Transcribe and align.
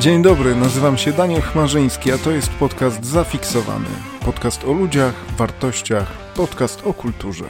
Dzień 0.00 0.22
dobry, 0.22 0.56
nazywam 0.56 0.98
się 0.98 1.12
Daniel 1.12 1.40
Chmarzyński, 1.40 2.12
a 2.12 2.18
to 2.18 2.30
jest 2.30 2.50
podcast 2.50 3.04
Zafiksowany. 3.04 3.86
Podcast 4.24 4.64
o 4.64 4.72
ludziach, 4.72 5.14
wartościach, 5.38 6.12
podcast 6.34 6.86
o 6.86 6.94
kulturze. 6.94 7.44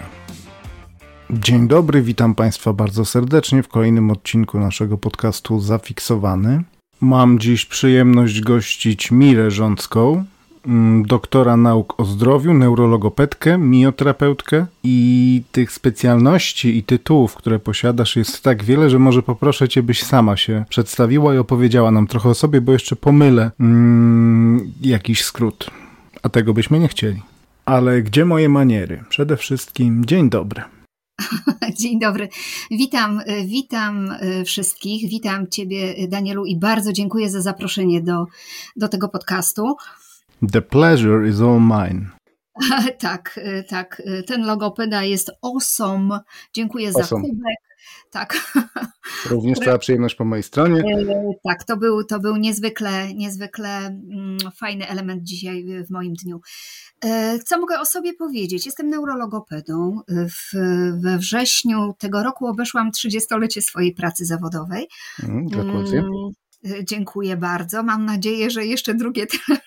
Dzień 1.30 1.68
dobry, 1.68 2.02
witam 2.02 2.34
Państwa 2.34 2.72
bardzo 2.72 3.04
serdecznie 3.04 3.62
w 3.62 3.68
kolejnym 3.68 4.10
odcinku 4.10 4.58
naszego 4.58 4.98
podcastu 4.98 5.60
Zafiksowany. 5.60 6.64
Mam 7.00 7.38
dziś 7.38 7.66
przyjemność 7.66 8.40
gościć 8.40 9.10
Mirę 9.10 9.50
Rzącką, 9.50 10.12
Mm, 10.14 10.35
doktora 11.06 11.56
nauk 11.56 12.00
o 12.00 12.04
zdrowiu, 12.04 12.54
neurologopedkę, 12.54 13.58
mioterapeutkę 13.58 14.66
i 14.82 15.42
tych 15.52 15.72
specjalności 15.72 16.76
i 16.76 16.82
tytułów, 16.82 17.34
które 17.34 17.58
posiadasz 17.58 18.16
jest 18.16 18.42
tak 18.42 18.64
wiele, 18.64 18.90
że 18.90 18.98
może 18.98 19.22
poproszę 19.22 19.68
cię, 19.68 19.82
byś 19.82 20.02
sama 20.02 20.36
się 20.36 20.64
przedstawiła 20.68 21.34
i 21.34 21.38
opowiedziała 21.38 21.90
nam 21.90 22.06
trochę 22.06 22.28
o 22.28 22.34
sobie, 22.34 22.60
bo 22.60 22.72
jeszcze 22.72 22.96
pomylę 22.96 23.50
mm, 23.60 24.72
jakiś 24.80 25.24
skrót, 25.24 25.70
a 26.22 26.28
tego 26.28 26.54
byśmy 26.54 26.78
nie 26.78 26.88
chcieli. 26.88 27.22
Ale 27.64 28.02
gdzie 28.02 28.24
moje 28.24 28.48
maniery? 28.48 29.04
Przede 29.08 29.36
wszystkim 29.36 30.04
dzień 30.04 30.30
dobry. 30.30 30.62
Dzień 31.80 32.00
dobry. 32.00 32.28
Witam, 32.70 33.20
witam 33.44 34.10
e, 34.10 34.44
wszystkich. 34.44 35.10
Witam 35.10 35.46
Ciebie, 35.48 36.08
Danielu, 36.08 36.44
i 36.44 36.56
bardzo 36.56 36.92
dziękuję 36.92 37.30
za 37.30 37.40
zaproszenie 37.40 38.02
do, 38.02 38.26
do 38.76 38.88
tego 38.88 39.08
podcastu. 39.08 39.76
The 40.42 40.62
pleasure 40.62 41.28
is 41.28 41.40
all 41.40 41.60
mine. 41.60 42.10
tak, 42.98 43.38
y, 43.38 43.64
tak. 43.68 44.02
Y, 44.06 44.22
ten 44.22 44.46
logopeda 44.46 45.02
jest 45.02 45.30
awesome. 45.42 46.20
Dziękuję 46.54 46.88
awesome. 46.88 47.04
za 47.04 47.28
kubek. 47.28 47.56
Tak. 48.10 48.52
Również 49.30 49.58
cała 49.58 49.78
przyjemność 49.78 50.14
po 50.14 50.24
mojej 50.24 50.42
stronie. 50.42 50.80
Y, 50.80 51.38
tak, 51.44 51.64
to 51.64 51.76
był, 51.76 52.04
to 52.04 52.20
był 52.20 52.36
niezwykle, 52.36 53.14
niezwykle 53.14 53.68
mm, 53.78 54.38
fajny 54.56 54.88
element 54.88 55.22
dzisiaj 55.22 55.64
w 55.86 55.90
moim 55.90 56.14
dniu. 56.14 56.40
Co 57.44 57.60
mogę 57.60 57.80
o 57.80 57.84
sobie 57.84 58.14
powiedzieć? 58.14 58.66
Jestem 58.66 58.90
neurologopedą. 58.90 60.00
W, 60.08 60.56
we 61.02 61.18
wrześniu 61.18 61.94
tego 61.98 62.22
roku 62.22 62.46
obeszłam 62.46 62.90
30-lecie 62.90 63.62
swojej 63.62 63.94
pracy 63.94 64.24
zawodowej. 64.24 64.88
Mm, 65.22 65.46
gratulacje. 65.46 66.04
Dziękuję 66.82 67.36
bardzo. 67.36 67.82
Mam 67.82 68.04
nadzieję, 68.04 68.50
że 68.50 68.66
jeszcze 68.66 68.94
drugie 68.94 69.26
tyle 69.46 69.58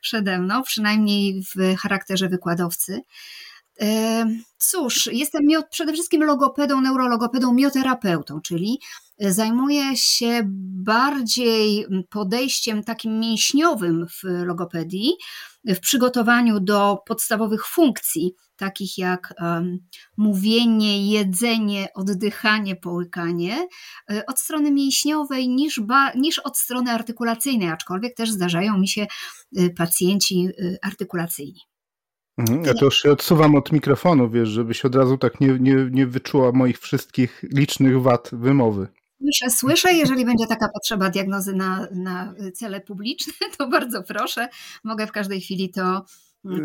przede 0.00 0.38
mną, 0.38 0.62
przynajmniej 0.62 1.42
w 1.42 1.76
charakterze 1.78 2.28
wykładowcy. 2.28 3.00
Y, 3.82 3.86
cóż, 4.58 5.06
jestem 5.12 5.42
przede 5.70 5.92
wszystkim 5.92 6.22
logopedą, 6.22 6.80
neurologopedą, 6.80 7.54
mioterapeutą, 7.54 8.40
czyli 8.40 8.80
zajmuję 9.18 9.96
się 9.96 10.42
bardziej 10.84 11.86
podejściem 12.10 12.84
takim 12.84 13.20
mięśniowym 13.20 14.06
w 14.08 14.22
logopedii, 14.24 15.12
w 15.64 15.80
przygotowaniu 15.80 16.60
do 16.60 16.98
podstawowych 17.06 17.66
funkcji, 17.66 18.34
takich 18.56 18.98
jak 18.98 19.34
um, 19.40 19.78
mówienie, 20.16 21.10
jedzenie, 21.12 21.88
oddychanie, 21.94 22.76
połykanie, 22.76 23.68
e, 24.10 24.26
od 24.26 24.38
strony 24.40 24.70
mięśniowej 24.72 25.48
niż, 25.48 25.80
ba, 25.80 26.12
niż 26.12 26.38
od 26.38 26.58
strony 26.58 26.90
artykulacyjnej, 26.90 27.68
aczkolwiek 27.68 28.14
też 28.16 28.30
zdarzają 28.30 28.78
mi 28.78 28.88
się 28.88 29.06
e, 29.56 29.70
pacjenci 29.70 30.48
e, 30.48 30.76
artykulacyjni. 30.82 31.60
Mhm, 32.38 32.64
ja 32.64 32.74
to 32.74 32.84
już 32.84 33.02
się 33.02 33.10
odsuwam 33.10 33.54
od 33.54 33.72
mikrofonu, 33.72 34.30
wiesz, 34.30 34.48
żebyś 34.48 34.84
od 34.84 34.94
razu 34.94 35.18
tak 35.18 35.40
nie, 35.40 35.48
nie, 35.60 35.74
nie 35.90 36.06
wyczuła 36.06 36.52
moich 36.52 36.78
wszystkich 36.78 37.44
licznych 37.52 38.02
wad 38.02 38.30
wymowy. 38.32 38.88
Słyszę, 39.20 39.50
słyszę. 39.50 39.92
Jeżeli 39.92 40.24
będzie 40.24 40.46
taka 40.46 40.68
potrzeba 40.68 41.10
diagnozy 41.10 41.56
na, 41.56 41.86
na 41.92 42.34
cele 42.54 42.80
publiczne, 42.80 43.32
to 43.58 43.68
bardzo 43.68 44.02
proszę. 44.02 44.48
Mogę 44.84 45.06
w 45.06 45.12
każdej 45.12 45.40
chwili 45.40 45.70
to, 45.70 46.04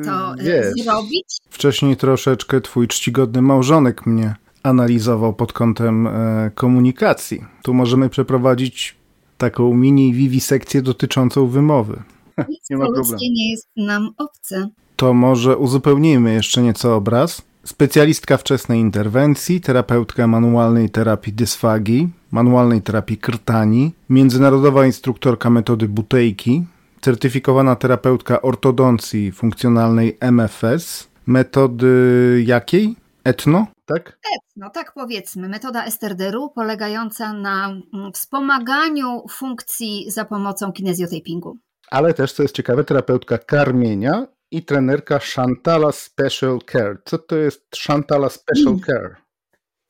to 0.05 0.33
e, 0.33 0.43
Wiesz, 0.43 0.83
zrobić. 0.83 1.37
Wcześniej 1.49 1.97
troszeczkę 1.97 2.61
twój 2.61 2.87
czcigodny 2.87 3.41
małżonek 3.41 4.05
mnie 4.05 4.35
analizował 4.63 5.33
pod 5.33 5.53
kątem 5.53 6.07
e, 6.07 6.51
komunikacji. 6.55 7.45
Tu 7.63 7.73
możemy 7.73 8.09
przeprowadzić 8.09 8.95
taką 9.37 9.73
mini 9.73 10.13
wiwisekcję 10.13 10.81
dotyczącą 10.81 11.47
wymowy. 11.47 12.03
Nic 12.49 12.63
nie 12.69 12.77
ma 12.77 12.85
problemu. 12.85 13.17
nie 13.21 13.51
jest 13.51 13.67
nam 13.77 14.09
obce. 14.17 14.69
To 14.95 15.13
może 15.13 15.57
uzupełnijmy 15.57 16.33
jeszcze 16.33 16.61
nieco 16.61 16.95
obraz. 16.95 17.41
Specjalistka 17.63 18.37
wczesnej 18.37 18.79
interwencji, 18.79 19.61
terapeutka 19.61 20.27
manualnej 20.27 20.89
terapii 20.89 21.33
dysfagii, 21.33 22.09
manualnej 22.31 22.81
terapii 22.81 23.17
krtani, 23.17 23.91
międzynarodowa 24.09 24.85
instruktorka 24.85 25.49
metody 25.49 25.87
butejki, 25.87 26.65
certyfikowana 27.01 27.75
terapeutka 27.75 28.41
ortodoncji 28.41 29.31
funkcjonalnej 29.31 30.17
MFS, 30.21 31.07
metody 31.27 32.43
jakiej? 32.45 32.95
Etno, 33.23 33.67
tak? 33.85 34.17
Etno, 34.37 34.69
tak 34.69 34.93
powiedzmy. 34.93 35.49
Metoda 35.49 35.85
Esterderu 35.85 36.49
polegająca 36.49 37.33
na 37.33 37.69
mm, 37.93 38.11
wspomaganiu 38.13 39.23
funkcji 39.29 40.11
za 40.11 40.25
pomocą 40.25 40.71
kinezjotapingu. 40.71 41.57
Ale 41.91 42.13
też, 42.13 42.33
co 42.33 42.43
jest 42.43 42.55
ciekawe, 42.55 42.83
terapeutka 42.83 43.37
karmienia 43.37 44.27
i 44.51 44.65
trenerka 44.65 45.19
Shantala 45.19 45.91
Special 45.91 46.59
Care. 46.71 46.97
Co 47.05 47.17
to 47.17 47.35
jest 47.35 47.75
Shantala 47.75 48.29
Special 48.29 48.73
mm. 48.73 48.79
Care? 48.79 49.20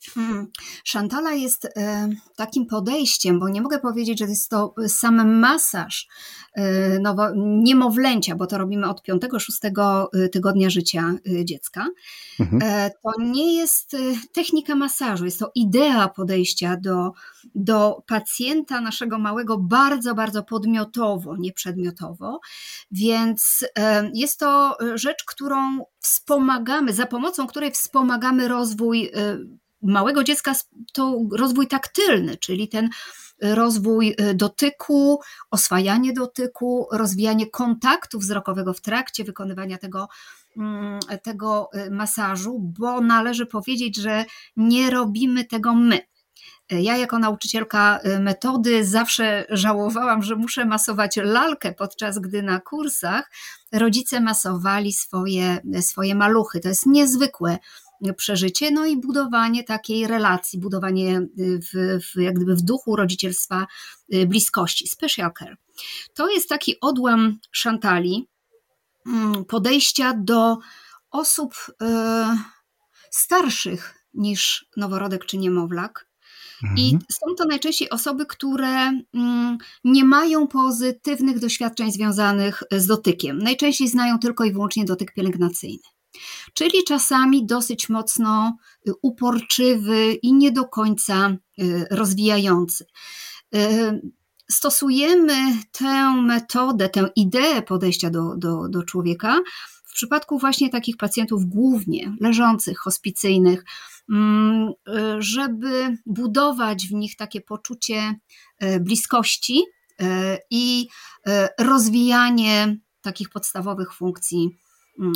Hmm. 0.10 0.48
Szantala 0.84 1.32
jest 1.32 1.66
e, 1.66 2.10
takim 2.36 2.66
podejściem, 2.66 3.40
bo 3.40 3.50
nie 3.50 3.62
mogę 3.62 3.80
powiedzieć, 3.80 4.20
że 4.20 4.26
jest 4.26 4.50
to 4.50 4.74
sam 4.88 5.40
masaż 5.40 6.08
e, 6.54 7.00
nowo, 7.00 7.28
niemowlęcia, 7.36 8.36
bo 8.36 8.48
to 8.48 8.58
robimy 8.58 8.90
od 8.90 9.02
5-6 9.02 10.06
e, 10.14 10.30
tygodnia 10.30 10.70
życia 10.70 11.14
dziecka. 11.44 11.88
Mhm. 12.40 12.62
E, 12.64 12.92
to 13.04 13.12
nie 13.20 13.56
jest 13.56 13.96
technika 14.34 14.76
masażu, 14.76 15.26
jest 15.26 15.40
to 15.40 15.52
idea 15.56 16.10
podejścia 16.10 16.78
do, 16.82 17.12
do 17.56 18.04
pacjenta 18.08 18.82
naszego 18.82 19.20
małego 19.20 19.58
bardzo, 19.58 20.16
bardzo 20.16 20.44
podmiotowo, 20.44 21.38
nie 21.38 21.54
przedmiotowo. 21.54 22.40
Więc 22.92 23.66
jest 24.14 24.40
to 24.40 24.78
rzecz, 24.96 25.24
którą 25.26 25.86
wspomagamy, 26.00 26.94
za 26.94 27.06
pomocą 27.06 27.48
której 27.48 27.72
wspomagamy 27.72 28.48
rozwój 28.48 29.12
małego 29.82 30.24
dziecka 30.24 30.54
to 30.94 31.20
rozwój 31.32 31.68
taktylny, 31.68 32.38
czyli 32.38 32.70
ten 32.70 32.90
rozwój 33.42 34.16
y, 34.22 34.34
dotyku, 34.34 35.20
oswajanie 35.52 36.14
dotyku, 36.14 36.88
rozwijanie 36.92 37.50
kontaktu 37.50 38.20
wzrokowego 38.20 38.74
w 38.74 38.82
trakcie 38.82 39.24
wykonywania 39.24 39.78
tego, 39.78 40.08
mm, 40.58 41.00
tego 41.24 41.70
y, 41.76 41.92
masażu, 41.92 42.60
bo 42.80 43.02
należy 43.02 43.46
powiedzieć, 43.46 43.96
że 43.96 44.26
nie 44.58 44.90
robimy 44.90 45.46
tego 45.46 45.76
my. 45.76 46.00
Ja, 46.70 46.98
jako 46.98 47.20
nauczycielka 47.20 48.00
metody, 48.20 48.86
zawsze 48.86 49.46
żałowałam, 49.50 50.24
że 50.24 50.36
muszę 50.36 50.66
masować 50.66 51.16
lalkę, 51.16 51.74
podczas 51.74 52.20
gdy 52.20 52.44
na 52.44 52.60
kursach 52.60 53.32
rodzice 53.72 54.22
masowali 54.22 54.94
swoje, 54.94 55.58
swoje 55.82 56.16
maluchy. 56.16 56.60
To 56.60 56.70
jest 56.70 56.86
niezwykłe 56.86 57.58
przeżycie, 58.18 58.72
no 58.72 58.86
i 58.86 58.98
budowanie 58.98 59.64
takiej 59.64 60.08
relacji, 60.08 60.60
budowanie 60.60 61.20
y, 61.20 61.60
w, 61.60 62.00
w, 62.06 62.22
jak 62.22 62.36
gdyby 62.36 62.56
w 62.56 62.62
duchu 62.62 62.96
rodzicielstwa 62.96 63.68
y, 64.14 64.28
bliskości, 64.28 64.88
special 64.88 65.32
care. 65.40 65.58
To 66.14 66.30
jest 66.30 66.50
taki 66.50 66.80
odłam 66.82 67.40
szantali, 67.52 68.28
mm, 69.08 69.46
podejścia 69.46 70.14
do 70.18 70.58
osób 71.12 71.54
y, 71.70 71.86
starszych 73.12 73.96
niż 74.14 74.66
noworodek 74.78 75.26
czy 75.26 75.38
niemowlak. 75.38 76.12
I 76.78 76.94
mhm. 76.94 77.02
są 77.12 77.36
to 77.38 77.46
najczęściej 77.46 77.90
osoby, 77.90 78.26
które 78.26 78.92
mm, 79.14 79.58
nie 79.84 80.06
mają 80.06 80.48
pozytywnych 80.48 81.40
doświadczeń 81.40 81.92
związanych 81.92 82.64
z 82.72 82.88
dotykiem. 82.88 83.38
Najczęściej 83.38 83.88
znają 83.88 84.20
tylko 84.20 84.44
i 84.44 84.52
wyłącznie 84.52 84.86
dotyk 84.86 85.14
pielęgnacyjny 85.14 85.84
czyli 86.54 86.84
czasami 86.88 87.46
dosyć 87.46 87.90
mocno 87.90 88.58
y, 88.88 88.92
uporczywy 89.02 90.14
i 90.14 90.34
nie 90.34 90.52
do 90.52 90.66
końca 90.66 91.38
y, 91.60 91.86
rozwijający. 91.92 92.86
Y, 93.56 94.02
stosujemy 94.52 95.58
tę 95.72 96.14
metodę, 96.22 96.90
tę 96.90 97.10
ideę 97.16 97.62
podejścia 97.62 98.10
do, 98.10 98.38
do, 98.38 98.70
do 98.70 98.84
człowieka 98.84 99.40
w 99.86 99.94
przypadku 99.94 100.40
właśnie 100.40 100.70
takich 100.70 100.98
pacjentów 100.98 101.46
głównie 101.46 102.16
leżących, 102.20 102.80
hospicyjnych, 102.80 103.64
mm, 104.10 104.72
żeby 105.20 105.98
budować 106.06 106.88
w 106.88 106.94
nich 106.94 107.16
takie 107.16 107.42
poczucie 107.42 108.16
bliskości 108.80 109.64
i 110.50 110.88
rozwijanie 111.60 112.78
takich 113.02 113.30
podstawowych 113.30 113.94
funkcji 113.94 114.50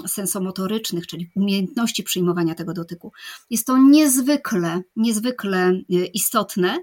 sensomotorycznych, 0.07 1.07
czyli 1.07 1.29
umiejętności 1.35 2.03
przyjmowania 2.03 2.55
tego 2.55 2.73
dotyku. 2.73 3.11
Jest 3.49 3.67
to 3.67 3.77
niezwykle, 3.77 4.81
niezwykle 4.95 5.69
y, 5.69 6.05
istotne. 6.05 6.79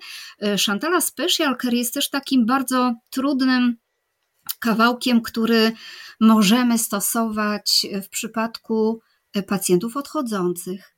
Chantala 0.66 1.00
Special 1.00 1.56
Care 1.62 1.74
jest 1.74 1.94
też 1.94 2.10
takim 2.10 2.46
bardzo 2.46 2.94
trudnym 3.10 3.76
kawałkiem, 4.60 5.22
który 5.22 5.72
możemy 6.20 6.78
stosować 6.78 7.86
w 8.02 8.08
przypadku 8.08 9.00
pacjentów 9.46 9.96
odchodzących. 9.96 10.96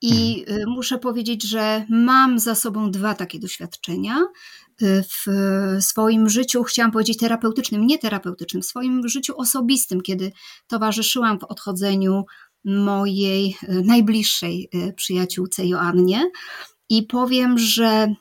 I 0.00 0.44
mhm. 0.48 0.70
muszę 0.70 0.98
powiedzieć, 0.98 1.42
że 1.42 1.86
mam 1.88 2.38
za 2.38 2.54
sobą 2.54 2.90
dwa 2.90 3.14
takie 3.14 3.38
doświadczenia 3.38 4.26
w 4.82 5.26
swoim 5.80 6.28
życiu, 6.28 6.64
chciałam 6.64 6.92
powiedzieć 6.92 7.18
terapeutycznym, 7.18 7.86
nie 7.86 7.98
terapeutycznym, 7.98 8.62
w 8.62 8.66
swoim 8.66 9.08
życiu 9.08 9.34
osobistym, 9.36 10.00
kiedy 10.00 10.32
towarzyszyłam 10.66 11.38
w 11.38 11.44
odchodzeniu 11.44 12.24
mojej 12.64 13.56
e, 13.62 13.74
najbliższej 13.82 14.68
e, 14.72 14.92
przyjaciółce 14.92 15.66
Joannie. 15.66 16.30
I 16.88 17.02
powiem, 17.02 17.58
że 17.58 18.14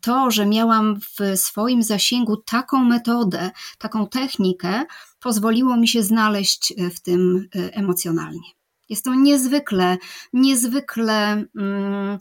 to, 0.00 0.30
że 0.30 0.46
miałam 0.46 1.00
w 1.00 1.38
swoim 1.38 1.82
zasięgu 1.82 2.36
taką 2.36 2.84
metodę, 2.84 3.50
taką 3.78 4.06
technikę, 4.06 4.84
pozwoliło 5.20 5.76
mi 5.76 5.88
się 5.88 6.02
znaleźć 6.02 6.72
e, 6.76 6.90
w 6.90 7.00
tym 7.00 7.48
emocjonalnie. 7.52 8.50
Jest 8.88 9.04
to 9.04 9.14
niezwykle, 9.14 9.96
niezwykle. 10.32 11.44
Mm, 11.56 12.18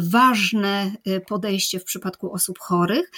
ważne 0.00 0.96
e, 1.04 1.20
podejście 1.20 1.80
w 1.80 1.84
przypadku 1.84 2.32
osób 2.32 2.58
chorych. 2.58 3.10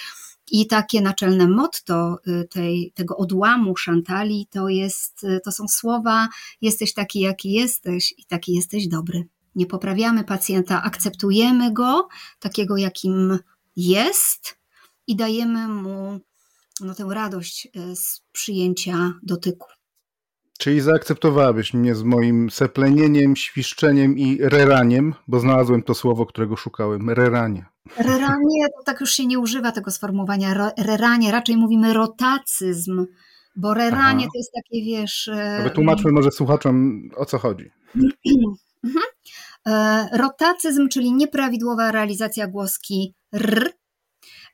I 0.51 0.67
takie 0.67 1.01
naczelne 1.01 1.47
motto 1.47 2.17
e, 2.27 2.43
tej, 2.43 2.91
tego 2.95 3.17
odłamu 3.17 3.77
szantali 3.77 4.47
to, 4.51 4.69
jest, 4.69 5.25
to 5.43 5.51
są 5.51 5.67
słowa: 5.67 6.27
Jesteś 6.61 6.93
taki, 6.93 7.19
jaki 7.19 7.51
jesteś, 7.51 8.13
i 8.17 8.25
taki 8.25 8.53
jesteś 8.53 8.87
dobry. 8.87 9.27
Nie 9.55 9.65
poprawiamy 9.65 10.23
pacjenta, 10.23 10.83
akceptujemy 10.83 11.73
go 11.73 12.07
takiego, 12.39 12.77
jakim 12.77 13.39
jest, 13.75 14.57
i 15.07 15.15
dajemy 15.15 15.67
mu 15.67 16.19
no, 16.81 16.95
tę 16.95 17.07
radość 17.11 17.67
z 17.95 18.21
przyjęcia 18.31 19.13
dotyku. 19.23 19.78
Czyli 20.59 20.81
zaakceptowałabyś 20.81 21.73
mnie 21.73 21.95
z 21.95 22.03
moim 22.03 22.49
seplenieniem, 22.49 23.35
świszczeniem 23.35 24.17
i 24.17 24.37
reraniem, 24.41 25.13
bo 25.27 25.39
znalazłem 25.39 25.83
to 25.83 25.93
słowo, 25.93 26.25
którego 26.25 26.55
szukałem. 26.55 27.09
Reranie. 27.09 27.65
Reranie, 27.97 28.67
to 28.77 28.83
tak 28.85 29.01
już 29.01 29.11
się 29.11 29.25
nie 29.25 29.39
używa 29.39 29.71
tego 29.71 29.91
sformułowania. 29.91 30.71
Reranie, 30.77 31.31
raczej 31.31 31.57
mówimy 31.57 31.93
rotacyzm, 31.93 33.05
bo 33.55 33.73
reranie 33.73 34.23
Aha. 34.23 34.29
to 34.33 34.39
jest 34.39 34.51
takie, 34.55 34.83
wiesz... 34.85 35.27
E, 35.27 35.63
wytłumaczmy 35.63 36.11
może 36.11 36.31
słuchaczom, 36.31 37.01
o 37.15 37.25
co 37.25 37.37
chodzi. 37.37 37.71
Mhm. 38.83 39.05
E, 39.67 40.17
rotacyzm, 40.17 40.87
czyli 40.89 41.13
nieprawidłowa 41.13 41.91
realizacja 41.91 42.47
głoski 42.47 43.13
r 43.33 43.71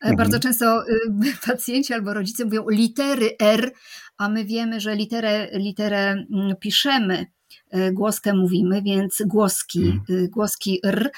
E, 0.01 0.07
mhm. 0.09 0.17
Bardzo 0.17 0.39
często 0.39 0.83
y, 0.87 0.99
pacjenci 1.47 1.93
albo 1.93 2.13
rodzice 2.13 2.45
mówią 2.45 2.65
litery 2.69 3.35
R, 3.39 3.71
a 4.17 4.29
my 4.29 4.45
wiemy, 4.45 4.79
że 4.79 4.95
literę, 4.95 5.50
literę 5.53 6.12
mm, 6.12 6.56
piszemy, 6.59 7.25
e, 7.71 7.91
głoskę 7.91 8.33
mówimy, 8.33 8.81
więc 8.81 9.23
głoski, 9.25 9.79
mhm. 9.79 10.23
Y, 10.23 10.29
głoski 10.29 10.79
R. 10.83 11.12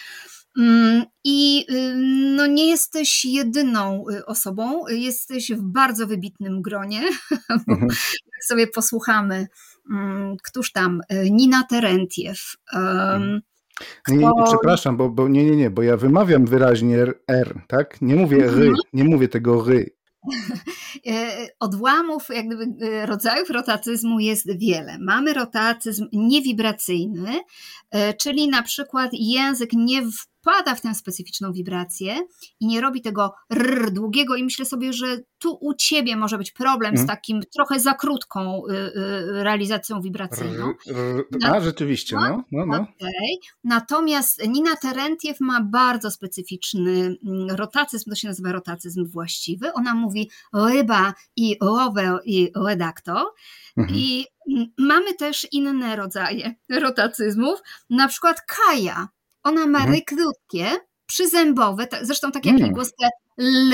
Mm, 0.57 1.03
I 1.23 1.65
y, 1.71 1.95
no, 2.35 2.47
nie 2.47 2.69
jesteś 2.69 3.25
jedyną 3.25 4.03
osobą, 4.25 4.87
jesteś 4.87 5.51
w 5.51 5.61
bardzo 5.61 6.07
wybitnym 6.07 6.61
gronie. 6.61 7.01
Mhm. 7.69 7.87
Jak 8.33 8.43
sobie 8.47 8.67
posłuchamy, 8.67 9.47
mm, 9.91 10.37
któż 10.43 10.71
tam, 10.71 11.01
Nina 11.31 11.63
Terentiew, 11.63 12.55
mhm. 12.73 13.41
Nie, 14.07 14.17
nie, 14.17 14.25
nie, 14.25 14.43
przepraszam, 14.45 14.97
bo, 14.97 15.09
bo 15.09 15.27
nie, 15.27 15.45
nie, 15.45 15.55
nie, 15.55 15.69
bo 15.69 15.81
ja 15.81 15.97
wymawiam 15.97 16.45
wyraźnie 16.45 16.97
R, 17.27 17.61
tak? 17.67 18.01
Nie 18.01 18.15
mówię 18.15 18.37
ry, 18.37 18.67
mhm. 18.67 18.75
nie 18.93 19.03
mówię 19.03 19.27
tego 19.27 19.63
ry. 19.63 19.96
E, 21.07 21.47
odłamów, 21.59 22.29
jak 22.29 22.47
gdyby 22.47 22.85
e, 22.85 23.05
rodzajów 23.05 23.49
rotacyzmu 23.49 24.19
jest 24.19 24.57
wiele. 24.57 24.97
Mamy 24.99 25.33
rotacyzm 25.33 26.07
niewibracyjny, 26.13 27.39
e, 27.91 28.13
czyli 28.13 28.47
na 28.47 28.63
przykład 28.63 29.11
język 29.13 29.69
nie 29.73 30.01
wpada 30.47 30.75
w 30.75 30.81
tę 30.81 30.95
specyficzną 30.95 31.53
wibrację 31.53 32.15
i 32.59 32.67
nie 32.67 32.81
robi 32.81 33.01
tego 33.01 33.33
rr 33.49 33.91
długiego 33.91 34.35
i 34.35 34.43
myślę 34.43 34.65
sobie, 34.65 34.93
że 34.93 35.17
tu 35.37 35.57
u 35.61 35.73
ciebie 35.73 36.15
może 36.15 36.37
być 36.37 36.51
problem 36.51 36.97
z 36.97 36.99
mhm. 36.99 37.17
takim 37.17 37.41
trochę 37.55 37.79
za 37.79 37.93
krótką 37.93 38.61
y, 38.65 38.73
y, 38.73 39.43
realizacją 39.43 40.01
wibracyjną. 40.01 40.73
A, 41.43 41.61
rzeczywiście, 41.61 42.15
no. 42.15 42.43
no, 42.51 42.65
no. 42.65 42.75
Okay. 42.75 43.09
Natomiast 43.63 44.47
Nina 44.47 44.75
Terentiew 44.75 45.39
ma 45.39 45.61
bardzo 45.61 46.11
specyficzny 46.11 47.17
mm, 47.25 47.49
rotacyzm, 47.49 48.09
to 48.09 48.15
się 48.15 48.27
nazywa 48.27 48.51
rotacyzm 48.51 49.05
właściwy. 49.05 49.73
Ona 49.73 49.95
mówi 49.95 50.29
ryba 50.53 51.13
i 51.35 51.55
rower 51.61 52.19
i 52.25 52.51
redaktor. 52.65 53.25
Mhm. 53.77 53.97
I 53.99 54.25
mamy 54.77 55.13
też 55.13 55.47
inne 55.51 55.95
rodzaje 55.95 56.55
rotacyzmów, 56.69 57.59
na 57.89 58.07
przykład 58.07 58.41
Kaja. 58.41 59.07
Ona 59.47 59.65
ma 59.65 59.79
mhm. 59.79 59.93
ry 59.93 60.01
krótkie, 60.01 60.65
przyzębowe, 61.05 61.87
zresztą 62.01 62.31
tak 62.31 62.45
jak 62.45 62.55
mm. 62.55 62.71
głoskę 62.71 63.07
l, 63.37 63.71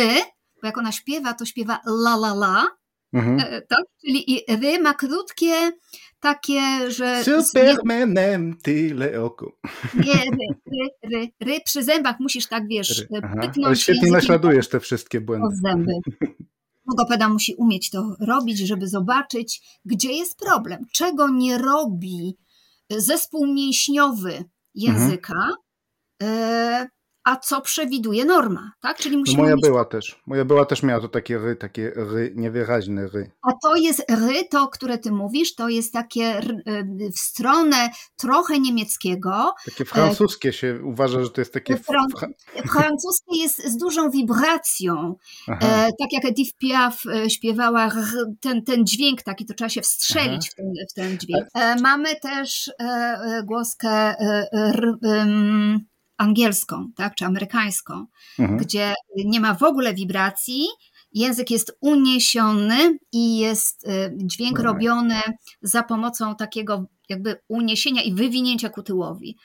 bo 0.62 0.68
jak 0.68 0.78
ona 0.78 0.92
śpiewa, 0.92 1.34
to 1.34 1.46
śpiewa 1.46 1.80
la 1.88 2.14
la 2.16 2.34
la, 2.34 2.68
mhm. 3.14 3.40
E, 3.40 3.62
tak? 3.62 3.80
Czyli 4.02 4.32
i 4.32 4.56
ry 4.62 4.80
ma 4.80 4.94
krótkie, 4.94 5.72
takie, 6.20 6.92
że... 6.92 7.24
Supermanem 7.24 8.58
tyle 8.64 9.24
oko. 9.24 9.58
Nie, 9.94 10.14
ry, 10.14 10.48
ry, 10.72 11.10
ry, 11.12 11.32
ry 11.40 11.60
przy 11.66 11.84
zębach 11.84 12.20
musisz 12.20 12.48
tak, 12.48 12.68
wiesz, 12.68 13.06
ry. 13.12 13.22
Ale 13.66 13.76
świetnie 13.76 14.12
naśladujesz 14.12 14.70
te 14.70 14.80
wszystkie 14.80 15.22
błędy. 15.22 15.56
Zęby. 15.64 15.92
Logopeda 16.90 17.30
musi 17.30 17.56
umieć 17.56 17.90
to 17.90 18.16
robić, 18.20 18.60
żeby 18.60 18.88
zobaczyć, 18.88 19.62
gdzie 19.86 20.12
jest 20.12 20.40
problem, 20.40 20.86
czego 20.92 21.30
nie 21.30 21.58
robi 21.58 22.38
zespół 22.90 23.48
mięśniowy 23.54 24.44
języka, 24.76 25.34
mhm 25.34 25.63
a 27.24 27.36
co 27.36 27.62
przewiduje 27.62 28.26
norma, 28.26 28.72
tak? 28.82 28.98
Czyli 28.98 29.18
musimy 29.18 29.38
no 29.38 29.44
moja 29.44 29.56
mieć... 29.56 29.66
była 29.66 29.86
też. 29.86 30.22
Moja 30.26 30.46
była 30.46 30.66
też 30.66 30.84
miała 30.84 31.02
to 31.02 31.08
takie 31.10 31.38
ry, 31.38 31.56
takie 31.56 31.92
ry, 31.96 32.34
niewyraźne 32.36 33.08
ry. 33.08 33.32
A 33.42 33.52
to 33.64 33.76
jest 33.76 34.12
ry, 34.12 34.48
to, 34.50 34.68
które 34.68 34.98
ty 34.98 35.12
mówisz, 35.12 35.56
to 35.56 35.70
jest 35.70 35.94
takie 35.94 36.40
y, 36.40 37.12
w 37.16 37.20
stronę 37.20 37.90
trochę 38.18 38.60
niemieckiego. 38.60 39.54
Takie 39.66 39.86
francuskie 39.86 40.54
się 40.54 40.80
uważa, 40.84 41.24
że 41.24 41.30
to 41.30 41.42
jest 41.42 41.54
takie... 41.54 41.78
Fran... 41.78 42.08
Francuskie 42.72 43.38
jest 43.38 43.68
z 43.68 43.78
dużą 43.78 44.10
wibracją. 44.10 45.16
E, 45.48 45.60
tak 46.00 46.12
jak 46.12 46.26
Edith 46.26 46.58
Piaf 46.58 47.04
e, 47.06 47.30
śpiewała 47.30 47.92
ten, 48.40 48.64
ten 48.64 48.86
dźwięk 48.86 49.22
taki, 49.24 49.46
to 49.46 49.54
trzeba 49.54 49.70
się 49.70 49.82
wstrzelić 49.82 50.50
w 50.50 50.56
ten, 50.56 50.66
w 50.92 50.94
ten 50.94 51.18
dźwięk. 51.18 51.48
E, 51.54 51.76
mamy 51.82 52.16
też 52.16 52.68
e, 52.68 52.84
e 52.84 53.44
głoskę 53.46 53.90
e, 53.90 54.48
r, 54.54 54.98
angielską, 56.18 56.92
tak, 56.96 57.16
czy 57.16 57.26
amerykańską, 57.26 58.06
mhm. 58.40 58.60
gdzie 58.60 58.94
nie 59.26 59.40
ma 59.40 59.54
w 59.54 59.64
ogóle 59.64 59.94
wibracji, 59.94 60.66
język 61.14 61.52
jest 61.52 61.78
uniesiony 61.82 62.98
i 63.12 63.38
jest 63.38 63.88
y, 63.88 64.12
dźwięk 64.18 64.58
right. 64.58 64.74
robiony 64.74 65.22
za 65.62 65.84
pomocą 65.84 66.36
takiego 66.36 66.86
jakby 67.10 67.42
uniesienia 67.48 68.02
i 68.02 68.14
wywinięcia 68.14 68.70
ku 68.70 68.84
tyłowi. 68.84 69.38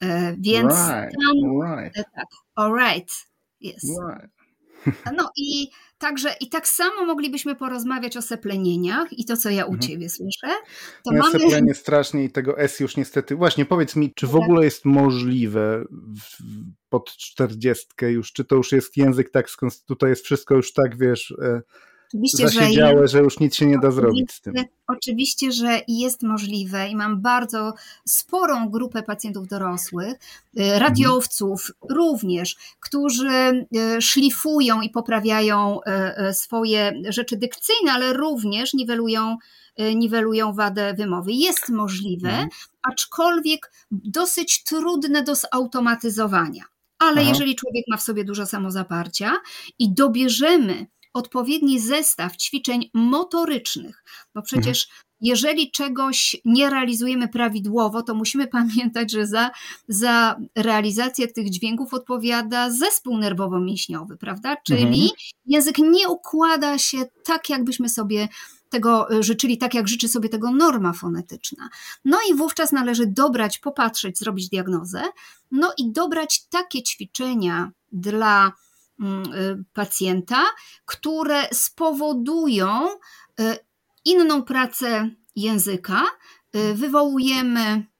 E, 0.00 0.36
więc 0.38 0.72
right. 0.72 1.14
tam, 1.14 1.62
right. 1.62 1.98
E, 1.98 2.04
tak, 2.04 2.26
all 2.54 2.72
right, 2.74 3.12
yes. 3.60 3.82
Right. 3.82 4.33
No 5.16 5.30
i 5.36 5.68
także 5.98 6.34
i 6.40 6.48
tak 6.48 6.68
samo 6.68 7.04
moglibyśmy 7.04 7.56
porozmawiać 7.56 8.16
o 8.16 8.22
seplenieniach 8.22 9.18
i 9.18 9.24
to, 9.24 9.36
co 9.36 9.50
ja 9.50 9.64
u 9.64 9.72
mhm. 9.72 9.80
ciebie 9.80 10.08
słyszę. 10.08 10.46
To 11.04 11.12
ja 11.12 11.18
mamy... 11.18 11.40
seplenie 11.40 11.74
strasznie 11.74 12.24
i 12.24 12.30
tego 12.30 12.58
S 12.58 12.80
już 12.80 12.96
niestety. 12.96 13.36
Właśnie 13.36 13.64
powiedz 13.64 13.96
mi, 13.96 14.14
czy 14.14 14.26
w 14.26 14.36
ogóle 14.36 14.64
jest 14.64 14.84
możliwe 14.84 15.84
w, 15.90 16.42
pod 16.88 17.16
czterdziestkę 17.16 18.12
już, 18.12 18.32
czy 18.32 18.44
to 18.44 18.56
już 18.56 18.72
jest 18.72 18.96
język 18.96 19.30
tak, 19.30 19.46
tutaj 19.86 20.10
jest 20.10 20.24
wszystko 20.24 20.54
już 20.54 20.72
tak, 20.72 20.98
wiesz, 20.98 21.34
e, 21.42 21.62
Oczywiście, 22.14 22.48
zasiedziałe, 22.48 23.00
że, 23.00 23.08
że 23.08 23.18
już 23.18 23.40
nic 23.40 23.54
się 23.54 23.66
nie 23.66 23.78
da 23.78 23.90
zrobić 23.90 24.32
z 24.32 24.40
tym. 24.40 24.54
Oczywiście, 24.86 25.52
że 25.52 25.80
jest 25.88 26.22
możliwe 26.22 26.88
i 26.88 26.96
mam 26.96 27.20
bardzo 27.22 27.74
sporą 28.04 28.68
grupę 28.68 29.02
pacjentów 29.02 29.48
dorosłych, 29.48 30.12
y, 30.12 30.78
radiowców 30.78 31.70
mhm. 31.82 31.98
również, 31.98 32.56
którzy 32.80 33.66
y, 33.96 34.02
szlifują 34.02 34.80
i 34.80 34.90
poprawiają 34.90 35.80
y, 36.30 36.34
swoje 36.34 36.92
rzeczy 37.08 37.36
dykcyjne, 37.36 37.92
ale 37.92 38.12
również 38.12 38.74
niwelują, 38.74 39.36
niwelują 39.94 40.52
wadę 40.52 40.94
wymowy. 40.94 41.32
Jest 41.32 41.68
możliwe, 41.68 42.28
mhm. 42.28 42.48
aczkolwiek 42.82 43.72
dosyć 43.90 44.64
trudne 44.64 45.22
do 45.22 45.34
zautomatyzowania. 45.34 46.64
Ale 46.98 47.20
Aha. 47.20 47.30
jeżeli 47.30 47.56
człowiek 47.56 47.84
ma 47.90 47.96
w 47.96 48.02
sobie 48.02 48.24
dużo 48.24 48.46
samozaparcia 48.46 49.32
i 49.78 49.94
dobierzemy 49.94 50.86
odpowiedni 51.14 51.80
zestaw 51.80 52.36
ćwiczeń 52.36 52.90
motorycznych, 52.94 54.04
bo 54.34 54.42
przecież 54.42 54.84
mhm. 54.84 55.04
jeżeli 55.20 55.70
czegoś 55.70 56.36
nie 56.44 56.70
realizujemy 56.70 57.28
prawidłowo, 57.28 58.02
to 58.02 58.14
musimy 58.14 58.46
pamiętać, 58.58 59.12
że 59.12 59.26
za, 59.26 59.50
za 59.88 60.36
realizację 60.56 61.28
tych 61.28 61.50
dźwięków 61.50 61.94
odpowiada 61.94 62.70
zespół 62.70 63.18
nerwowo-mięśniowy, 63.18 64.16
prawda? 64.16 64.56
Czyli 64.66 64.82
mhm. 64.82 65.10
język 65.46 65.78
nie 65.78 66.08
układa 66.08 66.78
się 66.78 66.98
tak, 67.24 67.50
jakbyśmy 67.50 67.88
sobie 67.88 68.28
tego 68.74 69.14
y, 69.14 69.22
życzyli 69.22 69.58
tak, 69.58 69.74
jak 69.74 69.88
życzy 69.88 70.08
sobie 70.08 70.28
tego 70.28 70.50
norma 70.50 70.92
fonetyczna. 70.92 71.68
No 72.04 72.18
i 72.30 72.34
wówczas 72.34 72.72
należy 72.72 73.06
dobrać, 73.06 73.58
popatrzeć, 73.58 74.18
zrobić 74.18 74.48
diagnozę, 74.48 75.02
no 75.50 75.72
i 75.78 75.92
dobrać 75.92 76.44
takie 76.50 76.82
ćwiczenia 76.82 77.70
dla 77.92 78.52
pacjenta, 79.72 80.44
które 80.84 81.48
spowodują 81.52 82.88
y, 83.40 83.56
inną 84.04 84.42
pracę 84.42 85.10
języka, 85.36 86.02
wywołujemy 86.74 87.60
mm, 87.60 87.93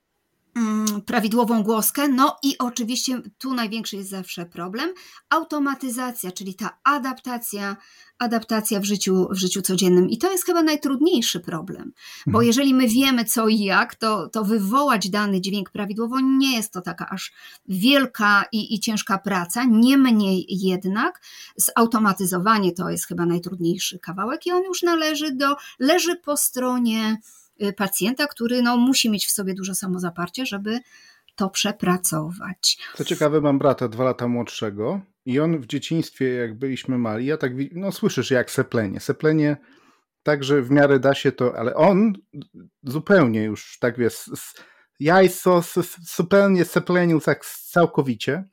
prawidłową 1.06 1.62
głoskę, 1.62 2.08
no 2.08 2.37
i 2.42 2.58
oczywiście 2.58 3.23
tu 3.38 3.54
największy 3.54 3.96
jest 3.96 4.11
zawsze 4.11 4.46
problem, 4.46 4.90
automatyzacja, 5.30 6.32
czyli 6.32 6.54
ta 6.54 6.78
adaptacja 6.84 7.76
adaptacja 8.18 8.80
w 8.80 8.84
życiu, 8.84 9.28
w 9.30 9.37
życiu 9.37 9.62
codziennym. 9.62 10.11
I 10.11 10.18
to 10.18 10.32
jest 10.32 10.46
chyba 10.46 10.62
najtrudniejszy 10.62 11.40
problem, 11.40 11.92
bo 12.26 12.38
mhm. 12.38 12.46
jeżeli 12.46 12.75
my 12.75 12.88
wiemy 12.88 13.25
co 13.25 13.49
i 13.49 13.58
jak, 13.58 13.94
to, 13.94 14.28
to 14.28 14.44
wywołać 14.44 15.11
dany 15.11 15.40
dźwięk 15.40 15.70
prawidłowo 15.70 16.20
nie 16.20 16.56
jest 16.56 16.73
to 16.73 16.80
taka 16.80 17.08
aż 17.08 17.32
wielka 17.68 18.44
i, 18.52 18.75
i 18.75 18.80
ciężka 18.80 19.18
praca. 19.18 19.64
Niemniej 19.64 20.46
jednak 20.49 21.20
zautomatyzowanie 21.56 22.73
to 22.73 22.90
jest 22.90 23.06
chyba 23.06 23.26
najtrudniejszy 23.26 23.99
kawałek 23.99 24.46
i 24.46 24.52
on 24.52 24.62
już 24.62 24.82
należy 24.82 25.34
do, 25.34 25.56
leży 25.78 26.16
po 26.16 26.37
stronie 26.37 27.18
pacjenta, 27.76 28.26
który 28.26 28.62
no, 28.62 28.76
musi 28.76 29.11
mieć 29.11 29.26
w 29.26 29.30
sobie 29.30 29.54
dużo 29.54 29.75
samozaparcia, 29.75 30.44
żeby 30.44 30.80
to 31.37 31.50
przepracować. 31.50 32.78
Co 32.96 33.04
ciekawe, 33.04 33.40
mam 33.40 33.58
brata 33.58 33.88
dwa 33.88 34.04
lata 34.04 34.28
młodszego 34.28 35.00
i 35.26 35.40
on 35.40 35.58
w 35.58 35.66
dzieciństwie, 35.66 36.28
jak 36.28 36.58
byliśmy 36.58 36.99
mali, 36.99 37.26
ja 37.26 37.37
tak, 37.37 37.52
no 37.73 37.92
słyszysz 37.92 38.30
jak 38.30 38.50
seplenie. 38.50 39.00
Seplenie 39.00 39.56
także 40.23 40.62
w 40.62 40.70
miarę 40.70 41.00
da 41.00 41.14
się 41.14 41.32
to, 41.32 41.58
ale 41.58 41.75
on 41.75 42.12
zupełnie 42.82 43.44
już 43.44 43.78
tak 43.80 43.99
wiesz, 43.99 44.30
jajco 45.00 45.62
zupełnie 46.16 46.64
seplenił 46.64 47.20
tak 47.20 47.46
całkowicie. 47.46 48.44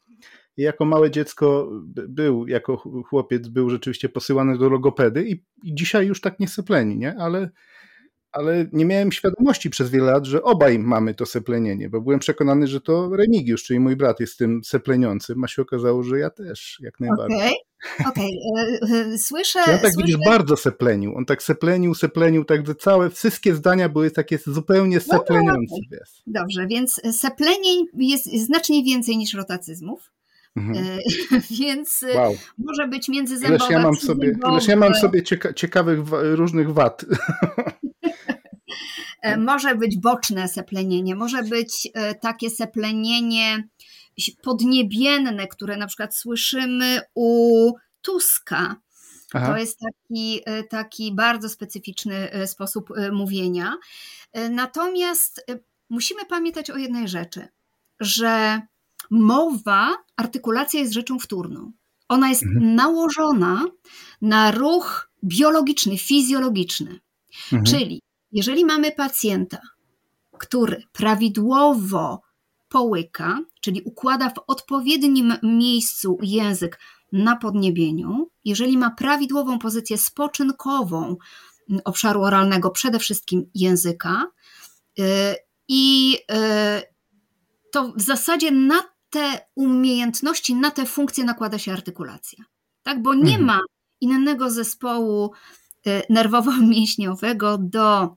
I 0.57 0.61
jako 0.61 0.85
małe 0.85 1.11
dziecko 1.11 1.69
był, 2.09 2.47
jako 2.47 2.77
chłopiec 3.09 3.47
był 3.47 3.69
rzeczywiście 3.69 4.09
posyłany 4.09 4.57
do 4.57 4.69
logopedy 4.69 5.27
i, 5.27 5.31
i 5.63 5.75
dzisiaj 5.75 6.07
już 6.07 6.21
tak 6.21 6.39
nie 6.39 6.47
sepleni, 6.47 6.97
nie? 6.97 7.15
Ale 7.19 7.49
ale 8.31 8.65
nie 8.71 8.85
miałem 8.85 9.11
świadomości 9.11 9.69
przez 9.69 9.89
wiele 9.89 10.11
lat, 10.11 10.25
że 10.25 10.43
obaj 10.43 10.79
mamy 10.79 11.13
to 11.13 11.25
seplenienie, 11.25 11.89
bo 11.89 12.01
byłem 12.01 12.19
przekonany, 12.19 12.67
że 12.67 12.81
to 12.81 13.09
Remigiusz, 13.15 13.63
czyli 13.63 13.79
mój 13.79 13.95
brat 13.95 14.19
jest 14.19 14.37
tym 14.37 14.63
sepleniącym, 14.63 15.43
a 15.43 15.47
się 15.47 15.61
okazało, 15.61 16.03
że 16.03 16.19
ja 16.19 16.29
też, 16.29 16.79
jak 16.81 16.99
najbardziej. 16.99 17.37
Okej, 17.37 17.55
okay. 17.99 18.11
okay. 18.11 18.99
E, 18.99 19.13
e, 19.13 19.17
słyszę... 19.17 19.59
Ja 19.59 19.65
tak 19.65 19.79
słyszę... 19.79 19.97
widzisz, 19.97 20.17
bardzo 20.25 20.57
seplenił, 20.57 21.15
on 21.15 21.25
tak 21.25 21.43
seplenił, 21.43 21.95
seplenił, 21.95 22.45
tak 22.45 22.67
że 22.67 22.75
całe, 22.75 23.09
wszystkie 23.09 23.55
zdania 23.55 23.89
były 23.89 24.11
takie 24.11 24.37
zupełnie 24.45 24.97
no, 25.07 25.17
sepleniące. 25.17 25.75
No, 25.91 25.97
okay. 25.97 26.07
Dobrze, 26.27 26.67
więc 26.67 27.01
seplenień 27.11 27.85
jest 27.93 28.25
znacznie 28.25 28.83
więcej 28.83 29.17
niż 29.17 29.33
rotacyzmów. 29.33 30.11
Mhm. 30.55 30.77
E, 30.77 30.99
więc 31.59 32.05
wow. 32.15 32.35
może 32.57 32.87
być 32.87 33.09
międzyzębowa. 33.09 33.55
Ileż 33.55 33.69
ja 33.71 33.79
mam 33.79 33.95
sobie, 33.95 34.31
ileż 34.51 34.67
ja 34.67 34.75
mam 34.75 34.95
sobie 34.95 35.23
cieka 35.23 35.53
ciekawych 35.53 35.99
różnych 36.11 36.73
wad. 36.73 37.05
E, 39.21 39.37
może 39.37 39.75
być 39.75 39.97
boczne 39.97 40.47
seplenienie, 40.47 41.15
może 41.15 41.43
być 41.43 41.89
e, 41.93 42.15
takie 42.15 42.49
seplenienie 42.49 43.67
podniebienne, 44.43 45.47
które 45.47 45.77
na 45.77 45.87
przykład 45.87 46.17
słyszymy 46.17 47.01
u 47.15 47.71
Tuska. 48.01 48.75
Aha. 49.33 49.47
To 49.47 49.57
jest 49.57 49.79
taki, 49.79 50.41
e, 50.45 50.63
taki 50.63 51.15
bardzo 51.15 51.49
specyficzny 51.49 52.29
sposób 52.45 52.89
mówienia. 53.11 53.77
Natomiast 54.49 55.45
musimy 55.89 56.25
pamiętać 56.25 56.69
o 56.69 56.77
jednej 56.77 57.07
rzeczy, 57.07 57.47
że 57.99 58.61
mowa, 59.11 59.97
artykulacja 60.17 60.79
jest 60.79 60.93
rzeczą 60.93 61.19
wtórną. 61.19 61.71
Ona 62.09 62.29
jest 62.29 62.43
mhm. 62.43 62.75
nałożona 62.75 63.65
na 64.21 64.51
ruch 64.51 65.11
biologiczny, 65.23 65.97
fizjologiczny. 65.97 66.99
Mhm. 67.43 67.63
Czyli 67.63 68.01
jeżeli 68.31 68.65
mamy 68.65 68.91
pacjenta, 68.91 69.59
który 70.39 70.83
prawidłowo 70.91 72.21
połyka, 72.69 73.39
czyli 73.61 73.81
układa 73.85 74.29
w 74.29 74.39
odpowiednim 74.47 75.33
miejscu 75.43 76.17
język 76.21 76.79
na 77.11 77.35
podniebieniu, 77.35 78.29
jeżeli 78.45 78.77
ma 78.77 78.91
prawidłową 78.91 79.59
pozycję 79.59 79.97
spoczynkową 79.97 81.15
obszaru 81.83 82.23
oralnego, 82.23 82.69
przede 82.69 82.99
wszystkim 82.99 83.49
języka, 83.55 84.27
y, 84.99 85.03
i 85.67 86.17
y, 86.31 86.81
to 87.71 87.93
w 87.95 88.01
zasadzie 88.01 88.51
na 88.51 88.83
te 89.09 89.39
umiejętności, 89.55 90.55
na 90.55 90.71
te 90.71 90.85
funkcje 90.85 91.23
nakłada 91.23 91.59
się 91.59 91.73
artykulacja. 91.73 92.43
Tak, 92.83 93.01
bo 93.01 93.13
nie 93.13 93.21
mhm. 93.21 93.45
ma 93.45 93.59
innego 94.01 94.49
zespołu 94.49 95.31
nerwowo-mięśniowego 96.09 97.57
do 97.77 98.15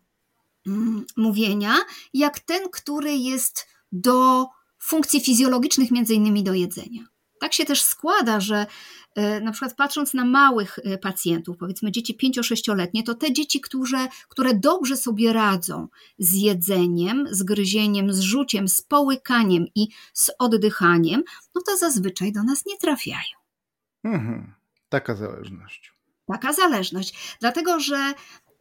Mm, 0.66 1.04
mówienia, 1.16 1.74
jak 2.14 2.40
ten, 2.40 2.70
który 2.72 3.16
jest 3.16 3.66
do 3.92 4.46
funkcji 4.78 5.20
fizjologicznych, 5.20 5.90
między 5.90 6.14
innymi 6.14 6.42
do 6.42 6.54
jedzenia. 6.54 7.02
Tak 7.40 7.52
się 7.52 7.64
też 7.64 7.82
składa, 7.82 8.40
że 8.40 8.66
e, 9.14 9.40
na 9.40 9.52
przykład 9.52 9.76
patrząc 9.76 10.14
na 10.14 10.24
małych 10.24 10.78
e, 10.78 10.98
pacjentów, 10.98 11.56
powiedzmy 11.56 11.92
dzieci 11.92 12.18
5-6-letnie, 12.22 13.02
to 13.02 13.14
te 13.14 13.32
dzieci, 13.32 13.60
które, 13.60 14.08
które 14.28 14.54
dobrze 14.54 14.96
sobie 14.96 15.32
radzą 15.32 15.88
z 16.18 16.34
jedzeniem, 16.34 17.26
z 17.30 17.42
gryzieniem, 17.42 18.12
z 18.12 18.20
rzuciem, 18.20 18.68
z 18.68 18.82
połykaniem 18.82 19.66
i 19.74 19.88
z 20.12 20.30
oddychaniem, 20.38 21.22
no 21.54 21.62
to 21.66 21.76
zazwyczaj 21.76 22.32
do 22.32 22.42
nas 22.42 22.66
nie 22.66 22.78
trafiają. 22.78 23.36
Mhm. 24.04 24.54
Taka 24.88 25.14
zależność. 25.14 25.93
Taka 26.26 26.52
zależność. 26.52 27.36
Dlatego, 27.40 27.80
że 27.80 28.14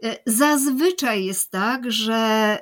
E, 0.03 0.17
zazwyczaj 0.25 1.25
jest 1.25 1.51
tak, 1.51 1.91
że 1.91 2.59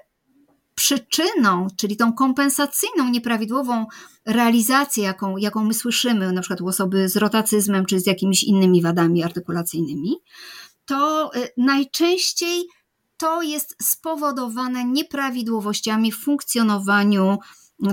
przyczyną, 0.75 1.67
czyli 1.77 1.97
tą 1.97 2.13
kompensacyjną, 2.13 3.09
nieprawidłową 3.09 3.85
realizację, 4.25 5.03
jaką, 5.03 5.37
jaką 5.37 5.63
my 5.63 5.73
słyszymy, 5.73 6.31
na 6.31 6.41
przykład 6.41 6.61
u 6.61 6.67
osoby 6.67 7.09
z 7.09 7.17
rotacyzmem 7.17 7.85
czy 7.85 7.99
z 7.99 8.05
jakimiś 8.05 8.43
innymi 8.43 8.81
wadami 8.81 9.23
artykulacyjnymi, 9.23 10.15
to 10.85 11.31
e, 11.35 11.47
najczęściej 11.57 12.63
to 13.17 13.41
jest 13.41 13.75
spowodowane 13.83 14.85
nieprawidłowościami 14.85 16.11
w 16.11 16.17
funkcjonowaniu 16.17 17.37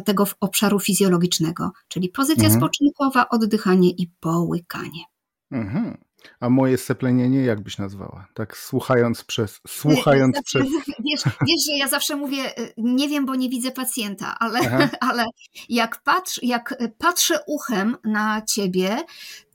tego 0.04 0.26
obszaru 0.40 0.80
fizjologicznego, 0.80 1.70
czyli 1.88 2.08
pozycja 2.08 2.44
mhm. 2.44 2.60
spoczynkowa, 2.60 3.28
oddychanie 3.28 3.90
i 3.90 4.10
połykanie. 4.20 5.04
Mhm. 5.50 6.07
A 6.40 6.48
moje 6.48 6.78
seplenienie 6.78 7.40
jak 7.40 7.60
byś 7.60 7.78
nazwała? 7.78 8.26
Tak 8.34 8.56
słuchając 8.56 9.24
przez, 9.24 9.60
słuchając 9.66 10.42
przez... 10.42 10.62
Wiesz, 10.98 11.22
wiesz, 11.24 11.64
że 11.70 11.76
ja 11.78 11.88
zawsze 11.88 12.16
mówię, 12.16 12.58
y, 12.58 12.74
nie 12.76 13.08
wiem, 13.08 13.26
bo 13.26 13.34
nie 13.34 13.48
widzę 13.48 13.70
pacjenta, 13.70 14.34
ale, 14.38 14.60
ale 15.00 15.24
jak, 15.68 16.02
patrz, 16.02 16.40
jak 16.42 16.74
patrzę 16.98 17.38
uchem 17.46 17.96
na 18.04 18.42
ciebie, 18.42 18.96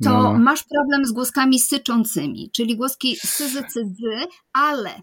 to 0.03 0.09
no. 0.09 0.39
masz 0.39 0.63
problem 0.63 1.05
z 1.05 1.11
głoskami 1.11 1.59
syczącymi, 1.59 2.51
czyli 2.51 2.77
głoski 2.77 3.15
syzy, 3.15 3.63
cydzy, 3.63 4.27
ale 4.53 5.01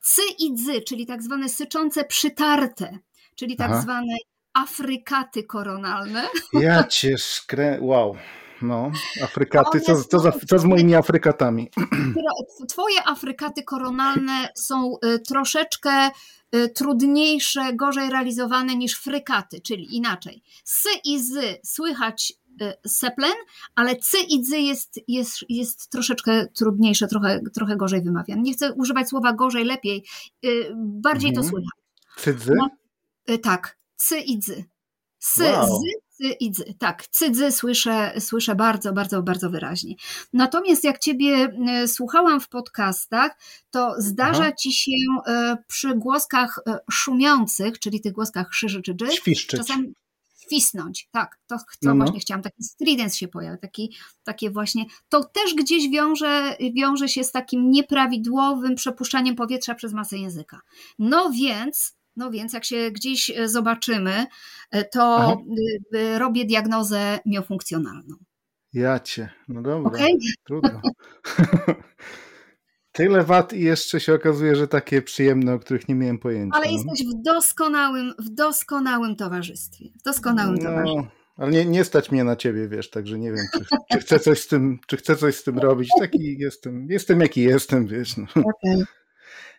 cy 0.00 0.22
i 0.38 0.54
dzy, 0.54 0.82
czyli 0.82 1.06
tak 1.06 1.22
zwane 1.22 1.48
syczące 1.48 2.04
przytarte, 2.04 2.98
czyli 3.34 3.56
tak 3.56 3.70
Aha. 3.70 3.80
zwane 3.80 4.16
afrykaty 4.54 5.44
koronalne. 5.44 6.28
Ja 6.52 6.84
cię 6.84 7.18
skrę... 7.18 7.78
Wow. 7.80 8.16
No, 8.62 8.90
Afrykaty, 9.22 9.80
co, 9.80 10.04
co, 10.04 10.18
za, 10.18 10.32
co 10.48 10.58
z 10.58 10.64
moimi 10.64 10.94
Afrykatami? 10.94 11.70
Twoje 12.68 13.08
Afrykaty 13.08 13.62
koronalne 13.62 14.48
są 14.54 14.96
y, 15.04 15.18
troszeczkę 15.18 16.10
y, 16.54 16.68
trudniejsze, 16.68 17.72
gorzej 17.74 18.10
realizowane 18.10 18.76
niż 18.76 18.98
frykaty, 18.98 19.60
czyli 19.60 19.96
inaczej. 19.96 20.42
Sy 20.64 20.88
i 21.04 21.22
zy 21.22 21.60
słychać 21.64 22.32
y, 22.62 22.88
seplen, 22.88 23.34
ale 23.74 23.96
cy 23.96 24.18
i 24.28 24.42
dzy 24.42 24.58
jest, 24.58 25.00
jest, 25.08 25.38
jest 25.48 25.90
troszeczkę 25.90 26.46
trudniejsze, 26.46 27.06
trochę, 27.06 27.40
trochę 27.54 27.76
gorzej 27.76 28.02
wymawiam. 28.02 28.42
Nie 28.42 28.52
chcę 28.52 28.72
używać 28.72 29.08
słowa 29.08 29.32
gorzej, 29.32 29.64
lepiej, 29.64 30.04
bardziej 30.76 31.30
mhm. 31.30 31.34
to 31.34 31.50
słychać. 31.50 31.70
Cydzy? 32.16 32.52
No, 32.56 32.68
tak, 33.42 33.78
cy 33.96 34.18
i 34.18 34.38
dzy. 34.38 34.64
Sy, 35.18 35.42
wow. 35.42 35.66
zy, 35.66 36.05
cy 36.16 36.32
i 36.40 36.50
dzy. 36.50 36.74
Tak, 36.78 37.06
cydzy 37.06 37.52
słyszę, 37.52 38.12
słyszę 38.20 38.54
bardzo, 38.54 38.92
bardzo, 38.92 39.22
bardzo 39.22 39.50
wyraźnie. 39.50 39.94
Natomiast 40.32 40.84
jak 40.84 40.98
ciebie 40.98 41.48
e, 41.68 41.88
słuchałam 41.88 42.40
w 42.40 42.48
podcastach, 42.48 43.38
to 43.70 43.94
zdarza 43.98 44.42
Aha. 44.42 44.52
ci 44.52 44.72
się 44.72 44.92
e, 45.26 45.56
przy 45.68 45.94
głoskach 45.94 46.58
e, 46.66 46.78
szumiących, 46.90 47.78
czyli 47.78 48.00
tych 48.00 48.12
głoskach 48.12 48.54
szyży 48.54 48.82
czy 48.82 48.94
dży, 48.94 49.12
Świszczyć. 49.12 49.60
czasami 49.60 49.92
świsnąć, 50.46 51.08
tak, 51.12 51.38
to, 51.46 51.56
to 51.56 51.64
no, 51.82 51.94
no. 51.94 52.04
właśnie 52.04 52.20
chciałam, 52.20 52.42
taki 52.42 52.62
stridens 52.64 53.14
się 53.14 53.28
pojawia, 53.28 53.56
taki, 53.56 53.94
takie 54.24 54.50
właśnie, 54.50 54.84
to 55.08 55.24
też 55.24 55.54
gdzieś 55.54 55.90
wiąże, 55.90 56.56
wiąże 56.74 57.08
się 57.08 57.24
z 57.24 57.32
takim 57.32 57.70
nieprawidłowym 57.70 58.74
przepuszczaniem 58.74 59.36
powietrza 59.36 59.74
przez 59.74 59.92
masę 59.92 60.18
języka. 60.18 60.60
No 60.98 61.30
więc 61.30 61.95
no 62.16 62.30
więc 62.30 62.52
jak 62.52 62.64
się 62.64 62.90
gdzieś 62.90 63.30
e, 63.30 63.48
zobaczymy, 63.48 64.26
e, 64.70 64.84
to 64.84 65.16
Aha. 65.16 65.36
E, 65.94 66.18
robię 66.18 66.44
diagnozę 66.44 67.18
miofunkcjonalną. 67.26 68.16
Ja 68.72 69.00
cię, 69.00 69.28
no 69.48 69.62
dobra, 69.62 69.90
okay? 69.90 70.06
trudno. 70.44 70.80
Tyle 72.96 73.24
wad 73.24 73.52
i 73.52 73.60
jeszcze 73.60 74.00
się 74.00 74.14
okazuje, 74.14 74.56
że 74.56 74.68
takie 74.68 75.02
przyjemne, 75.02 75.54
o 75.54 75.58
których 75.58 75.88
nie 75.88 75.94
miałem 75.94 76.18
pojęcia. 76.18 76.56
Ale 76.56 76.66
no. 76.66 76.72
jesteś 76.72 77.06
w 77.06 77.22
doskonałym, 77.22 78.12
w 78.18 78.28
doskonałym 78.28 79.16
towarzystwie. 79.16 79.84
W 80.00 80.02
doskonałym 80.02 80.54
no, 80.54 80.70
towarzystwie. 80.70 81.10
Ale 81.36 81.50
nie, 81.50 81.64
nie 81.64 81.84
stać 81.84 82.10
mnie 82.10 82.24
na 82.24 82.36
ciebie, 82.36 82.68
wiesz, 82.68 82.90
także 82.90 83.18
nie 83.18 83.32
wiem, 83.32 83.46
czy, 83.52 83.64
czy, 83.92 83.98
chcę 83.98 84.18
coś 84.18 84.40
z 84.40 84.46
tym, 84.46 84.78
czy 84.86 84.96
chcę 84.96 85.16
coś 85.16 85.36
z 85.36 85.42
tym 85.42 85.58
robić. 85.58 85.88
Taki 86.00 86.38
jestem, 86.38 86.86
jestem 86.90 87.20
jaki 87.20 87.40
jestem, 87.40 87.86
wiesz. 87.86 88.16
No. 88.16 88.24
Okay. 88.34 88.84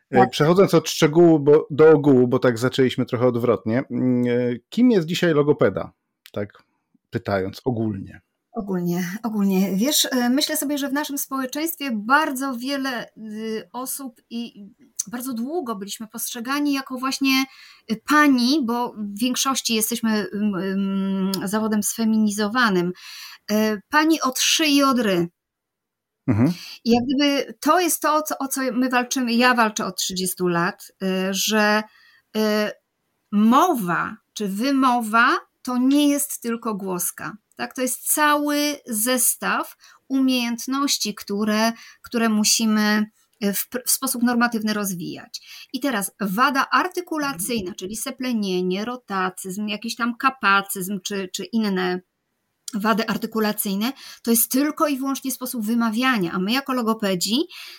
Tak. 0.09 0.29
Przechodząc 0.29 0.73
od 0.73 0.89
szczegółu 0.89 1.39
bo, 1.39 1.67
do 1.69 1.89
ogółu, 1.89 2.27
bo 2.27 2.39
tak 2.39 2.57
zaczęliśmy 2.57 3.05
trochę 3.05 3.27
odwrotnie. 3.27 3.83
Mm, 3.91 4.27
e, 4.27 4.55
kim 4.69 4.91
jest 4.91 5.07
dzisiaj 5.07 5.33
logopeda? 5.33 5.91
Tak 6.31 6.63
pytając 7.09 7.61
ogólnie. 7.65 8.21
Ogólnie, 8.57 9.03
ogólnie. 9.23 9.75
Wiesz, 9.75 10.07
e, 10.11 10.29
myślę 10.29 10.57
sobie, 10.57 10.77
że 10.77 10.89
w 10.89 10.93
naszym 10.93 11.17
społeczeństwie 11.17 11.91
bardzo 11.93 12.55
wiele 12.55 13.05
y, 13.17 13.69
osób 13.73 14.21
i 14.29 14.65
bardzo 15.11 15.33
długo 15.33 15.75
byliśmy 15.75 16.07
postrzegani 16.07 16.73
jako 16.73 16.97
właśnie 16.97 17.45
y, 17.91 18.01
pani, 18.09 18.65
bo 18.65 18.93
w 18.93 19.19
większości 19.19 19.75
jesteśmy 19.75 20.25
zawodem 21.45 21.83
sfeminizowanym. 21.83 22.91
E, 23.51 23.77
pani 23.89 24.21
od 24.21 24.39
szyi 24.39 24.75
i 24.75 24.83
od 24.83 24.99
ry. 24.99 25.27
Mhm. 26.27 26.53
I 26.84 26.91
jak 26.91 27.03
gdyby 27.03 27.53
to 27.60 27.79
jest 27.79 28.01
to, 28.01 28.24
o 28.39 28.48
co 28.48 28.62
my 28.74 28.89
walczymy, 28.89 29.34
ja 29.34 29.53
walczę 29.53 29.86
od 29.86 29.98
30 29.98 30.43
lat, 30.43 30.91
y, 31.03 31.34
że 31.34 31.84
mowa 33.31 34.17
czy 34.34 34.48
wymowa 34.48 35.38
to 35.62 35.77
nie 35.77 36.10
jest 36.10 36.41
tylko 36.41 36.75
głoska. 36.75 37.38
Tak? 37.55 37.74
To 37.74 37.81
jest 37.81 38.13
cały 38.13 38.75
zestaw 38.86 39.77
umiejętności, 40.07 41.15
które, 41.15 41.72
które 42.01 42.29
musimy 42.29 43.05
w, 43.41 43.67
w, 43.86 43.91
sposób 43.91 44.24
normatywny 44.24 44.74
rozwijać. 44.74 45.41
I 45.74 45.79
teraz 45.79 46.12
wada 46.19 46.69
artykulacyjna, 46.69 47.74
czyli 47.75 47.96
seplenienie, 47.96 48.86
rotacyzm, 48.86 49.67
jakiś 49.67 49.96
tam 49.96 50.17
kapacyzm 50.17 51.00
czy, 51.03 51.29
czy 51.34 51.46
inne 51.46 52.01
wady 52.74 53.07
artykulacyjne, 53.07 53.93
to 54.21 54.31
jest 54.31 54.51
tylko 54.51 54.88
i 54.88 54.97
wyłącznie 54.97 55.31
sposób 55.31 55.65
wymawiania, 55.65 56.31
a 56.31 56.39
my 56.39 56.51
jako 56.51 56.74
logopedzi 56.74 57.38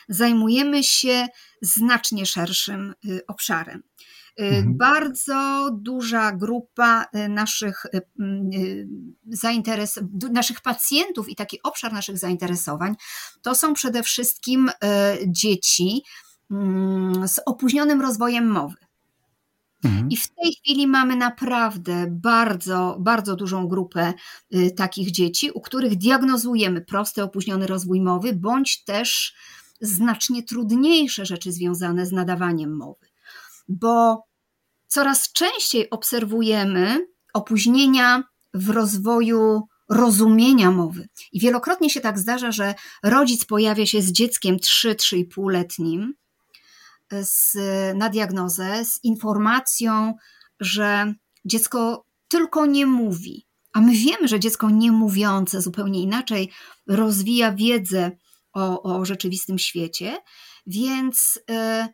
zajmujemy 0.09 0.85
się 0.85 1.27
znacznie 1.63 2.27
szerszym 2.27 2.95
y, 3.05 3.21
obszarem. 3.27 3.83
Y, 4.41 4.45
mhm. 4.45 4.77
Bardzo 4.77 5.71
duża 5.73 6.33
grupa 6.33 7.07
y, 7.17 7.29
naszych 7.29 7.87
y, 7.95 8.89
zainteres 9.29 10.01
naszych 10.33 10.61
pacjentów 10.61 11.29
i 11.29 11.37
taki 11.37 11.63
obszar 11.63 11.93
naszych 11.93 12.19
zainteresowań 12.19 12.95
to 13.43 13.55
są 13.55 13.75
przede 13.75 14.03
wszystkim 14.03 14.71
dzieci 15.27 16.03
mm, 16.51 17.29
z 17.29 17.41
opóźnionym 17.47 18.01
rozwojem 18.01 18.47
mowy. 18.51 18.88
Mhm. 19.85 20.11
I 20.11 20.17
w 20.17 20.29
tej 20.29 20.53
chwili 20.53 20.87
mamy 20.87 21.17
naprawdę 21.17 22.07
bardzo, 22.11 22.97
bardzo 23.01 23.37
dużą 23.37 23.69
grupę 23.69 24.13
takich 24.77 25.11
dzieci, 25.11 25.51
u 25.51 25.61
których 25.61 25.97
diagnozujemy 25.97 26.81
prosty 26.81 27.23
opóźniony 27.23 27.67
rozwój 27.67 28.01
mowy, 28.01 28.33
bądź 28.33 28.85
też 28.85 29.35
znacznie 29.81 30.43
trudniejsze 30.43 31.27
rzeczy 31.27 31.53
związane 31.53 32.07
z 32.07 32.13
nadawaniem 32.13 32.77
mowy. 32.77 33.07
Bo 33.69 34.25
coraz 34.87 35.33
częściej 35.33 35.91
obserwujemy 35.91 37.07
opóźnienia 37.35 38.23
w 38.55 38.71
rozwoju 38.71 39.63
rozumienia 39.89 40.71
mowy. 40.71 41.09
I 41.33 41.41
wielokrotnie 41.41 41.91
się 41.91 42.01
tak 42.01 42.19
zdarza, 42.19 42.53
że 42.53 42.75
rodzic 43.03 43.45
pojawia 43.45 43.87
się 43.87 44.03
z 44.03 44.13
dzieckiem 44.13 44.57
3-3,5-letnim 44.57 46.13
z, 47.23 47.57
na 47.97 48.09
diagnozę 48.09 48.85
z 48.85 49.05
informacją, 49.05 50.15
że 50.61 51.15
dziecko 51.45 52.07
tylko 52.29 52.67
nie 52.67 52.87
mówi. 52.87 53.47
A 53.73 53.81
my 53.81 53.93
wiemy, 53.93 54.29
że 54.29 54.41
dziecko 54.41 54.71
niemówiące 54.71 55.63
zupełnie 55.63 56.03
inaczej 56.03 56.51
rozwija 56.87 57.53
wiedzę 57.53 58.11
o, 58.53 58.83
o 58.83 59.05
rzeczywistym 59.05 59.59
świecie, 59.59 60.17
więc 60.67 61.39
y, 61.51 61.89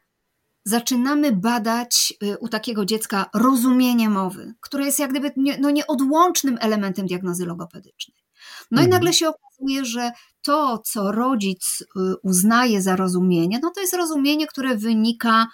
zaczynamy 0.64 1.32
badać 1.32 2.14
y, 2.22 2.38
u 2.38 2.48
takiego 2.48 2.84
dziecka 2.84 3.30
rozumienie 3.34 4.10
mowy, 4.10 4.54
które 4.60 4.84
jest 4.84 4.98
jak 4.98 5.10
gdyby 5.10 5.32
nie, 5.36 5.58
no 5.58 5.70
nieodłącznym 5.70 6.58
elementem 6.60 7.06
diagnozy 7.06 7.46
logopedycznej. 7.46 8.24
No 8.70 8.80
mhm. 8.80 8.88
i 8.88 8.90
nagle 8.90 9.12
się 9.12 9.28
okazuje, 9.28 9.84
że 9.84 10.12
to, 10.44 10.78
co 10.84 11.12
rodzic 11.12 11.80
y, 11.82 11.86
uznaje 12.22 12.82
za 12.82 12.96
rozumienie, 12.96 13.58
no 13.62 13.70
to 13.74 13.80
jest 13.80 13.94
rozumienie, 13.94 14.46
które 14.46 14.76
wynika 14.76 15.46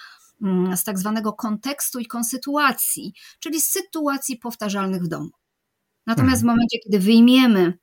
mm, 0.43 0.77
z 0.77 0.85
tak 0.85 0.99
zwanego 0.99 1.33
kontekstu 1.33 1.99
i 1.99 2.07
konsytuacji, 2.07 3.13
czyli 3.41 3.61
z 3.61 3.69
sytuacji 3.69 4.37
powtarzalnych 4.37 5.03
w 5.03 5.09
domu. 5.09 5.31
Natomiast 6.07 6.43
w 6.43 6.45
mhm. 6.45 6.57
momencie, 6.57 6.79
kiedy 6.79 6.99
wyjmiemy 6.99 7.79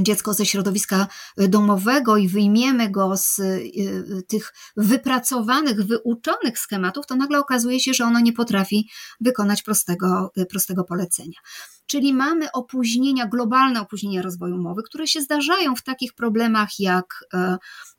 dziecko 0.00 0.34
ze 0.34 0.46
środowiska 0.46 1.06
y, 1.40 1.48
domowego 1.48 2.16
i 2.16 2.28
wyjmiemy 2.28 2.90
go 2.90 3.16
z 3.16 3.38
y, 3.38 3.42
y, 3.42 4.22
tych 4.28 4.52
wypracowanych, 4.76 5.86
wyuczonych 5.86 6.58
schematów, 6.58 7.06
to 7.06 7.16
nagle 7.16 7.38
okazuje 7.38 7.80
się, 7.80 7.94
że 7.94 8.04
ono 8.04 8.20
nie 8.20 8.32
potrafi 8.32 8.88
wykonać 9.20 9.62
prostego, 9.62 10.32
prostego 10.50 10.84
polecenia. 10.84 11.38
Czyli 11.86 12.14
mamy 12.14 12.52
opóźnienia, 12.52 13.26
globalne 13.26 13.80
opóźnienia 13.80 14.22
rozwoju 14.22 14.56
mowy, 14.56 14.82
które 14.82 15.06
się 15.06 15.20
zdarzają 15.20 15.76
w 15.76 15.82
takich 15.82 16.14
problemach 16.14 16.68
jak 16.78 17.24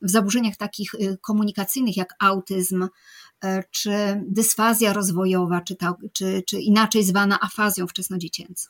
w 0.01 0.09
zaburzeniach 0.09 0.57
takich 0.57 0.91
komunikacyjnych 1.21 1.97
jak 1.97 2.13
autyzm, 2.19 2.87
czy 3.71 3.91
dysfazja 4.27 4.93
rozwojowa, 4.93 5.61
czy, 5.61 5.75
ta, 5.75 5.93
czy, 6.13 6.43
czy 6.47 6.59
inaczej 6.59 7.03
zwana 7.03 7.39
afazją 7.41 7.87
wczesnodziecięcą. 7.87 8.69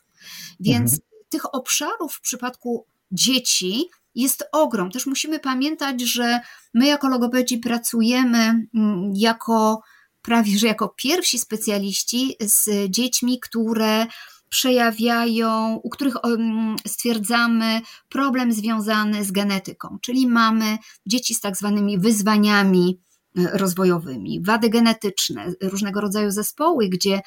Więc 0.60 0.92
mhm. 0.92 1.10
tych 1.28 1.54
obszarów 1.54 2.14
w 2.14 2.20
przypadku 2.20 2.86
dzieci 3.12 3.88
jest 4.14 4.44
ogrom. 4.52 4.90
Też 4.90 5.06
musimy 5.06 5.38
pamiętać, 5.38 6.00
że 6.00 6.40
my 6.74 6.86
jako 6.86 7.08
logopedzi 7.08 7.58
pracujemy 7.58 8.66
mm, 8.74 9.12
jako 9.14 9.82
prawie 10.22 10.58
że 10.58 10.66
jako 10.66 10.88
pierwsi 10.88 11.38
specjaliści 11.38 12.36
z 12.40 12.90
dziećmi, 12.90 13.40
które 13.40 14.06
przejawiają, 14.48 15.80
u 15.82 15.90
których 15.90 16.14
mm, 16.24 16.76
stwierdzamy 16.86 17.80
problem 18.08 18.52
związany 18.52 19.24
z 19.24 19.32
genetyką, 19.32 19.98
czyli 20.02 20.26
mamy 20.26 20.78
dzieci 21.06 21.34
z 21.34 21.40
tak 21.40 21.56
zwanymi 21.56 21.98
wyzwaniami 21.98 23.00
e, 23.38 23.58
rozwojowymi, 23.58 24.42
wady 24.42 24.70
genetyczne, 24.70 25.52
różnego 25.62 26.00
rodzaju 26.00 26.30
zespoły, 26.30 26.88
gdzie 26.88 27.20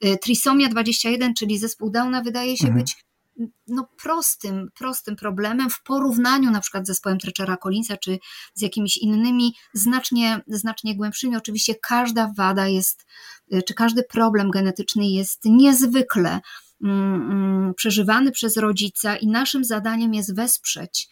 e, 0.00 0.16
trisomia 0.18 0.68
21, 0.68 1.34
czyli 1.34 1.58
zespół 1.58 1.90
Downa 1.90 2.22
wydaje 2.22 2.56
się 2.56 2.66
mhm. 2.66 2.84
być 2.84 3.04
no 3.66 3.88
prostym, 4.02 4.68
prostym 4.74 5.16
problemem 5.16 5.70
w 5.70 5.82
porównaniu 5.82 6.50
na 6.50 6.60
przykład 6.60 6.84
z 6.84 6.86
zespołem 6.86 7.18
Trechera 7.18 7.56
Collinsa 7.56 7.96
czy 7.96 8.18
z 8.54 8.62
jakimiś 8.62 8.96
innymi 8.96 9.54
znacznie, 9.74 10.40
znacznie 10.46 10.96
głębszymi. 10.96 11.36
Oczywiście 11.36 11.74
każda 11.74 12.32
wada 12.36 12.68
jest, 12.68 13.06
czy 13.66 13.74
każdy 13.74 14.02
problem 14.02 14.50
genetyczny 14.50 15.08
jest 15.08 15.44
niezwykle 15.44 16.40
mm, 16.84 17.30
mm, 17.30 17.74
przeżywany 17.74 18.30
przez 18.30 18.56
rodzica 18.56 19.16
i 19.16 19.26
naszym 19.26 19.64
zadaniem 19.64 20.14
jest 20.14 20.34
wesprzeć 20.34 21.08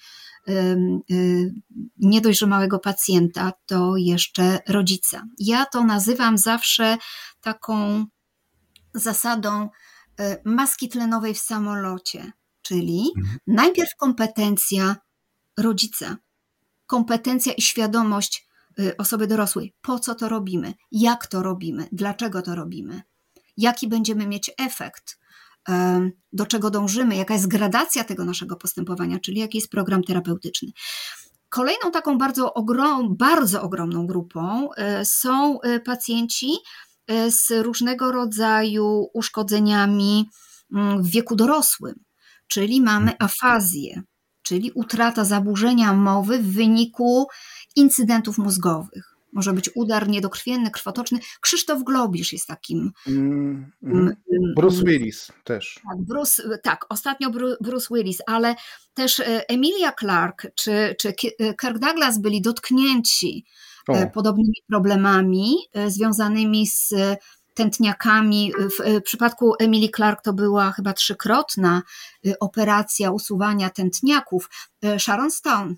y, 0.48 1.54
nie 1.96 2.20
dość, 2.20 2.38
że 2.38 2.46
małego 2.46 2.78
pacjenta, 2.78 3.52
to 3.66 3.96
jeszcze 3.96 4.58
rodzica. 4.68 5.22
Ja 5.38 5.66
to 5.66 5.84
nazywam 5.84 6.38
zawsze 6.38 6.96
taką 7.40 8.06
zasadą 8.94 9.68
maski 10.44 10.88
tlenowej 10.88 11.35
w 11.35 11.38
samolocie, 11.38 12.33
czyli 12.62 13.12
mhm. 13.16 13.38
najpierw 13.46 13.90
kompetencja 13.98 14.96
rodzica, 15.59 16.16
kompetencja 16.87 17.52
i 17.52 17.62
świadomość 17.62 18.48
e, 18.78 18.96
osoby 18.96 19.26
dorosłej, 19.26 19.74
po 19.83 19.98
co 19.98 20.14
to 20.14 20.28
robimy, 20.28 20.74
jak 20.92 21.26
to 21.26 21.42
robimy, 21.42 21.88
dlaczego 21.92 22.42
to 22.42 22.54
robimy, 22.54 23.02
jaki 23.57 23.88
będziemy 23.88 24.26
mieć 24.26 24.50
efekt, 24.59 25.18
do 26.33 26.46
czego 26.46 26.70
dążymy, 26.70 27.16
jaka 27.16 27.35
jest 27.35 27.48
gradacja 27.48 28.04
tego 28.04 28.24
naszego 28.24 28.57
postępowania, 28.57 29.18
czyli 29.18 29.40
jaki 29.40 29.59
jest 29.59 29.70
program 29.70 30.02
terapeutyczny. 30.02 30.72
Kolejną 31.48 31.90
taką 31.92 32.18
bardzo, 32.18 32.54
ogrom, 32.54 33.16
bardzo 33.16 33.62
ogromną 33.62 34.07
grupą 34.07 34.68
e, 34.72 35.04
są 35.04 35.61
e, 35.61 35.81
pacjenci 35.81 36.50
e, 36.52 36.59
z 37.28 37.50
różnego 37.50 38.12
rodzaju 38.12 39.10
uszkodzeniami 39.14 40.28
mm, 40.74 41.02
w 41.02 41.10
wieku 41.10 41.36
dorosłym, 41.36 41.94
czyli 42.48 42.80
mamy 42.80 43.12
mhm. 43.12 43.16
afazję, 43.18 44.02
czyli 44.42 44.72
utrata 44.74 45.24
zaburzenia 45.24 45.92
mowy 45.92 46.38
w 46.38 46.52
wyniku 46.52 47.26
incydentów 47.76 48.38
mózgowych. 48.38 49.18
Może 49.32 49.52
być 49.52 49.70
udar 49.74 50.08
niedokrwienny, 50.08 50.70
krwotoczny. 50.70 51.18
Krzysztof 51.40 51.84
Globisz 51.84 52.32
jest 52.32 52.46
takim. 52.46 52.92
Mm, 53.06 53.72
mm, 53.82 54.16
Bruce 54.56 54.84
Willis 54.84 55.32
też. 55.44 55.80
Tak, 55.88 55.98
Bruce, 55.98 56.58
tak, 56.62 56.86
ostatnio 56.88 57.30
Bruce 57.60 57.94
Willis, 57.94 58.18
ale 58.26 58.54
też 58.94 59.20
e, 59.20 59.48
Emilia 59.48 59.92
Clarke 60.00 60.50
czy, 60.54 60.94
czy 61.00 61.08
e, 61.08 61.54
Kirk 61.54 61.78
Douglas 61.78 62.20
byli 62.20 62.42
dotknięci 62.42 63.44
o. 63.88 63.94
E, 63.94 64.11
podobnymi 64.11 64.62
problemami 64.68 65.57
związanymi 65.87 66.66
z 66.66 66.94
tętniakami. 67.55 68.53
W 68.79 69.03
przypadku 69.03 69.55
Emily 69.59 69.88
Clark 69.96 70.22
to 70.22 70.33
była 70.33 70.72
chyba 70.72 70.92
trzykrotna 70.92 71.83
operacja 72.40 73.11
usuwania 73.11 73.70
tętniaków. 73.70 74.51
Sharon 74.98 75.31
Stone 75.31 75.74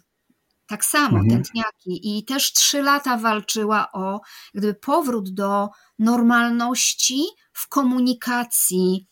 tak 0.66 0.84
samo, 0.84 1.18
mhm. 1.18 1.28
tętniaki. 1.30 2.18
I 2.18 2.24
też 2.24 2.52
trzy 2.52 2.82
lata 2.82 3.16
walczyła 3.16 3.92
o 3.92 4.20
gdyby 4.54 4.74
powrót 4.74 5.30
do 5.30 5.68
normalności 5.98 7.22
w 7.52 7.68
komunikacji 7.68 9.06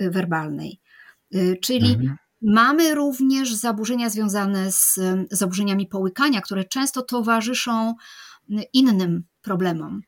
werbalnej. 0.00 0.80
Czyli 1.62 1.92
mhm. 1.92 2.16
mamy 2.42 2.94
również 2.94 3.54
zaburzenia 3.54 4.10
związane 4.10 4.72
z 4.72 5.00
zaburzeniami 5.30 5.86
połykania, 5.86 6.40
które 6.40 6.64
często 6.64 7.02
towarzyszą 7.02 7.94
innym 8.72 9.24
problemom, 9.42 10.00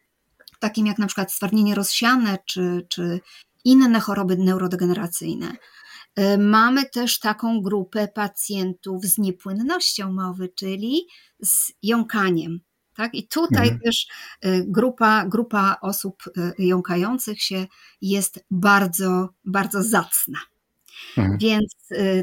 takim 0.61 0.87
jak 0.87 0.99
na 0.99 1.07
przykład 1.07 1.33
stwardnienie 1.33 1.75
rozsiane 1.75 2.39
czy, 2.47 2.87
czy 2.89 3.21
inne 3.65 4.01
choroby 4.01 4.37
neurodegeneracyjne. 4.37 5.57
E, 6.17 6.39
mamy 6.39 6.85
też 6.91 7.19
taką 7.19 7.63
grupę 7.63 8.09
pacjentów 8.09 9.05
z 9.05 9.19
niepłynnością 9.19 10.13
mowy, 10.13 10.49
czyli 10.49 11.07
z 11.43 11.73
jąkaniem. 11.83 12.61
Tak? 12.97 13.15
I 13.15 13.29
tutaj 13.29 13.69
mhm. 13.69 13.81
też 13.81 14.07
e, 14.41 14.63
grupa, 14.63 15.27
grupa 15.27 15.77
osób 15.83 16.23
e, 16.37 16.53
jąkających 16.59 17.43
się 17.43 17.67
jest 18.01 18.45
bardzo, 18.51 19.29
bardzo 19.45 19.83
zacna. 19.83 20.39
Mhm. 21.19 21.39
Więc 21.39 21.75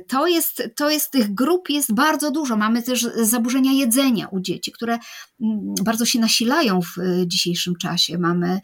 to 0.08 0.28
jest, 0.28 0.64
to 0.76 0.90
jest 0.90 1.12
tych 1.12 1.34
grup 1.34 1.70
jest 1.70 1.94
bardzo 1.94 2.32
dużo. 2.32 2.58
Mamy 2.58 2.84
też 2.84 3.08
zaburzenia 3.16 3.72
jedzenia 3.72 4.28
u 4.28 4.40
dzieci, 4.40 4.72
które 4.72 4.94
mm, 4.94 5.74
bardzo 5.84 6.06
się 6.06 6.20
nasilają 6.20 6.82
w 6.82 6.96
dzisiejszym 7.26 7.76
czasie. 7.76 8.18
Mamy 8.18 8.60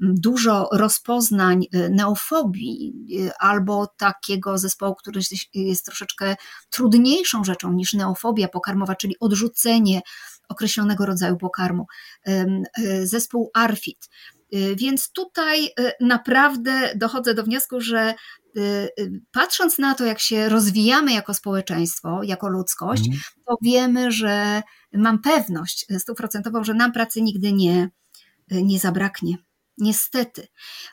dużo 0.00 0.68
rozpoznań 0.72 1.66
y, 1.74 1.90
neofobii 1.90 2.94
y, 3.20 3.30
albo 3.38 3.86
takiego 3.86 4.58
zespołu, 4.58 4.94
który 4.94 5.20
jest 5.54 5.84
troszeczkę 5.84 6.36
trudniejszą 6.70 7.44
rzeczą 7.44 7.72
niż 7.72 7.94
neofobia 7.94 8.48
pokarmowa, 8.48 8.96
czyli 8.96 9.16
odrzucenie 9.20 10.00
określonego 10.48 11.06
rodzaju 11.06 11.36
pokarmu. 11.36 11.86
Y, 12.28 13.06
zespół 13.06 13.50
ARFID. 13.54 14.08
Więc 14.76 15.12
tutaj 15.12 15.68
naprawdę 16.00 16.92
dochodzę 16.96 17.34
do 17.34 17.44
wniosku, 17.44 17.80
że 17.80 18.14
patrząc 19.32 19.78
na 19.78 19.94
to, 19.94 20.04
jak 20.04 20.20
się 20.20 20.48
rozwijamy 20.48 21.12
jako 21.12 21.34
społeczeństwo, 21.34 22.22
jako 22.22 22.48
ludzkość, 22.48 23.06
mm. 23.06 23.20
to 23.46 23.56
wiemy, 23.62 24.12
że 24.12 24.62
mam 24.92 25.18
pewność 25.18 25.86
stuprocentową, 25.98 26.64
że 26.64 26.74
nam 26.74 26.92
pracy 26.92 27.22
nigdy 27.22 27.52
nie, 27.52 27.90
nie 28.50 28.78
zabraknie. 28.78 29.36
Niestety. 29.78 30.46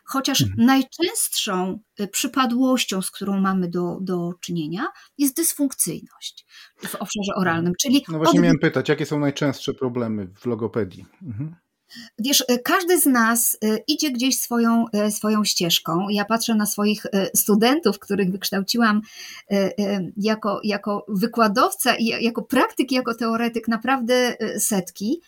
Chociaż 0.04 0.42
mhm. 0.42 0.66
najczęstszą 0.66 1.80
y, 2.00 2.08
przypadłością, 2.08 3.02
z 3.02 3.12
którą 3.12 3.40
mamy 3.40 3.70
do, 3.70 3.98
do 4.02 4.34
czynienia, 4.42 4.88
jest 5.18 5.36
dysfunkcyjność 5.36 6.46
w 6.88 6.96
obszarze 6.96 7.36
oralnym. 7.36 7.74
Czyli 7.82 8.06
no 8.10 8.18
właśnie 8.18 8.40
od... 8.40 8.44
miałem 8.44 8.60
pytać, 8.60 8.90
jakie 8.90 9.06
są 9.06 9.20
najczęstsze 9.20 9.74
problemy 9.74 10.28
w 10.40 10.46
logopedii? 10.46 11.06
Mhm. 11.24 11.56
Wiesz, 12.20 12.44
y, 12.52 12.60
każdy 12.60 13.00
z 13.00 13.06
nas 13.06 13.58
y, 13.64 13.84
idzie 13.88 14.12
gdzieś 14.12 14.40
swoją, 14.40 14.86
swoją 15.10 15.44
ścieżką. 15.44 16.10
Ja 16.10 16.26
patrzę 16.26 16.56
na 16.56 16.66
swoich 16.66 17.06
studentów, 17.36 18.00
których 18.00 18.32
wykształciłam 18.32 19.02
jako, 20.18 20.60
jako 20.64 21.06
wykładowca 21.08 21.96
i 21.96 22.06
jako 22.06 22.42
praktyk, 22.42 22.92
jako 22.92 23.14
teoretyk, 23.14 23.68
naprawdę 23.68 24.36
setki. 24.60 25.22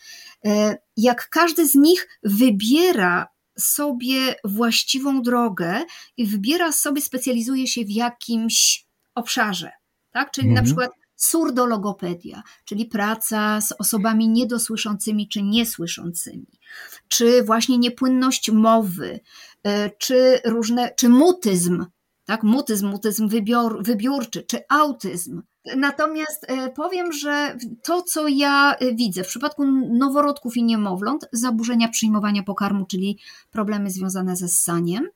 Jak 0.98 1.30
każdy 1.30 1.68
z 1.68 1.76
nich 1.76 2.08
wybiera 2.24 3.28
sobie 3.60 4.36
właściwą 4.44 5.22
drogę 5.22 5.86
i 6.18 6.26
wybiera 6.26 6.72
sobie, 6.72 7.02
specjalizuje 7.02 7.68
się 7.68 7.86
w 7.86 7.92
jakimś 7.92 8.86
obszarze. 9.16 9.72
Tak? 10.12 10.32
Czyli 10.32 10.48
mhm. 10.48 10.66
na 10.66 10.68
przykład 10.68 10.99
surdologopedia, 11.20 12.44
czyli 12.66 12.86
praca 12.86 13.62
z 13.62 13.72
osobami 13.80 14.30
niedosłyszącymi 14.30 15.28
czy 15.28 15.44
niesłyszącymi, 15.44 16.60
czy 17.08 17.44
właśnie 17.44 17.78
niepłynność 17.78 18.52
mowy, 18.52 19.20
e, 19.64 19.90
czy 19.90 20.40
różne, 20.46 20.92
czy 20.98 21.10
mutyzm, 21.10 21.86
tak? 22.26 22.44
Mutyzm, 22.44 22.88
mutyzm 22.88 23.28
wybior, 23.28 23.84
wybiórczy, 23.84 24.44
czy 24.44 24.60
autyzm. 24.70 25.42
Natomiast 25.78 26.46
e, 26.48 26.70
powiem, 26.70 27.12
że 27.12 27.58
to, 27.84 28.02
co 28.02 28.28
ja 28.28 28.76
e, 28.76 28.96
widzę 28.96 29.24
w 29.24 29.28
przypadku 29.28 29.66
noworodków 29.98 30.58
i 30.58 30.64
niemowląt, 30.64 31.28
zaburzenia 31.32 31.88
przyjmowania 31.88 32.44
pokarmu, 32.44 32.86
czyli 32.86 33.20
problemy 33.52 33.92
związane 33.92 34.36
ze 34.36 34.48
ssaniem. 34.48 35.10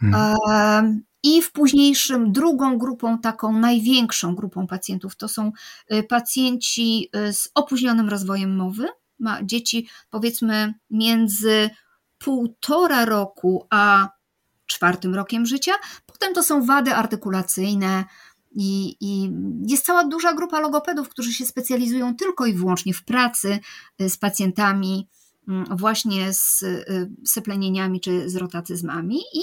Hmm. 0.00 1.02
I 1.22 1.42
w 1.42 1.52
późniejszym, 1.52 2.32
drugą 2.32 2.78
grupą, 2.78 3.18
taką 3.18 3.58
największą 3.58 4.34
grupą 4.34 4.66
pacjentów, 4.66 5.16
to 5.16 5.28
są 5.28 5.52
e, 5.88 6.02
pacjenci 6.02 7.10
z 7.32 7.48
opóźnionym 7.54 8.08
rozwojem 8.08 8.56
mowy. 8.56 8.88
Ma 9.18 9.42
dzieci 9.42 9.88
powiedzmy 10.10 10.74
między 10.90 11.70
półtora 12.18 13.04
roku 13.04 13.66
a 13.70 14.08
czwartym 14.66 15.14
rokiem 15.14 15.46
życia. 15.46 15.72
Potem 16.06 16.34
to 16.34 16.42
są 16.42 16.66
wady 16.66 16.94
artykulacyjne, 16.94 18.04
i, 18.58 18.96
I, 19.00 19.30
jest 19.66 19.86
cała 19.86 20.04
duża 20.04 20.34
grupa 20.34 20.60
logopedów, 20.60 21.08
którzy 21.08 21.32
się 21.32 21.46
specjalizują 21.46 22.16
tylko 22.16 22.46
i 22.46 22.54
wyłącznie 22.54 22.94
w 22.94 23.04
pracy 23.04 23.58
y, 24.00 24.10
z 24.10 24.16
pacjentami, 24.16 25.08
mm, 25.48 25.76
właśnie 25.76 26.32
z 26.32 26.62
y, 26.62 27.10
seplenieniami 27.26 28.00
czy 28.00 28.30
z 28.30 28.36
rotacyzmami. 28.36 29.16
I 29.16 29.40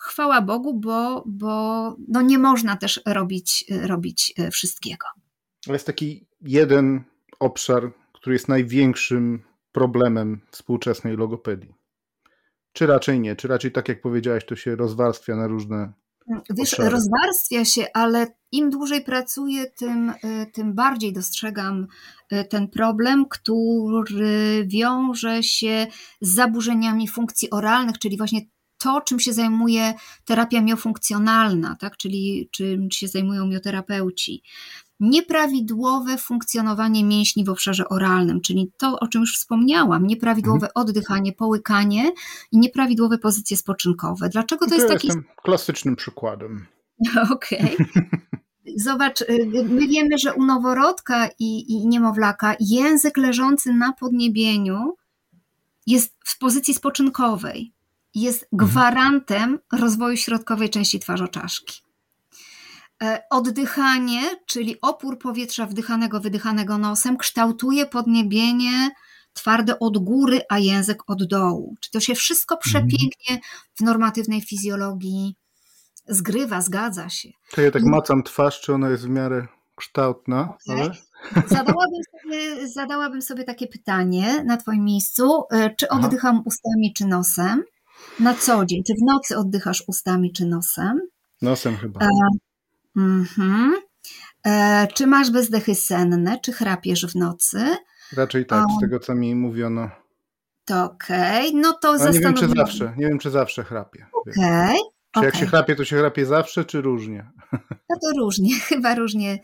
chwała 0.00 0.42
Bogu, 0.42 0.80
bo, 0.80 1.24
bo 1.26 1.96
no 2.08 2.22
nie 2.22 2.38
można 2.38 2.76
też 2.76 3.00
robić, 3.06 3.64
robić 3.82 4.34
wszystkiego. 4.52 5.06
Ale 5.66 5.74
jest 5.74 5.86
taki 5.86 6.26
jeden 6.40 7.04
obszar, 7.40 7.92
który 8.12 8.34
jest 8.34 8.48
największym 8.48 9.42
problemem 9.72 10.40
współczesnej 10.50 11.16
logopedii. 11.16 11.74
Czy 12.72 12.86
raczej 12.86 13.20
nie? 13.20 13.36
Czy 13.36 13.48
raczej 13.48 13.72
tak 13.72 13.88
jak 13.88 14.00
powiedziałaś, 14.00 14.44
to 14.46 14.56
się 14.56 14.76
rozwarstwia 14.76 15.36
na 15.36 15.46
różne 15.46 15.92
Wiesz, 16.50 16.78
rozwarstwia 16.78 17.64
się, 17.64 17.86
ale 17.94 18.26
im 18.52 18.70
dłużej 18.70 19.04
pracuję, 19.04 19.70
tym, 19.70 20.10
y, 20.10 20.46
tym 20.52 20.74
bardziej 20.74 21.12
dostrzegam 21.12 21.86
y, 22.32 22.44
ten 22.44 22.68
problem, 22.68 23.26
który 23.28 24.66
wiąże 24.66 25.42
się 25.42 25.86
z 26.20 26.34
zaburzeniami 26.34 27.08
funkcji 27.08 27.50
oralnych, 27.50 27.98
czyli 27.98 28.16
właśnie 28.16 28.40
to, 28.80 29.00
czym 29.00 29.20
się 29.20 29.32
zajmuje 29.32 29.94
terapia 30.24 30.60
miofunkcjonalna, 30.60 31.76
tak? 31.80 31.96
czyli 31.96 32.48
czym 32.52 32.90
się 32.90 33.08
zajmują 33.08 33.46
mioterapeuci 33.46 34.42
nieprawidłowe 35.00 36.18
funkcjonowanie 36.18 37.04
mięśni 37.04 37.44
w 37.44 37.48
obszarze 37.48 37.88
oralnym, 37.88 38.40
czyli 38.40 38.72
to, 38.76 39.00
o 39.00 39.08
czym 39.08 39.20
już 39.20 39.36
wspomniałam, 39.36 40.06
nieprawidłowe 40.06 40.66
mhm. 40.66 40.72
oddychanie, 40.74 41.32
połykanie 41.32 42.12
i 42.52 42.58
nieprawidłowe 42.58 43.18
pozycje 43.18 43.56
spoczynkowe. 43.56 44.28
Dlaczego 44.28 44.64
to, 44.64 44.70
to 44.70 44.74
jest 44.76 44.88
taki. 44.88 45.06
Jestem 45.06 45.24
klasycznym 45.42 45.96
przykładem. 45.96 46.66
Okej. 47.32 47.76
Okay. 47.76 48.20
Zobacz, 48.76 49.20
y, 49.20 49.66
my 49.68 49.88
wiemy, 49.88 50.18
że 50.18 50.34
u 50.34 50.44
noworodka 50.44 51.28
i, 51.38 51.72
i 51.72 51.86
niemowlaka 51.86 52.56
język 52.60 53.16
leżący 53.16 53.74
na 53.74 53.92
podniebieniu 53.92 54.96
jest 55.86 56.14
w 56.24 56.38
pozycji 56.38 56.74
spoczynkowej. 56.74 57.72
Jest 58.14 58.48
mhm. 58.52 58.70
gwarantem 58.70 59.58
rozwoju 59.72 60.16
środkowej 60.16 60.70
części 60.70 61.00
twarzoczaszki. 61.00 61.80
E, 63.02 63.22
oddychanie, 63.30 64.20
czyli 64.46 64.80
opór 64.80 65.18
powietrza 65.18 65.66
wdychanego, 65.66 66.20
wydychanego 66.20 66.78
nosem, 66.78 67.16
kształtuje 67.16 67.86
podniebienie 67.86 68.90
twarde 69.32 69.78
od 69.78 69.98
góry, 69.98 70.40
a 70.48 70.58
język 70.58 71.02
od 71.06 71.24
dołu. 71.24 71.74
Czy 71.80 71.90
to 71.90 72.00
się 72.00 72.14
wszystko 72.14 72.54
mhm. 72.54 72.70
przepięknie 72.88 73.40
w 73.74 73.80
normatywnej 73.80 74.40
fizjologii 74.40 75.36
zgrywa, 76.08 76.60
zgadza 76.60 77.08
się. 77.08 77.28
To 77.50 77.60
ja 77.60 77.70
tak 77.70 77.82
macam 77.82 78.22
twarz, 78.22 78.60
czy 78.60 78.74
ona 78.74 78.90
jest 78.90 79.06
w 79.06 79.08
miarę 79.08 79.46
kształtna, 79.76 80.40
okay. 80.40 80.82
ale... 80.82 80.90
Zadałabym 81.46 82.02
sobie, 82.22 82.68
zadałabym 82.68 83.22
sobie 83.22 83.44
takie 83.44 83.66
pytanie 83.66 84.44
na 84.44 84.56
Twoim 84.56 84.84
miejscu. 84.84 85.44
E, 85.50 85.74
czy 85.74 85.88
oddycham 85.88 86.34
Aha. 86.34 86.42
ustami, 86.44 86.92
czy 86.96 87.06
nosem? 87.06 87.62
Na 88.20 88.34
co 88.34 88.64
dzień. 88.64 88.82
Czy 88.86 88.94
w 88.94 89.02
nocy 89.06 89.38
oddychasz 89.38 89.84
ustami, 89.86 90.32
czy 90.32 90.46
nosem? 90.46 91.00
Nosem 91.42 91.76
chyba. 91.76 92.00
E, 92.00 92.08
mhm. 92.96 93.74
e, 94.46 94.86
czy 94.94 95.06
masz 95.06 95.30
bezdechy 95.30 95.74
senne, 95.74 96.38
czy 96.42 96.52
chrapiesz 96.52 97.06
w 97.06 97.16
nocy? 97.16 97.76
Raczej 98.16 98.46
tak, 98.46 98.64
z 98.78 98.80
tego 98.80 98.98
co 98.98 99.14
mi 99.14 99.34
mówiono. 99.34 99.90
To 100.64 100.84
okej, 100.84 101.48
okay. 101.48 101.60
no 101.60 101.72
to 101.72 101.88
Ale 101.88 102.10
nie 102.10 102.20
wiem, 102.20 102.34
czy 102.34 102.48
zawsze, 102.48 102.94
nie 102.96 103.08
wiem, 103.08 103.18
czy 103.18 103.30
zawsze 103.30 103.64
chrapię. 103.64 104.06
Okej. 104.12 104.34
Okay. 104.34 104.99
Czy 105.12 105.20
okay. 105.20 105.26
jak 105.30 105.36
się 105.36 105.46
chrapie, 105.46 105.76
to 105.76 105.84
się 105.84 105.96
chrapie 105.96 106.26
zawsze, 106.26 106.64
czy 106.64 106.80
różnie? 106.80 107.30
No 107.88 107.96
to 108.02 108.18
różnie, 108.18 108.54
chyba 108.68 108.94
różnie, 108.94 109.38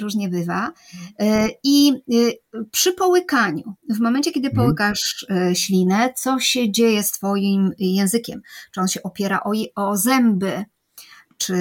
różnie 0.00 0.28
bywa. 0.28 0.72
E, 1.18 1.48
I 1.64 1.92
e, 1.92 2.62
przy 2.70 2.92
połykaniu, 2.92 3.74
w 3.90 4.00
momencie, 4.00 4.32
kiedy 4.32 4.48
mhm. 4.48 4.66
połykasz 4.66 5.24
hmm. 5.28 5.54
ślinę, 5.54 6.12
co 6.16 6.40
się 6.40 6.72
dzieje 6.72 7.02
z 7.02 7.10
Twoim 7.10 7.70
językiem? 7.78 8.42
Czy 8.72 8.80
on 8.80 8.88
się 8.88 9.02
opiera 9.02 9.40
o, 9.44 9.52
o 9.74 9.96
zęby? 9.96 10.64
Czy 11.38 11.54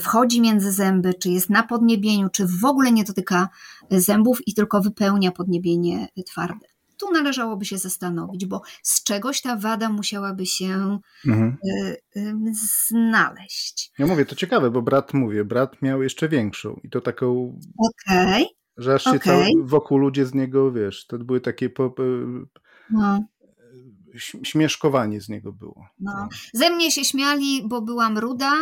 wchodzi 0.00 0.40
między 0.40 0.72
zęby, 0.72 1.14
czy 1.14 1.30
jest 1.30 1.50
na 1.50 1.62
podniebieniu, 1.62 2.28
czy 2.28 2.46
w 2.46 2.64
ogóle 2.64 2.92
nie 2.92 3.04
dotyka 3.04 3.48
zębów 3.90 4.48
i 4.48 4.54
tylko 4.54 4.80
wypełnia 4.80 5.32
podniebienie 5.32 6.08
twarde? 6.26 6.66
Tu 7.00 7.12
należałoby 7.12 7.64
się 7.64 7.78
zastanowić, 7.78 8.46
bo 8.46 8.62
z 8.82 9.04
czegoś 9.04 9.40
ta 9.40 9.56
wada 9.56 9.88
musiałaby 9.88 10.46
się 10.46 10.98
mhm. 11.26 11.56
y, 11.66 11.96
y, 12.16 12.34
znaleźć. 12.88 13.92
Ja 13.98 14.06
mówię, 14.06 14.26
to 14.26 14.34
ciekawe, 14.34 14.70
bo 14.70 14.82
brat, 14.82 15.14
mówię, 15.14 15.44
brat 15.44 15.82
miał 15.82 16.02
jeszcze 16.02 16.28
większą 16.28 16.80
i 16.84 16.90
to 16.90 17.00
taką... 17.00 17.58
Okej. 17.78 18.42
Okay. 18.42 18.46
Że 18.76 18.94
aż 18.94 19.04
się 19.04 19.10
okay. 19.10 19.20
cały, 19.20 19.46
wokół 19.64 19.98
ludzie 19.98 20.26
z 20.26 20.34
niego, 20.34 20.72
wiesz, 20.72 21.06
to 21.06 21.18
były 21.18 21.40
takie... 21.40 21.70
Po, 21.70 21.94
no. 22.90 23.24
Śmieszkowanie 24.42 25.20
z 25.20 25.28
niego 25.28 25.52
było. 25.52 25.86
No. 26.00 26.28
Ze 26.54 26.70
mnie 26.70 26.90
się 26.90 27.04
śmiali, 27.04 27.62
bo 27.68 27.82
byłam 27.82 28.18
ruda, 28.18 28.52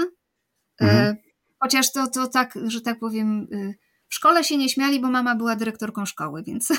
mhm. 0.80 1.14
y, 1.14 1.16
chociaż 1.58 1.92
to, 1.92 2.06
to 2.06 2.28
tak, 2.28 2.58
że 2.66 2.80
tak 2.80 2.98
powiem 2.98 3.46
y, 3.52 3.74
w 4.08 4.14
szkole 4.14 4.44
się 4.44 4.56
nie 4.56 4.68
śmiali, 4.68 5.00
bo 5.00 5.10
mama 5.10 5.36
była 5.36 5.56
dyrektorką 5.56 6.06
szkoły, 6.06 6.42
więc. 6.42 6.72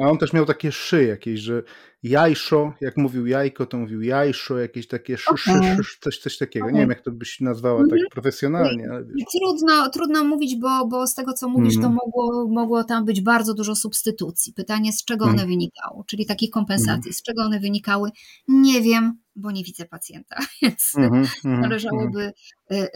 A 0.00 0.10
on 0.10 0.18
też 0.18 0.32
miał 0.32 0.46
takie 0.46 0.72
szy 0.72 1.04
jakieś, 1.04 1.40
że 1.40 1.62
jajszo, 2.02 2.72
jak 2.80 2.96
mówił 2.96 3.26
jajko, 3.26 3.66
to 3.66 3.78
mówił 3.78 4.02
jajszo, 4.02 4.58
jakieś 4.58 4.88
takie 4.88 5.18
szy, 5.18 5.30
okay. 5.30 5.76
szy, 5.76 5.84
szy, 5.84 5.98
coś, 6.00 6.18
coś 6.18 6.38
takiego. 6.38 6.66
Okay. 6.66 6.74
Nie 6.74 6.80
wiem, 6.80 6.88
jak 6.88 7.00
to 7.00 7.10
byś 7.10 7.40
nazwała 7.40 7.78
tak 7.78 7.92
mhm. 7.92 8.08
profesjonalnie. 8.10 8.88
Ale 8.90 9.04
wiesz. 9.04 9.24
Trudno, 9.32 9.90
trudno 9.90 10.24
mówić, 10.24 10.56
bo, 10.60 10.86
bo 10.86 11.06
z 11.06 11.14
tego, 11.14 11.32
co 11.32 11.48
mówisz, 11.48 11.74
to 11.74 11.86
mhm. 11.86 11.94
mogło, 11.94 12.48
mogło 12.48 12.84
tam 12.84 13.04
być 13.04 13.20
bardzo 13.20 13.54
dużo 13.54 13.74
substytucji. 13.74 14.52
Pytanie, 14.52 14.92
z 14.92 15.04
czego 15.04 15.24
one 15.24 15.32
mhm. 15.32 15.50
wynikały, 15.50 16.04
czyli 16.06 16.26
takich 16.26 16.50
kompensacji, 16.50 17.12
z 17.12 17.22
czego 17.22 17.42
one 17.42 17.60
wynikały, 17.60 18.10
nie 18.48 18.82
wiem, 18.82 19.18
bo 19.36 19.50
nie 19.50 19.64
widzę 19.64 19.84
pacjenta, 19.84 20.36
więc 20.62 20.92
mm 20.96 21.24
-hmm, 21.24 21.28
należałoby 21.44 22.32
mm. 22.70 22.88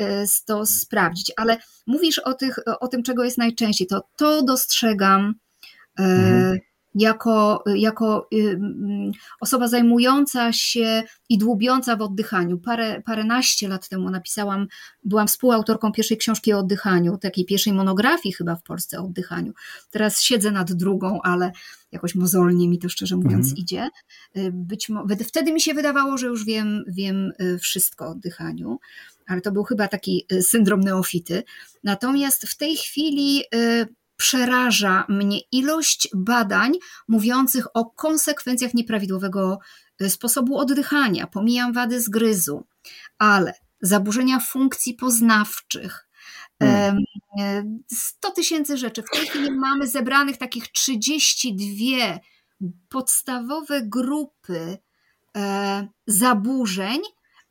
to 0.46 0.66
sprawdzić. 0.66 1.32
Ale 1.36 1.58
mówisz 1.86 2.18
o, 2.18 2.34
tych, 2.34 2.58
o 2.80 2.88
tym, 2.88 3.02
czego 3.02 3.24
jest 3.24 3.38
najczęściej, 3.38 3.86
to 3.86 4.02
to 4.16 4.42
dostrzegam. 4.42 5.34
Mm 5.98 6.58
jako, 6.94 7.64
jako 7.74 8.28
y, 8.34 8.60
osoba 9.40 9.68
zajmująca 9.68 10.52
się 10.52 11.02
i 11.28 11.38
dłubiąca 11.38 11.96
w 11.96 12.02
oddychaniu. 12.02 12.58
Parę, 12.58 13.02
paręnaście 13.02 13.68
lat 13.68 13.88
temu 13.88 14.10
napisałam, 14.10 14.66
byłam 15.04 15.28
współautorką 15.28 15.92
pierwszej 15.92 16.16
książki 16.16 16.52
o 16.52 16.58
oddychaniu, 16.58 17.18
takiej 17.18 17.44
pierwszej 17.44 17.72
monografii 17.72 18.32
chyba 18.32 18.56
w 18.56 18.62
Polsce 18.62 19.00
o 19.00 19.04
oddychaniu. 19.04 19.52
Teraz 19.90 20.22
siedzę 20.22 20.50
nad 20.50 20.72
drugą, 20.72 21.20
ale 21.22 21.52
jakoś 21.92 22.14
mozolnie 22.14 22.68
mi 22.68 22.78
to 22.78 22.88
szczerze 22.88 23.16
mówiąc 23.16 23.46
mhm. 23.46 23.56
idzie. 23.56 23.88
Y, 24.36 24.50
być 24.52 24.88
wtedy 25.28 25.52
mi 25.52 25.60
się 25.60 25.74
wydawało, 25.74 26.18
że 26.18 26.26
już 26.26 26.44
wiem, 26.44 26.84
wiem 26.88 27.32
y, 27.40 27.58
wszystko 27.58 28.06
o 28.06 28.10
oddychaniu, 28.10 28.78
ale 29.26 29.40
to 29.40 29.52
był 29.52 29.64
chyba 29.64 29.88
taki 29.88 30.26
syndrom 30.40 30.80
neofity. 30.80 31.42
Natomiast 31.84 32.46
w 32.46 32.56
tej 32.56 32.76
chwili 32.76 33.42
przeraża 34.20 35.04
mnie 35.08 35.40
ilość 35.52 36.08
badań 36.14 36.72
mówiących 37.08 37.66
o 37.74 37.90
konsekwencjach 37.90 38.74
nieprawidłowego 38.74 39.58
e, 40.00 40.10
sposobu 40.10 40.58
oddychania. 40.58 41.26
Pomijam 41.26 41.72
wady 41.72 42.00
zgryzu, 42.00 42.66
ale 43.18 43.54
zaburzenia 43.80 44.40
funkcji 44.40 44.94
poznawczych. 44.94 46.08
Hmm. 46.62 46.98
100 47.92 48.28
e, 48.28 48.32
tysięcy 48.32 48.76
rzeczy. 48.76 49.02
W 49.02 49.10
tej 49.16 49.26
chwili 49.26 49.50
mamy 49.50 49.88
zebranych 49.88 50.36
takich 50.36 50.68
32 50.68 52.18
podstawowe 52.88 53.82
grupy 53.82 54.78
e, 55.36 55.88
zaburzeń 56.06 57.00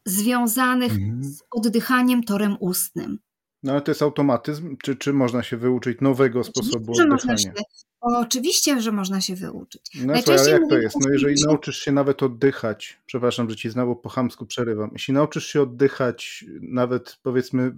związanych 0.06 0.92
hmm. 0.92 1.24
z 1.24 1.44
oddychaniem 1.52 2.24
torem 2.24 2.58
ustnym. 2.60 3.20
No 3.64 3.72
ale 3.72 3.82
to 3.82 3.92
jest 3.92 4.02
automatyzm, 4.02 4.78
czy, 4.84 4.96
czy 4.96 5.14
można 5.14 5.44
się 5.44 5.58
wyuczyć 5.58 6.02
nowego 6.02 6.44
sposobu 6.44 6.92
Oczywiście, 6.92 7.14
oddychania? 7.14 7.64
Oczywiście, 8.02 8.82
że 8.82 8.92
można 8.92 9.22
się 9.22 9.36
wyuczyć. 9.36 9.92
No 10.06 10.16
słuchaj, 10.16 10.40
ale 10.40 10.52
jak 10.52 10.70
to 10.70 10.78
jest? 10.78 10.96
No 11.02 11.10
jeżeli 11.12 11.36
nauczysz 11.46 11.78
się 11.80 11.92
nawet 11.92 12.24
oddychać, 12.24 13.00
przepraszam, 13.06 13.50
że 13.50 13.56
ci 13.56 13.70
znowu 13.70 13.96
po 13.96 14.10
chamsku 14.10 14.46
przerywam, 14.46 14.90
jeśli 14.94 15.14
nauczysz 15.14 15.48
się 15.48 15.62
oddychać 15.62 16.46
nawet 16.62 17.18
powiedzmy 17.24 17.76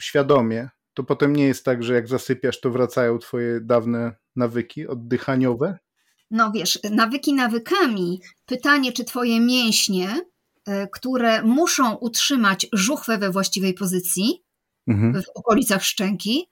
świadomie, 0.00 0.68
to 0.94 1.04
potem 1.04 1.36
nie 1.36 1.46
jest 1.46 1.64
tak, 1.64 1.82
że 1.82 1.94
jak 1.94 2.08
zasypiasz, 2.08 2.60
to 2.60 2.70
wracają 2.70 3.18
twoje 3.18 3.60
dawne 3.60 4.16
nawyki 4.36 4.86
oddychaniowe? 4.86 5.78
No 6.30 6.52
wiesz, 6.52 6.78
nawyki 6.90 7.34
nawykami. 7.34 8.20
Pytanie, 8.46 8.92
czy 8.92 9.04
twoje 9.04 9.40
mięśnie, 9.40 10.24
e, 10.66 10.88
które 10.88 11.42
muszą 11.42 11.94
utrzymać 11.94 12.66
żuchwę 12.72 13.18
we 13.18 13.30
właściwej 13.30 13.74
pozycji, 13.74 14.42
mhm. 14.90 15.22
w 15.22 15.28
okolicach 15.34 15.84
szczęki. 15.84 16.48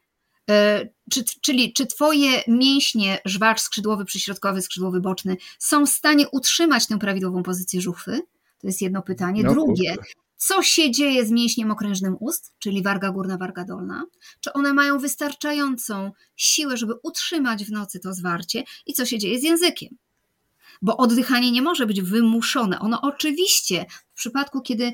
E, 0.50 0.88
czy, 1.10 1.24
czyli 1.42 1.72
czy 1.72 1.86
twoje 1.86 2.42
mięśnie, 2.48 3.18
żwacz 3.24 3.60
skrzydłowy, 3.60 4.04
przyśrodkowy, 4.04 4.62
skrzydłowy 4.62 5.00
boczny 5.00 5.36
są 5.58 5.86
w 5.86 5.90
stanie 5.90 6.28
utrzymać 6.28 6.86
tę 6.86 6.98
prawidłową 6.98 7.42
pozycję 7.42 7.80
żuchwy? 7.80 8.20
To 8.58 8.66
jest 8.66 8.82
jedno 8.82 9.02
pytanie. 9.02 9.42
No, 9.42 9.52
Drugie, 9.52 9.96
co 10.36 10.62
się 10.62 10.90
dzieje 10.90 11.26
z 11.26 11.30
mięśniem 11.30 11.70
okrężnym 11.70 12.16
ust, 12.20 12.52
czyli 12.58 12.82
warga 12.82 13.10
górna, 13.10 13.36
warga 13.36 13.64
dolna? 13.64 14.04
Czy 14.40 14.52
one 14.52 14.74
mają 14.74 14.98
wystarczającą 14.98 16.12
siłę, 16.36 16.76
żeby 16.76 16.94
utrzymać 17.02 17.64
w 17.64 17.70
nocy 17.70 18.00
to 18.00 18.14
zwarcie? 18.14 18.64
I 18.86 18.92
co 18.92 19.06
się 19.06 19.18
dzieje 19.18 19.38
z 19.38 19.42
językiem? 19.42 19.96
Bo 20.82 20.96
oddychanie 20.96 21.52
nie 21.52 21.62
może 21.62 21.86
być 21.86 22.02
wymuszone. 22.02 22.78
Ono 22.78 23.00
oczywiście 23.00 23.86
w 24.14 24.14
przypadku, 24.14 24.60
kiedy 24.60 24.92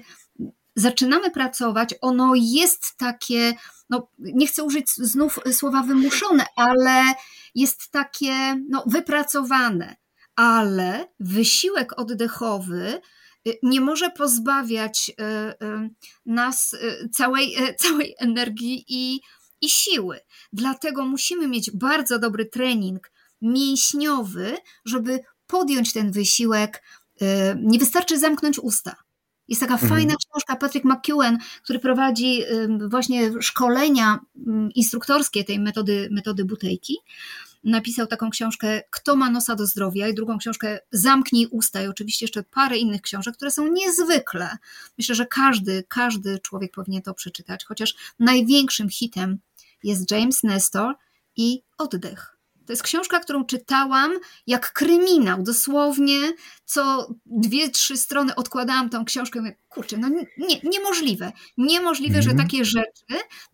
zaczynamy 0.76 1.30
pracować, 1.30 1.94
ono 2.00 2.32
jest 2.36 2.96
takie, 2.96 3.54
no 3.90 4.08
nie 4.18 4.46
chcę 4.46 4.62
użyć 4.64 4.90
znów 4.90 5.40
słowa 5.52 5.82
wymuszone, 5.82 6.46
ale 6.56 7.14
jest 7.54 7.90
takie 7.90 8.56
no, 8.68 8.84
wypracowane, 8.86 9.96
ale 10.36 11.08
wysiłek 11.20 11.98
oddechowy 11.98 13.00
y, 13.48 13.58
nie 13.62 13.80
może 13.80 14.10
pozbawiać 14.10 15.10
y, 15.10 15.24
y, 15.66 15.90
nas 16.26 16.76
całej, 17.12 17.56
całej 17.78 18.14
energii 18.18 18.84
i, 18.88 19.20
i 19.60 19.70
siły. 19.70 20.20
Dlatego 20.52 21.04
musimy 21.04 21.48
mieć 21.48 21.70
bardzo 21.70 22.18
dobry 22.18 22.46
trening 22.46 23.10
mięśniowy, 23.42 24.56
żeby 24.84 25.20
podjąć 25.46 25.92
ten 25.92 26.12
wysiłek. 26.12 26.82
Nie 27.56 27.78
wystarczy 27.78 28.18
zamknąć 28.18 28.58
usta. 28.58 29.03
Jest 29.48 29.60
taka 29.60 29.74
mhm. 29.74 29.92
fajna 29.92 30.14
książka 30.16 30.56
Patrick 30.56 30.84
McEwen, 30.84 31.38
który 31.62 31.78
prowadzi 31.78 32.42
właśnie 32.90 33.42
szkolenia 33.42 34.18
instruktorskie 34.74 35.44
tej 35.44 35.60
metody, 35.60 36.08
metody 36.10 36.44
butejki. 36.44 36.96
Napisał 37.64 38.06
taką 38.06 38.30
książkę 38.30 38.82
Kto 38.90 39.16
ma 39.16 39.30
nosa 39.30 39.54
do 39.54 39.66
zdrowia 39.66 40.08
i 40.08 40.14
drugą 40.14 40.38
książkę 40.38 40.78
Zamknij 40.90 41.48
usta 41.50 41.82
i 41.82 41.86
oczywiście 41.86 42.24
jeszcze 42.24 42.42
parę 42.42 42.78
innych 42.78 43.02
książek, 43.02 43.34
które 43.34 43.50
są 43.50 43.68
niezwykle. 43.72 44.56
Myślę, 44.98 45.14
że 45.14 45.26
każdy, 45.26 45.84
każdy 45.88 46.38
człowiek 46.38 46.72
powinien 46.72 47.02
to 47.02 47.14
przeczytać, 47.14 47.64
chociaż 47.64 47.94
największym 48.18 48.88
hitem 48.88 49.38
jest 49.82 50.10
James 50.10 50.42
Nestor 50.42 50.94
i 51.36 51.62
Oddech. 51.78 52.33
To 52.66 52.72
jest 52.72 52.82
książka, 52.82 53.20
którą 53.20 53.44
czytałam 53.44 54.12
jak 54.46 54.72
kryminał, 54.72 55.42
dosłownie 55.42 56.32
co 56.64 57.08
dwie, 57.26 57.70
trzy 57.70 57.96
strony 57.96 58.34
odkładałam 58.34 58.90
tą 58.90 59.04
książkę 59.04 59.38
i 59.38 59.42
mówię, 59.42 59.56
kurczę, 59.68 59.98
no 59.98 60.08
nie, 60.38 60.60
niemożliwe, 60.64 61.32
niemożliwe, 61.58 62.22
że 62.22 62.30
mhm. 62.30 62.48
takie 62.48 62.64
rzeczy 62.64 63.04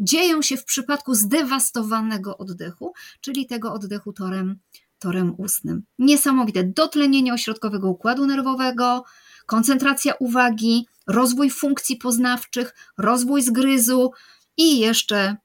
dzieją 0.00 0.42
się 0.42 0.56
w 0.56 0.64
przypadku 0.64 1.14
zdewastowanego 1.14 2.38
oddechu, 2.38 2.92
czyli 3.20 3.46
tego 3.46 3.72
oddechu 3.72 4.12
torem, 4.12 4.58
torem 4.98 5.34
ustnym. 5.38 5.82
Niesamowite, 5.98 6.64
dotlenienie 6.64 7.34
ośrodkowego 7.34 7.88
układu 7.88 8.26
nerwowego, 8.26 9.04
koncentracja 9.46 10.14
uwagi, 10.14 10.86
rozwój 11.06 11.50
funkcji 11.50 11.96
poznawczych, 11.96 12.74
rozwój 12.98 13.42
zgryzu 13.42 14.10
i 14.56 14.78
jeszcze 14.78 15.36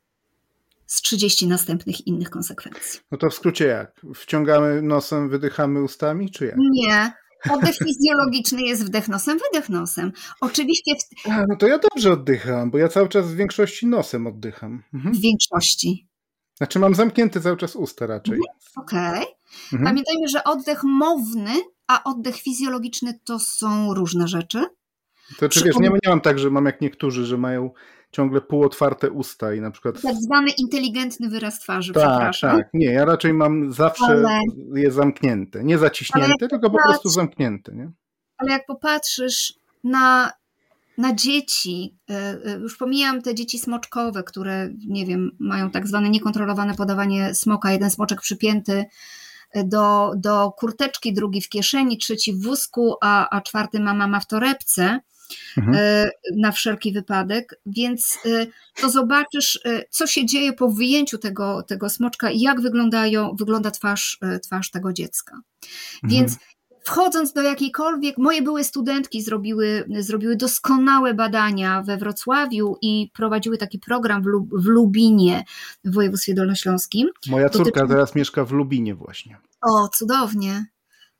z 0.96 1.02
30 1.02 1.48
następnych 1.48 2.08
innych 2.08 2.30
konsekwencji. 2.30 3.00
No 3.12 3.18
to 3.18 3.30
w 3.30 3.34
skrócie 3.34 3.66
jak? 3.66 4.02
Wciągamy 4.16 4.82
nosem, 4.82 5.30
wydychamy 5.30 5.84
ustami, 5.84 6.32
czy 6.32 6.46
jak? 6.46 6.56
Nie. 6.58 7.14
Oddech 7.50 7.76
fizjologiczny 7.78 8.62
jest 8.62 8.86
wdech 8.86 9.08
nosem, 9.08 9.38
wydech 9.38 9.70
nosem. 9.70 10.12
Oczywiście. 10.42 10.96
W... 10.96 11.30
A, 11.30 11.46
no 11.50 11.56
to 11.56 11.68
ja 11.68 11.78
dobrze 11.78 12.12
oddycham, 12.12 12.72
bo 12.72 12.78
ja 12.78 12.88
cały 12.88 13.10
czas 13.10 13.32
w 13.32 13.36
większości 13.36 13.88
nosem 13.88 14.28
oddycham. 14.28 14.84
Mhm. 14.94 15.16
W 15.16 15.22
większości. 15.22 16.08
Znaczy 16.58 16.80
mam 16.80 16.96
zamknięte 16.96 17.42
cały 17.42 17.58
czas 17.58 17.76
usta 17.76 18.08
raczej. 18.08 18.36
Mhm. 18.36 18.56
Okej. 18.76 19.24
Okay. 19.24 19.36
Mhm. 19.74 19.84
Pamiętajmy, 19.84 20.28
że 20.28 20.44
oddech 20.44 20.84
mowny, 20.84 21.52
a 21.88 22.04
oddech 22.04 22.36
fizjologiczny 22.36 23.20
to 23.24 23.40
są 23.40 23.94
różne 23.94 24.28
rzeczy. 24.28 24.66
To 25.40 25.50
czy 25.50 25.64
wiesz, 25.64 25.76
nie, 25.76 25.90
nie 25.90 26.10
mam 26.10 26.22
tak, 26.22 26.40
że 26.40 26.50
mam 26.50 26.66
jak 26.66 26.82
niektórzy, 26.82 27.26
że 27.26 27.38
mają 27.38 27.72
ciągle 28.16 28.42
półotwarte 28.42 29.12
usta 29.12 29.54
i 29.54 29.62
na 29.62 29.72
przykład... 29.72 30.02
Tak 30.02 30.16
zwany 30.16 30.52
inteligentny 30.58 31.30
wyraz 31.30 31.60
twarzy, 31.60 31.94
tak, 31.94 32.04
przepraszam. 32.04 32.58
Tak, 32.58 32.70
nie, 32.74 32.86
ja 32.86 33.06
raczej 33.06 33.34
mam 33.34 33.74
zawsze 33.74 34.06
ale... 34.06 34.40
je 34.74 34.92
zamknięte. 34.92 35.64
Nie 35.64 35.78
zaciśnięte, 35.78 36.48
tylko 36.48 36.70
po 36.70 36.78
prostu 36.84 37.10
zamknięte, 37.10 37.76
nie? 37.76 37.92
Ale 38.38 38.52
jak 38.52 38.66
popatrzysz 38.66 39.54
na, 39.84 40.32
na 40.98 41.16
dzieci, 41.16 41.98
e, 42.10 42.14
e, 42.46 42.60
już 42.60 42.78
pomijam 42.78 43.22
te 43.22 43.36
dzieci 43.36 43.60
smoczkowe, 43.60 44.24
które, 44.24 44.70
nie 44.88 45.06
wiem, 45.06 45.32
mają 45.40 45.72
tak 45.72 45.88
zwane 45.88 46.10
niekontrolowane 46.10 46.76
podawanie 46.76 47.36
smoka, 47.36 47.72
jeden 47.72 47.92
smoczek 47.92 48.22
przypięty 48.22 48.86
e, 49.52 49.64
do, 49.64 50.12
do 50.18 50.52
kurteczki, 50.52 51.14
drugi 51.14 51.42
w 51.42 51.50
kieszeni, 51.50 51.98
trzeci 51.98 52.34
w 52.34 52.44
wózku, 52.44 52.96
a, 53.02 53.30
a 53.30 53.42
czwarty 53.42 53.80
mama 53.80 54.08
ma 54.08 54.20
w 54.20 54.28
torebce, 54.28 55.00
mhm. 55.58 55.76
E, 55.80 56.10
na 56.38 56.52
wszelki 56.52 56.94
wypadek, 56.94 57.60
więc 57.66 58.18
e, 58.26 58.48
to 58.82 58.90
zobaczysz, 58.90 59.60
e, 59.66 59.84
co 59.90 60.08
się 60.08 60.26
dzieje 60.26 60.54
po 60.54 60.70
wyjęciu 60.70 61.18
tego, 61.18 61.64
tego 61.64 61.90
smoczka 61.90 62.32
i 62.32 62.40
jak 62.40 62.62
wyglądają, 62.62 63.36
wygląda 63.40 63.72
twarz, 63.72 64.20
twarz 64.44 64.72
tego 64.72 64.94
dziecka. 64.94 65.42
Mhm. 66.04 66.12
Więc 66.12 66.38
wchodząc 66.86 67.34
do 67.34 67.42
jakiejkolwiek, 67.42 68.18
moje 68.18 68.42
były 68.42 68.64
studentki 68.64 69.22
zrobiły, 69.22 69.86
zrobiły 70.00 70.36
doskonałe 70.36 71.14
badania 71.14 71.84
we 71.84 71.98
Wrocławiu 71.98 72.78
i 72.82 73.12
prowadziły 73.14 73.58
taki 73.58 73.80
program 73.80 74.24
w, 74.24 74.26
Lub, 74.26 74.50
w 74.62 74.66
Lubinie 74.66 75.44
w 75.84 75.94
województwie 75.94 76.34
dolnośląskim. 76.34 77.10
Moja 77.28 77.50
córka 77.50 77.72
Dotyczy... 77.72 77.88
teraz 77.88 78.16
mieszka 78.16 78.46
w 78.46 78.52
Lubinie 78.52 78.96
właśnie. 78.96 79.38
O, 79.62 79.88
cudownie 79.88 80.66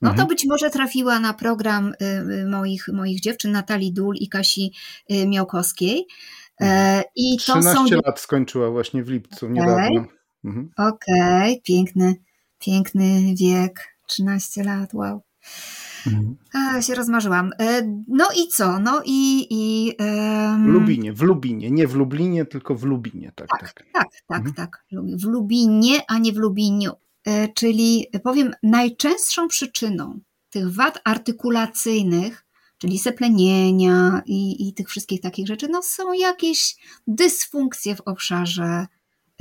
no 0.02 0.10
to 0.10 0.14
mhm. 0.14 0.28
być 0.28 0.46
może 0.46 0.70
trafiła 0.70 1.20
na 1.20 1.34
program 1.34 1.94
y, 2.02 2.06
y, 2.06 2.46
moich, 2.46 2.88
moich 2.94 3.22
dziewczyn, 3.22 3.52
Natalii 3.52 3.94
Dul 3.94 4.16
i 4.16 4.30
Kasi 4.30 4.72
y, 5.12 5.28
Miałkowskiej. 5.28 6.08
E, 6.62 6.66
mhm. 6.66 7.04
I 7.16 7.38
to 7.38 7.54
13 7.54 7.96
są... 7.96 8.02
lat 8.06 8.20
skończyła 8.20 8.72
właśnie 8.72 9.04
w 9.04 9.10
lipcu, 9.10 9.46
okay. 9.46 9.50
niedawno. 9.50 10.06
Mhm. 10.46 10.70
Okej, 10.78 11.52
okay. 11.52 11.62
piękny, 11.64 12.16
piękny 12.60 13.36
wiek, 13.36 13.98
13 14.08 14.64
lat, 14.64 14.94
wow. 14.94 15.22
Mhm. 16.08 16.36
A, 16.54 16.82
się 16.82 16.96
rozmarzyłam. 16.96 17.52
E, 17.60 17.82
no 18.08 18.26
i 18.38 18.48
co? 18.48 18.80
No 18.80 19.02
i. 19.06 19.48
i 19.50 19.94
um... 20.00 20.68
Lubinie, 20.68 21.14
w 21.14 21.22
Lubinie, 21.22 21.72
nie 21.72 21.88
w 21.88 21.96
Lublinie, 21.96 22.46
tylko 22.46 22.76
w 22.76 22.84
Lubinie, 22.84 23.32
tak, 23.36 23.48
tak. 23.48 23.62
Tak, 23.62 23.84
tak, 23.94 24.12
tak. 24.28 24.38
Mhm. 24.38 24.54
tak. 24.54 24.86
W 24.92 25.24
Lubinie, 25.24 26.00
a 26.08 26.18
nie 26.18 26.32
w 26.34 26.38
Lubiniu. 26.38 26.92
E, 27.26 27.48
czyli 27.48 28.08
powiem, 28.24 28.52
najczęstszą 28.64 29.48
przyczyną 29.48 30.20
tych 30.50 30.74
wad 30.74 31.02
artykulacyjnych, 31.04 32.46
czyli 32.78 33.00
seplenienia 33.00 34.22
i, 34.26 34.68
i 34.68 34.74
tych 34.74 34.90
wszystkich 34.90 35.22
takich 35.22 35.48
rzeczy, 35.48 35.68
no 35.68 35.82
są 35.82 36.14
jakieś 36.14 36.76
dysfunkcje 37.08 37.96
w 37.96 38.02
obszarze 38.02 38.64
e, 38.66 38.88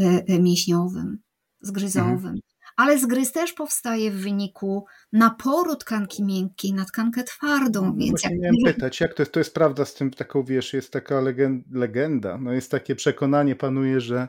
e, 0.01 0.39
mięśniowym, 0.39 1.19
zgryzowym. 1.61 2.15
Mhm. 2.15 2.39
Ale 2.77 2.99
zgryz 2.99 3.33
też 3.33 3.53
powstaje 3.53 4.11
w 4.11 4.21
wyniku 4.21 4.85
naporu 5.13 5.77
tkanki 5.77 6.25
miękkiej 6.25 6.73
na 6.73 6.85
tkankę 6.85 7.25
twardą. 7.25 7.85
No, 7.85 7.95
więc 7.95 8.25
jak... 8.25 8.33
miałem 8.33 8.57
pytać, 8.65 9.01
jak 9.01 9.15
to 9.15 9.23
jest, 9.23 9.33
to 9.33 9.41
jest 9.41 9.55
prawda 9.55 9.85
z 9.85 9.95
tym 9.95 10.11
taką, 10.11 10.43
wiesz, 10.43 10.73
jest 10.73 10.93
taka 10.93 11.23
legenda, 11.71 12.39
no 12.39 12.53
jest 12.53 12.71
takie 12.71 12.95
przekonanie 12.95 13.57
panuje, 13.57 14.01
że 14.01 14.29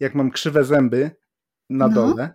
jak 0.00 0.14
mam 0.14 0.30
krzywe 0.30 0.64
zęby 0.64 1.10
na 1.70 1.88
no. 1.88 1.94
dole, 1.94 2.34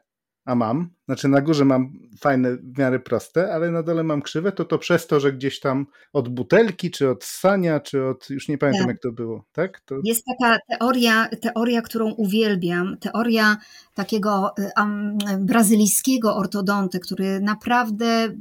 a 0.49 0.55
mam, 0.55 0.89
znaczy 1.05 1.27
na 1.27 1.41
górze 1.41 1.65
mam 1.65 1.93
fajne, 2.19 2.57
w 2.57 2.77
miarę 2.77 2.99
proste, 2.99 3.53
ale 3.53 3.71
na 3.71 3.83
dole 3.83 4.03
mam 4.03 4.21
krzywe, 4.21 4.51
to 4.51 4.65
to 4.65 4.77
przez 4.77 5.07
to, 5.07 5.19
że 5.19 5.33
gdzieś 5.33 5.59
tam 5.59 5.85
od 6.13 6.29
butelki, 6.29 6.91
czy 6.91 7.09
od 7.09 7.23
sania, 7.23 7.79
czy 7.79 8.05
od, 8.05 8.29
już 8.29 8.47
nie 8.47 8.57
pamiętam 8.57 8.81
tak. 8.81 8.89
jak 8.89 9.01
to 9.01 9.11
było, 9.11 9.45
tak? 9.51 9.79
To... 9.79 9.95
Jest 10.03 10.23
taka 10.25 10.59
teoria, 10.69 11.29
teoria, 11.41 11.81
którą 11.81 12.11
uwielbiam, 12.11 12.97
teoria 12.97 13.57
takiego 13.93 14.53
um, 14.77 15.17
brazylijskiego 15.39 16.35
ortodonty, 16.35 16.99
który 16.99 17.39
naprawdę 17.39 18.35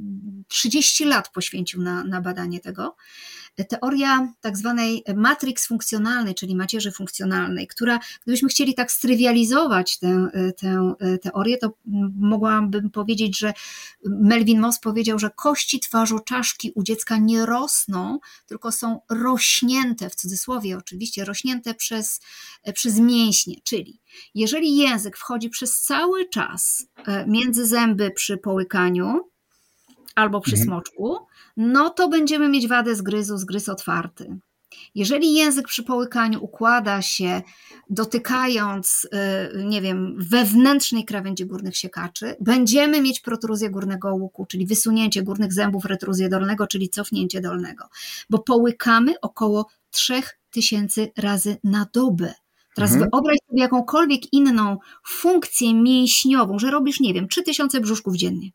30 0.47 1.05
lat 1.05 1.29
poświęcił 1.33 1.81
na, 1.81 2.03
na 2.03 2.21
badanie 2.21 2.59
tego 2.59 2.95
teoria 3.65 4.33
tak 4.41 4.57
zwanej 4.57 5.03
matrix 5.15 5.67
funkcjonalnej, 5.67 6.35
czyli 6.35 6.55
macierzy 6.55 6.91
funkcjonalnej, 6.91 7.67
która, 7.67 7.99
gdybyśmy 8.23 8.49
chcieli 8.49 8.73
tak 8.73 8.91
strywializować 8.91 9.99
tę, 9.99 10.27
tę 10.57 10.93
teorię, 11.21 11.57
to 11.57 11.73
mogłabym 12.15 12.89
powiedzieć, 12.89 13.39
że 13.39 13.53
Melvin 14.05 14.59
Moss 14.59 14.79
powiedział, 14.79 15.19
że 15.19 15.29
kości 15.29 15.79
twarzu 15.79 16.19
czaszki 16.19 16.71
u 16.75 16.83
dziecka 16.83 17.17
nie 17.17 17.45
rosną, 17.45 18.19
tylko 18.47 18.71
są 18.71 18.99
rośnięte, 19.09 20.09
w 20.09 20.15
cudzysłowie 20.15 20.77
oczywiście, 20.77 21.25
rośnięte 21.25 21.73
przez, 21.73 22.21
przez 22.73 22.99
mięśnie, 22.99 23.55
czyli 23.63 23.99
jeżeli 24.35 24.77
język 24.77 25.17
wchodzi 25.17 25.49
przez 25.49 25.81
cały 25.81 26.29
czas 26.29 26.87
e, 27.05 27.25
między 27.27 27.65
zęby 27.65 28.11
przy 28.11 28.37
połykaniu, 28.37 29.29
albo 30.19 30.41
przy 30.41 30.55
mhm. 30.55 30.67
smoczku, 30.67 31.17
no 31.57 31.89
to 31.89 32.09
będziemy 32.09 32.49
mieć 32.49 32.67
wadę 32.67 32.95
zgryzu, 32.95 33.37
zgryz 33.37 33.69
otwarty. 33.69 34.39
Jeżeli 34.95 35.33
język 35.33 35.67
przy 35.67 35.83
połykaniu 35.83 36.43
układa 36.43 37.01
się, 37.01 37.41
dotykając, 37.89 39.07
y, 39.55 39.63
nie 39.63 39.81
wiem, 39.81 40.15
wewnętrznej 40.17 41.05
krawędzi 41.05 41.45
górnych 41.45 41.77
siekaczy, 41.77 42.35
będziemy 42.39 43.01
mieć 43.01 43.19
protruzję 43.19 43.69
górnego 43.69 44.15
łuku, 44.15 44.45
czyli 44.45 44.65
wysunięcie 44.65 45.23
górnych 45.23 45.53
zębów, 45.53 45.85
retruzję 45.85 46.29
dolnego, 46.29 46.67
czyli 46.67 46.89
cofnięcie 46.89 47.41
dolnego, 47.41 47.85
bo 48.29 48.39
połykamy 48.39 49.19
około 49.21 49.65
3000 49.91 51.07
razy 51.17 51.57
na 51.63 51.87
dobę. 51.93 52.33
Teraz 52.75 52.91
mhm. 52.91 53.09
wyobraź 53.11 53.37
sobie 53.49 53.61
jakąkolwiek 53.61 54.33
inną 54.33 54.77
funkcję 55.07 55.73
mięśniową, 55.73 56.59
że 56.59 56.71
robisz, 56.71 56.99
nie 56.99 57.13
wiem, 57.13 57.27
3000 57.27 57.79
brzuszków 57.79 58.15
dziennie. 58.15 58.49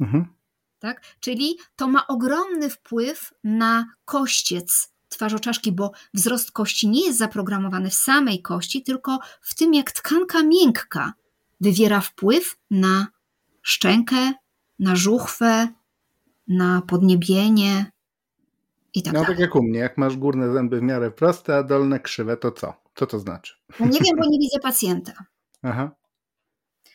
Mhm 0.00 0.41
tak? 0.82 1.00
Czyli 1.20 1.56
to 1.76 1.88
ma 1.88 2.06
ogromny 2.06 2.70
wpływ 2.70 3.34
na 3.44 3.86
kościec 4.04 4.92
twarzoczaszki, 5.08 5.72
bo 5.72 5.92
wzrost 6.14 6.52
kości 6.52 6.88
nie 6.88 7.06
jest 7.06 7.18
zaprogramowany 7.18 7.90
w 7.90 7.94
samej 7.94 8.42
kości, 8.42 8.82
tylko 8.82 9.18
w 9.40 9.54
tym, 9.54 9.74
jak 9.74 9.92
tkanka 9.92 10.42
miękka 10.42 11.12
wywiera 11.60 12.00
wpływ 12.00 12.56
na 12.70 13.06
szczękę, 13.62 14.32
na 14.78 14.96
żuchwę, 14.96 15.68
na 16.48 16.82
podniebienie 16.86 17.92
i 18.94 19.02
tak 19.02 19.14
No 19.14 19.24
tak 19.24 19.38
jak 19.38 19.54
u 19.54 19.62
mnie, 19.62 19.78
jak 19.78 19.98
masz 19.98 20.16
górne 20.16 20.52
zęby 20.52 20.80
w 20.80 20.82
miarę 20.82 21.10
proste, 21.10 21.56
a 21.56 21.62
dolne 21.62 22.00
krzywe, 22.00 22.36
to 22.36 22.52
co? 22.52 22.74
Co 22.94 23.06
to 23.06 23.18
znaczy? 23.18 23.54
No 23.80 23.86
nie 23.86 24.00
wiem, 24.00 24.16
bo 24.16 24.24
nie 24.28 24.38
widzę 24.44 24.58
pacjenta. 24.58 25.12
Aha. 25.62 25.90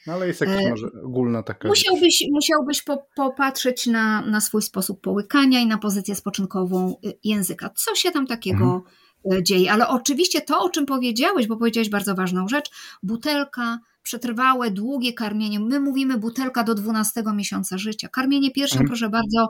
No 0.08 0.14
ale 0.14 0.28
jest 0.28 0.42
jakaś 0.42 0.66
e, 0.66 0.70
może 0.70 0.88
ogólna 1.04 1.44
taka. 1.44 1.68
Musiałbyś, 1.68 2.24
musiałbyś 2.32 2.82
po, 2.82 3.08
popatrzeć 3.16 3.88
na, 3.88 4.22
na 4.22 4.42
swój 4.42 4.62
sposób 4.62 5.02
połykania 5.02 5.60
i 5.60 5.68
na 5.68 5.78
pozycję 5.78 6.16
spoczynkową 6.16 6.96
y, 7.06 7.14
języka. 7.24 7.70
Co 7.76 7.96
się 7.96 8.12
tam 8.12 8.28
takiego 8.28 8.64
mhm. 8.64 8.82
Y, 9.40 9.44
dzieje? 9.44 9.72
Ale 9.72 9.88
oczywiście 9.88 10.42
to, 10.42 10.60
o 10.60 10.70
czym 10.70 10.86
powiedziałeś, 10.86 11.48
bo 11.48 11.58
powiedziałeś 11.58 11.90
bardzo 11.90 12.16
ważną 12.16 12.48
rzecz, 12.48 12.72
butelka, 13.04 13.80
przetrwałe, 14.04 14.72
długie 14.72 15.14
karmienie. 15.14 15.60
My 15.60 15.80
mówimy 15.80 16.18
butelka 16.18 16.64
do 16.64 16.76
12 16.76 17.24
miesiąca 17.36 17.78
życia. 17.78 18.08
Karmienie 18.08 18.52
pierwsze, 18.52 18.76
mhm. 18.76 18.88
proszę 18.88 19.10
bardzo, 19.10 19.50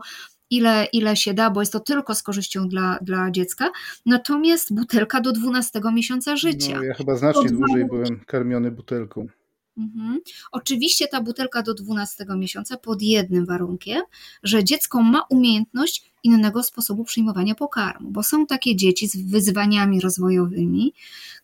ile, 0.49 0.87
ile 0.93 1.15
się 1.15 1.33
da, 1.33 1.49
bo 1.49 1.59
jest 1.59 1.73
to 1.73 1.79
tylko 1.79 2.15
z 2.15 2.23
korzyścią 2.23 2.67
dla, 2.67 2.99
dla 3.01 3.31
dziecka. 3.31 3.71
Natomiast 4.05 4.73
butelka 4.73 5.21
do 5.21 5.31
12 5.31 5.81
miesiąca 5.93 6.35
życia. 6.35 6.77
No, 6.77 6.83
ja 6.83 6.93
chyba 6.93 7.15
znacznie 7.15 7.49
dłużej 7.49 7.85
byłem 7.85 8.19
karmiony 8.25 8.71
butelką. 8.71 9.27
Mhm. 9.77 10.19
Oczywiście 10.51 11.07
ta 11.07 11.21
butelka 11.21 11.61
do 11.61 11.73
12 11.73 12.25
miesiąca 12.37 12.77
pod 12.77 13.01
jednym 13.01 13.45
warunkiem, 13.45 14.01
że 14.43 14.63
dziecko 14.63 15.01
ma 15.01 15.21
umiejętność 15.29 16.11
innego 16.23 16.63
sposobu 16.63 17.03
przyjmowania 17.03 17.55
pokarmu, 17.55 18.11
bo 18.11 18.23
są 18.23 18.45
takie 18.45 18.75
dzieci 18.75 19.07
z 19.07 19.31
wyzwaniami 19.31 20.01
rozwojowymi, 20.01 20.93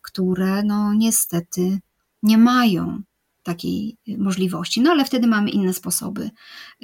które 0.02 0.62
no 0.62 0.94
niestety 0.94 1.78
nie 2.22 2.38
mają 2.38 3.02
takiej 3.42 3.96
możliwości. 4.18 4.80
No 4.80 4.90
ale 4.90 5.04
wtedy 5.04 5.26
mamy 5.26 5.50
inne 5.50 5.74
sposoby 5.74 6.30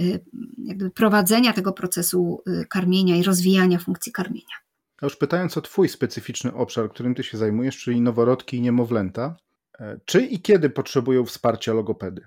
y, 0.01 0.25
jakby 0.65 0.91
prowadzenia 0.91 1.53
tego 1.53 1.73
procesu 1.73 2.43
y, 2.49 2.67
karmienia 2.69 3.17
i 3.17 3.23
rozwijania 3.23 3.79
funkcji 3.79 4.13
karmienia. 4.13 4.57
A 5.03 5.07
już 5.07 5.17
pytając 5.17 5.57
o 5.57 5.61
Twój 5.61 5.89
specyficzny 5.89 6.55
obszar, 6.55 6.91
którym 6.91 7.15
Ty 7.15 7.23
się 7.23 7.39
zajmujesz, 7.39 7.79
czyli 7.79 8.01
noworodki 8.01 8.57
i 8.57 8.61
niemowlęta, 8.61 9.37
czy 10.05 10.21
i 10.21 10.41
kiedy 10.41 10.71
potrzebują 10.71 11.25
wsparcia 11.25 11.73
logopedy? 11.73 12.23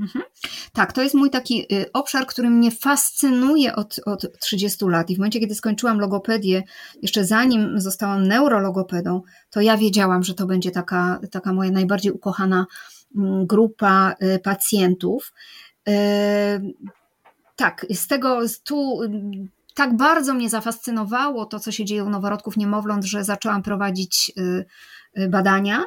Mhm. 0.00 0.24
Tak, 0.72 0.92
to 0.92 1.02
jest 1.02 1.14
mój 1.14 1.30
taki 1.30 1.74
y, 1.74 1.92
obszar, 1.92 2.26
który 2.26 2.50
mnie 2.50 2.70
fascynuje 2.70 3.76
od, 3.76 4.00
od 4.06 4.38
30 4.40 4.84
lat. 4.84 5.10
I 5.10 5.14
w 5.14 5.18
momencie, 5.18 5.40
kiedy 5.40 5.54
skończyłam 5.54 6.00
logopedię, 6.00 6.62
jeszcze 7.02 7.24
zanim 7.24 7.80
zostałam 7.80 8.28
neurologopedą, 8.28 9.22
to 9.50 9.60
ja 9.60 9.76
wiedziałam, 9.76 10.22
że 10.22 10.34
to 10.34 10.46
będzie 10.46 10.70
taka, 10.70 11.20
taka 11.30 11.52
moja 11.52 11.70
najbardziej 11.70 12.12
ukochana 12.12 12.66
mm, 13.16 13.46
grupa 13.46 14.14
y, 14.22 14.38
pacjentów. 14.38 15.32
Y, 15.88 15.92
tak, 17.56 17.86
z 17.90 18.06
tego 18.06 18.40
tu 18.64 19.00
tak 19.74 19.96
bardzo 19.96 20.34
mnie 20.34 20.50
zafascynowało 20.50 21.46
to, 21.46 21.60
co 21.60 21.72
się 21.72 21.84
dzieje 21.84 22.04
u 22.04 22.10
noworodków 22.10 22.56
niemowląt, 22.56 23.04
że 23.04 23.24
zaczęłam 23.24 23.62
prowadzić 23.62 24.32
badania 25.28 25.84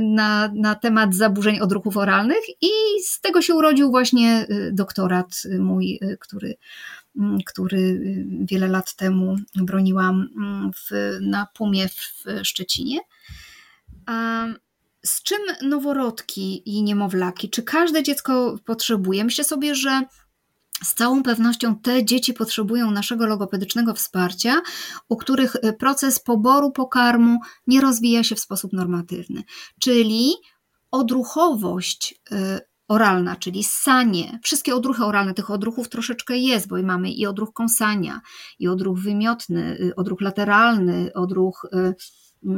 na, 0.00 0.52
na 0.54 0.74
temat 0.74 1.14
zaburzeń 1.14 1.60
odruchów 1.60 1.96
oralnych 1.96 2.48
i 2.60 2.70
z 3.04 3.20
tego 3.20 3.42
się 3.42 3.54
urodził 3.54 3.90
właśnie 3.90 4.46
y, 4.50 4.70
doktorat 4.72 5.42
mój, 5.58 5.98
y, 6.02 6.16
który, 6.20 6.54
mm, 7.18 7.38
który 7.46 7.78
y, 7.78 8.26
wiele 8.40 8.68
lat 8.68 8.94
temu 8.94 9.36
broniłam 9.56 10.28
mm, 10.36 10.70
w, 10.72 11.18
na 11.20 11.46
Pumie 11.54 11.88
w 11.88 12.24
Szczecinie. 12.42 12.98
Z 15.04 15.22
czym 15.22 15.38
noworodki 15.62 16.62
i 16.70 16.82
niemowlaki? 16.82 17.50
Czy 17.50 17.62
każde 17.62 18.02
dziecko 18.02 18.58
potrzebuje? 18.64 19.24
Myślę 19.24 19.44
sobie, 19.44 19.74
że 19.74 20.02
z 20.82 20.94
całą 20.94 21.22
pewnością 21.22 21.76
te 21.76 22.04
dzieci 22.04 22.34
potrzebują 22.34 22.90
naszego 22.90 23.26
logopedycznego 23.26 23.94
wsparcia, 23.94 24.60
u 25.08 25.16
których 25.16 25.54
y, 25.54 25.72
proces 25.72 26.18
poboru 26.18 26.72
pokarmu 26.72 27.38
nie 27.66 27.80
rozwija 27.80 28.24
się 28.24 28.34
w 28.34 28.40
sposób 28.40 28.72
normatywny. 28.72 29.42
Czyli 29.80 30.32
odruchowość 30.90 32.20
y, 32.32 32.60
oralna, 32.88 33.36
czyli 33.36 33.64
ssanie, 33.64 34.38
wszystkie 34.42 34.74
odruchy 34.74 35.04
oralne, 35.04 35.34
tych 35.34 35.50
odruchów 35.50 35.88
troszeczkę 35.88 36.36
jest, 36.36 36.68
bo 36.68 36.82
mamy 36.82 37.10
i 37.10 37.26
odruch 37.26 37.52
kąsania, 37.52 38.20
i 38.58 38.68
odruch 38.68 38.98
wymiotny, 38.98 39.78
y, 39.80 39.94
odruch 39.96 40.20
lateralny, 40.20 41.10
odruch 41.14 41.66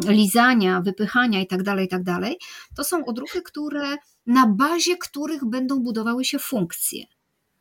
lizania, 0.08 0.80
wypychania 0.80 1.40
itd., 1.40 1.64
tak 1.64 1.80
itd. 1.80 2.18
Tak 2.20 2.32
to 2.76 2.84
są 2.84 3.04
odruchy, 3.04 3.42
które 3.42 3.96
na 4.26 4.46
bazie 4.46 4.96
których 4.96 5.44
będą 5.44 5.80
budowały 5.80 6.24
się 6.24 6.38
funkcje. 6.38 7.04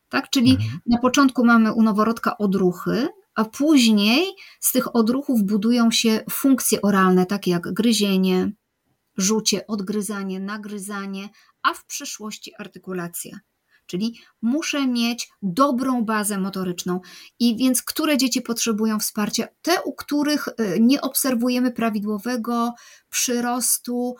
Tak? 0.10 0.30
Czyli 0.30 0.52
mhm. 0.52 0.80
na 0.86 0.98
początku 0.98 1.46
mamy 1.46 1.74
u 1.74 1.84
noworodka 1.84 2.38
odruchy, 2.38 3.08
a 3.36 3.46
później 3.46 4.36
z 4.60 4.72
tych 4.72 4.96
odruchów 4.96 5.44
budują 5.44 5.92
się 5.92 6.24
funkcje 6.30 6.82
oralne, 6.82 7.26
takie 7.26 7.52
jak 7.52 7.74
gryzienie, 7.74 8.52
rzucie, 9.18 9.68
odgryzanie, 9.68 10.40
nagryzanie, 10.40 11.30
a 11.64 11.74
w 11.74 11.86
przyszłości 11.86 12.52
artykulacja. 12.60 13.40
Czyli 13.86 14.20
muszę 14.42 14.88
mieć 14.88 15.30
dobrą 15.42 16.06
bazę 16.06 16.38
motoryczną. 16.38 17.00
I 17.40 17.58
więc 17.58 17.84
które 17.84 18.18
dzieci 18.18 18.42
potrzebują 18.42 19.00
wsparcia? 19.00 19.48
Te, 19.62 19.82
u 19.82 19.94
których 19.94 20.48
y, 20.48 20.54
nie 20.80 21.02
obserwujemy 21.02 21.72
prawidłowego 21.72 22.74
przyrostu 23.10 24.16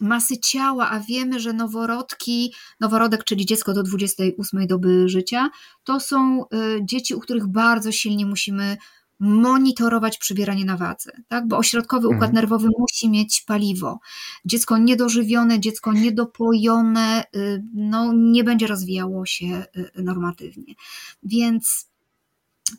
masy 0.00 0.38
ciała, 0.38 0.90
a 0.90 1.00
wiemy, 1.00 1.40
że 1.40 1.52
noworodki, 1.52 2.54
noworodek, 2.80 3.24
czyli 3.24 3.46
dziecko 3.46 3.72
do 3.72 3.82
28 3.82 4.66
doby 4.66 5.08
życia, 5.08 5.50
to 5.84 6.00
są 6.00 6.42
y, 6.42 6.46
dzieci, 6.82 7.14
u 7.14 7.20
których 7.20 7.46
bardzo 7.46 7.92
silnie 7.92 8.26
musimy 8.26 8.76
monitorować 9.20 10.18
przybieranie 10.18 10.64
na 10.64 10.76
wadze, 10.76 11.10
tak? 11.28 11.48
bo 11.48 11.56
ośrodkowy 11.56 12.06
układ 12.06 12.22
mhm. 12.22 12.34
nerwowy 12.34 12.68
musi 12.78 13.10
mieć 13.10 13.44
paliwo. 13.46 13.98
Dziecko 14.44 14.78
niedożywione, 14.78 15.60
dziecko 15.60 15.92
niedopojone 15.92 17.24
y, 17.36 17.64
no, 17.74 18.12
nie 18.12 18.44
będzie 18.44 18.66
rozwijało 18.66 19.26
się 19.26 19.64
y, 19.76 20.02
normatywnie. 20.02 20.74
Więc 21.22 21.90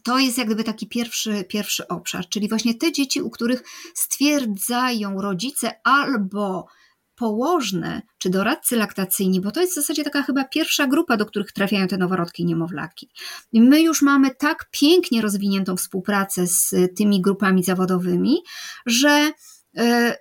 to 0.03 0.19
jest 0.19 0.37
jak 0.37 0.47
gdyby 0.47 0.63
taki 0.63 0.87
pierwszy, 0.87 1.43
pierwszy 1.43 1.87
obszar, 1.87 2.29
czyli 2.29 2.49
właśnie 2.49 2.75
te 2.75 2.91
dzieci, 2.91 3.21
u 3.21 3.29
których 3.29 3.63
stwierdzają 3.93 5.21
rodzice 5.21 5.71
albo 5.83 6.67
położne 7.15 8.01
czy 8.17 8.29
doradcy 8.29 8.75
laktacyjni, 8.75 9.41
bo 9.41 9.51
to 9.51 9.61
jest 9.61 9.71
w 9.71 9.75
zasadzie 9.75 10.03
taka 10.03 10.21
chyba 10.23 10.43
pierwsza 10.43 10.87
grupa, 10.87 11.17
do 11.17 11.25
których 11.25 11.51
trafiają 11.51 11.87
te 11.87 11.97
noworodki 11.97 12.43
i 12.43 12.45
niemowlaki. 12.45 13.09
My 13.53 13.81
już 13.81 14.01
mamy 14.01 14.35
tak 14.35 14.69
pięknie 14.71 15.21
rozwiniętą 15.21 15.77
współpracę 15.77 16.47
z 16.47 16.75
tymi 16.97 17.21
grupami 17.21 17.63
zawodowymi, 17.63 18.37
że 18.85 19.31
e, 19.77 20.17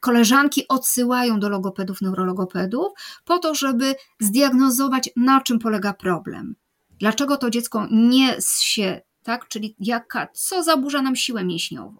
koleżanki 0.00 0.68
odsyłają 0.68 1.40
do 1.40 1.48
logopedów, 1.48 2.02
neurologopedów 2.02 2.92
po 3.24 3.38
to, 3.38 3.54
żeby 3.54 3.94
zdiagnozować, 4.20 5.10
na 5.16 5.40
czym 5.40 5.58
polega 5.58 5.92
problem. 5.92 6.54
Dlaczego 7.02 7.36
to 7.36 7.50
dziecko 7.50 7.86
nie 7.90 8.36
się, 8.60 9.00
tak? 9.22 9.48
Czyli 9.48 9.76
jaka, 9.78 10.28
co 10.34 10.62
zaburza 10.62 11.02
nam 11.02 11.16
siłę 11.16 11.44
mięśniową. 11.44 11.96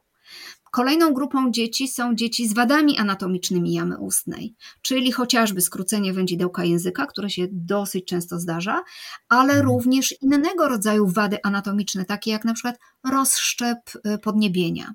Kolejną 0.71 1.15
grupą 1.15 1.51
dzieci 1.51 1.89
są 1.89 2.15
dzieci 2.15 2.49
z 2.49 2.55
wadami 2.55 2.99
anatomicznymi 2.99 3.73
jamy 3.73 3.99
ustnej, 3.99 4.55
czyli 4.83 5.13
chociażby 5.13 5.61
skrócenie 5.61 6.13
wędzidełka 6.13 6.65
języka, 6.65 7.07
które 7.07 7.31
się 7.31 7.47
dosyć 7.53 8.05
często 8.05 8.39
zdarza, 8.39 8.83
ale 9.29 9.53
mhm. 9.53 9.67
również 9.69 10.15
innego 10.23 10.69
rodzaju 10.69 11.07
wady 11.07 11.39
anatomiczne, 11.43 12.05
takie 12.05 12.31
jak 12.31 12.45
na 12.45 12.55
przykład 12.55 12.79
rozszczep 13.11 13.79
y, 14.15 14.19
podniebienia, 14.19 14.95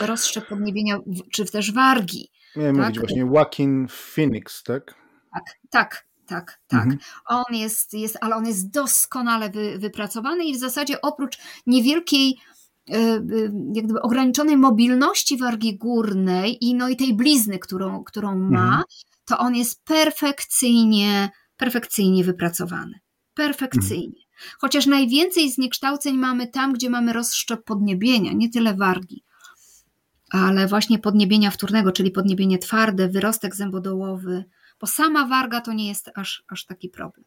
rozszczep 0.00 0.48
podniebienia 0.48 0.98
czy 1.32 1.44
też 1.44 1.72
wargi. 1.72 2.30
Miałem 2.56 2.76
tak? 2.76 2.84
mówić 2.84 2.98
właśnie 2.98 3.22
Joaquin 3.22 3.86
Phoenix, 3.88 4.62
tak? 4.62 4.94
Tak, 5.34 5.44
tak 5.70 6.09
tak, 6.30 6.60
tak. 6.68 6.82
Mhm. 6.84 6.98
On 7.26 7.54
jest, 7.54 7.94
jest, 7.94 8.18
ale 8.20 8.36
on 8.36 8.46
jest 8.46 8.70
doskonale 8.70 9.50
wy, 9.50 9.78
wypracowany 9.78 10.44
i 10.44 10.54
w 10.54 10.58
zasadzie 10.58 11.00
oprócz 11.00 11.38
niewielkiej 11.66 12.38
e, 12.90 12.94
e, 12.94 13.20
jak 13.74 13.84
gdyby 13.84 14.02
ograniczonej 14.02 14.56
mobilności 14.56 15.36
wargi 15.36 15.78
górnej 15.78 16.64
i 16.64 16.74
no 16.74 16.88
i 16.88 16.96
tej 16.96 17.14
blizny, 17.14 17.58
którą, 17.58 18.04
którą 18.04 18.38
ma, 18.38 18.66
mhm. 18.66 18.82
to 19.24 19.38
on 19.38 19.54
jest 19.54 19.84
perfekcyjnie, 19.84 21.30
perfekcyjnie 21.56 22.24
wypracowany. 22.24 23.00
Perfekcyjnie. 23.34 24.06
Mhm. 24.06 24.56
Chociaż 24.58 24.86
najwięcej 24.86 25.50
zniekształceń 25.50 26.16
mamy 26.16 26.46
tam, 26.46 26.72
gdzie 26.72 26.90
mamy 26.90 27.12
rozszczep 27.12 27.64
podniebienia, 27.64 28.32
nie 28.32 28.50
tyle 28.50 28.74
wargi, 28.74 29.24
ale 30.30 30.66
właśnie 30.66 30.98
podniebienia 30.98 31.50
wtórnego, 31.50 31.92
czyli 31.92 32.10
podniebienie 32.10 32.58
twarde, 32.58 33.08
wyrostek 33.08 33.56
zębodołowy, 33.56 34.44
bo 34.80 34.86
sama 34.86 35.26
warga 35.26 35.60
to 35.60 35.72
nie 35.72 35.88
jest 35.88 36.10
aż, 36.14 36.44
aż 36.48 36.66
taki 36.66 36.88
problem. 36.88 37.24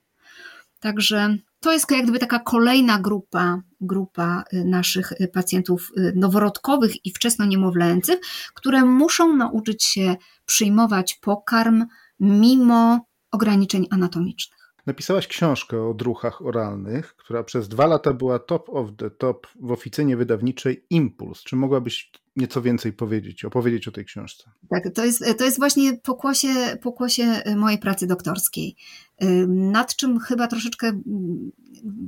Także 0.79 1.37
to 1.59 1.71
jest 1.71 1.91
jak 1.91 2.03
gdyby 2.03 2.19
taka 2.19 2.39
kolejna 2.39 2.99
grupa, 2.99 3.61
grupa 3.81 4.43
y, 4.53 4.65
naszych 4.65 5.11
y, 5.11 5.27
pacjentów 5.27 5.91
y, 5.97 6.13
noworodkowych 6.15 7.05
i 7.05 7.11
wczesno 7.11 7.45
niemowlęcych, 7.45 8.19
które 8.53 8.85
muszą 8.85 9.35
nauczyć 9.35 9.83
się 9.83 10.15
przyjmować 10.45 11.13
pokarm 11.21 11.85
mimo 12.19 12.99
ograniczeń 13.31 13.87
anatomicznych. 13.91 14.73
Napisałaś 14.85 15.27
książkę 15.27 15.87
o 15.87 15.93
druchach 15.93 16.41
oralnych, 16.41 17.15
która 17.15 17.43
przez 17.43 17.67
dwa 17.67 17.87
lata 17.87 18.13
była 18.13 18.39
top 18.39 18.69
of 18.69 18.89
the 18.97 19.11
top 19.11 19.47
w 19.61 19.71
oficynie 19.71 20.17
wydawniczej 20.17 20.85
Impuls. 20.89 21.43
Czy 21.43 21.55
mogłabyś 21.55 22.11
nieco 22.35 22.61
więcej 22.61 22.93
powiedzieć, 22.93 23.45
opowiedzieć 23.45 23.87
o 23.87 23.91
tej 23.91 24.05
książce? 24.05 24.51
Tak, 24.69 24.83
to 24.95 25.05
jest, 25.05 25.23
to 25.37 25.45
jest 25.45 25.57
właśnie 25.57 25.97
pokłosie, 25.97 26.77
pokłosie 26.81 27.41
mojej 27.55 27.79
pracy 27.79 28.07
doktorskiej, 28.07 28.75
nad 29.47 29.95
czym 29.95 30.19
chyba 30.19 30.47
troszeczkę, 30.47 30.91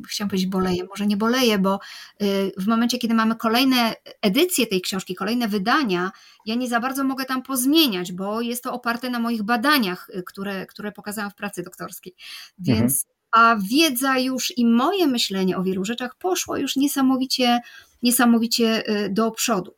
chciałam 0.10 0.30
powiedzieć 0.30 0.50
boleję, 0.50 0.84
może 0.90 1.08
nie 1.08 1.18
boleję, 1.18 1.60
bo 1.60 1.80
y, 2.22 2.52
w 2.58 2.68
momencie, 2.68 2.98
kiedy 2.98 3.14
mamy 3.14 3.36
kolejne 3.36 3.94
edycje 4.22 4.68
tej 4.68 4.82
książki, 4.82 5.16
kolejne 5.16 5.48
wydania, 5.48 6.12
ja 6.46 6.56
nie 6.56 6.68
za 6.68 6.80
bardzo 6.80 7.04
mogę 7.04 7.26
tam 7.26 7.44
pozmieniać, 7.44 8.12
bo 8.12 8.42
jest 8.42 8.64
to 8.64 8.74
oparte 8.74 9.10
na 9.10 9.20
moich 9.20 9.44
badaniach, 9.44 10.08
które, 10.26 10.66
które 10.66 10.92
pokazałam 10.92 11.32
w 11.32 11.36
pracy 11.36 11.64
doktorskiej. 11.64 12.16
Więc 12.60 13.06
mhm. 13.06 13.16
a 13.32 13.62
wiedza 13.70 14.20
już 14.20 14.58
i 14.58 14.66
moje 14.66 15.08
myślenie 15.08 15.58
o 15.58 15.64
wielu 15.64 15.86
rzeczach 15.86 16.16
poszło 16.16 16.58
już 16.58 16.76
niesamowicie, 16.76 17.60
niesamowicie 18.04 18.84
do 19.10 19.32
przodu. 19.32 19.76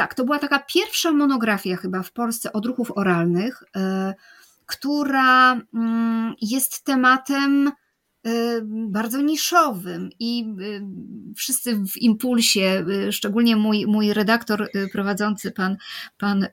Tak, 0.00 0.14
to 0.14 0.24
była 0.24 0.38
taka 0.38 0.58
pierwsza 0.58 1.12
monografia 1.12 1.76
chyba 1.76 2.02
w 2.02 2.12
Polsce 2.12 2.52
odruchów 2.52 2.92
oralnych, 2.96 3.62
e, 3.76 4.14
która 4.66 5.60
mm, 5.74 6.34
jest 6.42 6.84
tematem 6.84 7.68
e, 7.68 8.30
bardzo 8.64 9.20
niszowym 9.20 10.10
i 10.18 10.44
e, 10.44 11.34
wszyscy 11.36 11.76
w 11.76 11.96
impulsie, 11.96 12.84
szczególnie 13.10 13.56
mój, 13.56 13.86
mój 13.86 14.12
redaktor 14.12 14.70
prowadzący, 14.92 15.50
pan, 15.52 15.76
pan 16.18 16.46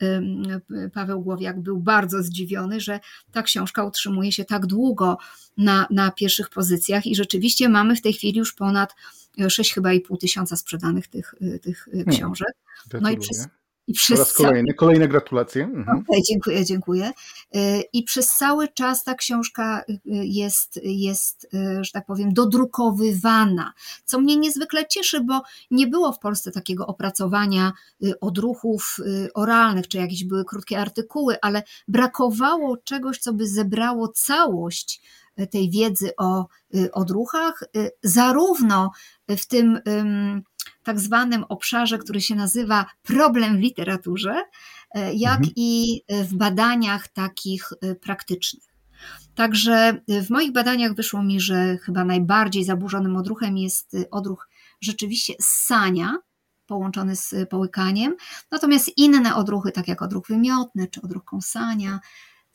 Paweł 0.94 1.22
Głowiak, 1.22 1.62
był 1.62 1.80
bardzo 1.80 2.24
zdziwiony, 2.24 2.80
że 2.80 3.00
ta 3.32 3.44
książka 3.44 3.84
utrzymuje 3.84 4.32
się 4.32 4.46
tak 4.46 4.66
długo 4.66 5.18
na, 5.58 5.88
na 5.90 6.12
pierwszych 6.12 6.50
pozycjach 6.50 7.06
i 7.06 7.16
rzeczywiście 7.16 7.70
mamy 7.70 7.96
w 7.96 8.02
tej 8.02 8.14
chwili 8.14 8.40
już 8.40 8.54
ponad 8.54 8.96
sześć 9.50 9.74
chyba 9.74 9.94
i 9.94 10.02
pół 10.02 10.18
tysiąca 10.18 10.56
sprzedanych 10.56 11.08
tych, 11.08 11.36
tych 11.62 11.86
hmm. 11.92 12.06
książek. 12.06 12.54
No 13.02 13.10
i 13.10 13.18
przez, 13.18 13.48
i 13.88 13.94
przez 13.94 14.34
kolejny, 14.34 14.74
kolejne 14.74 15.08
gratulacje. 15.08 15.64
Mhm. 15.64 15.98
Okay, 16.00 16.22
dziękuję, 16.30 16.66
dziękuję. 16.66 17.12
Y, 17.56 17.84
I 17.94 18.04
przez 18.04 18.28
cały 18.28 18.68
czas 18.68 19.04
ta 19.04 19.16
książka 19.16 19.84
y, 19.90 20.00
jest, 20.06 20.80
jest, 20.84 21.48
y, 21.54 21.84
że 21.84 21.92
tak 21.92 22.06
powiem, 22.06 22.34
dodrukowywana, 22.34 23.74
co 24.06 24.20
mnie 24.20 24.38
niezwykle 24.38 24.88
cieszy, 24.88 25.22
bo 25.22 25.42
nie 25.72 25.88
było 25.88 26.14
w 26.14 26.20
Polsce 26.20 26.52
takiego 26.52 26.88
opracowania 26.88 27.72
odruchów 28.22 28.98
oralnych, 29.34 29.88
czy 29.88 29.98
jakieś 29.98 30.24
były 30.24 30.46
krótkie 30.46 30.80
artykuły, 30.80 31.36
ale 31.42 31.64
brakowało 31.88 32.78
czegoś, 32.78 33.18
co 33.18 33.34
by 33.34 33.48
zebrało 33.48 34.08
całość 34.08 35.02
tej 35.52 35.70
wiedzy 35.70 36.12
o 36.18 36.48
odruchach, 36.92 37.64
zarówno 38.04 38.92
w 39.30 39.46
tym 39.46 39.80
tak 40.84 41.00
zwanym 41.00 41.44
obszarze, 41.44 41.98
który 41.98 42.22
się 42.22 42.36
nazywa 42.36 42.86
problem 43.04 43.58
w 43.58 43.60
literaturze, 43.60 44.44
e, 44.92 45.14
jak 45.14 45.38
mhm. 45.38 45.54
i 45.56 46.02
w 46.10 46.36
badaniach 46.36 47.08
takich 47.08 47.70
e, 47.82 47.96
praktycznych. 47.96 48.64
Także 49.36 50.02
w 50.08 50.30
moich 50.30 50.52
badaniach 50.52 50.94
wyszło 50.94 51.24
mi, 51.24 51.40
że 51.40 51.78
chyba 51.78 52.04
najbardziej 52.04 52.64
zaburzonym 52.64 53.16
odruchem 53.16 53.58
jest 53.58 53.96
odruch 54.12 54.50
rzeczywiście 54.82 55.34
ssania, 55.42 56.18
połączony 56.68 57.16
z 57.16 57.50
połykaniem, 57.50 58.16
natomiast 58.52 58.98
inne 58.98 59.36
odruchy, 59.36 59.72
tak 59.72 59.88
jak 59.88 60.02
odruch 60.02 60.28
wymiotny 60.28 60.88
czy 60.88 61.02
odruch 61.02 61.24
kąsania, 61.24 62.00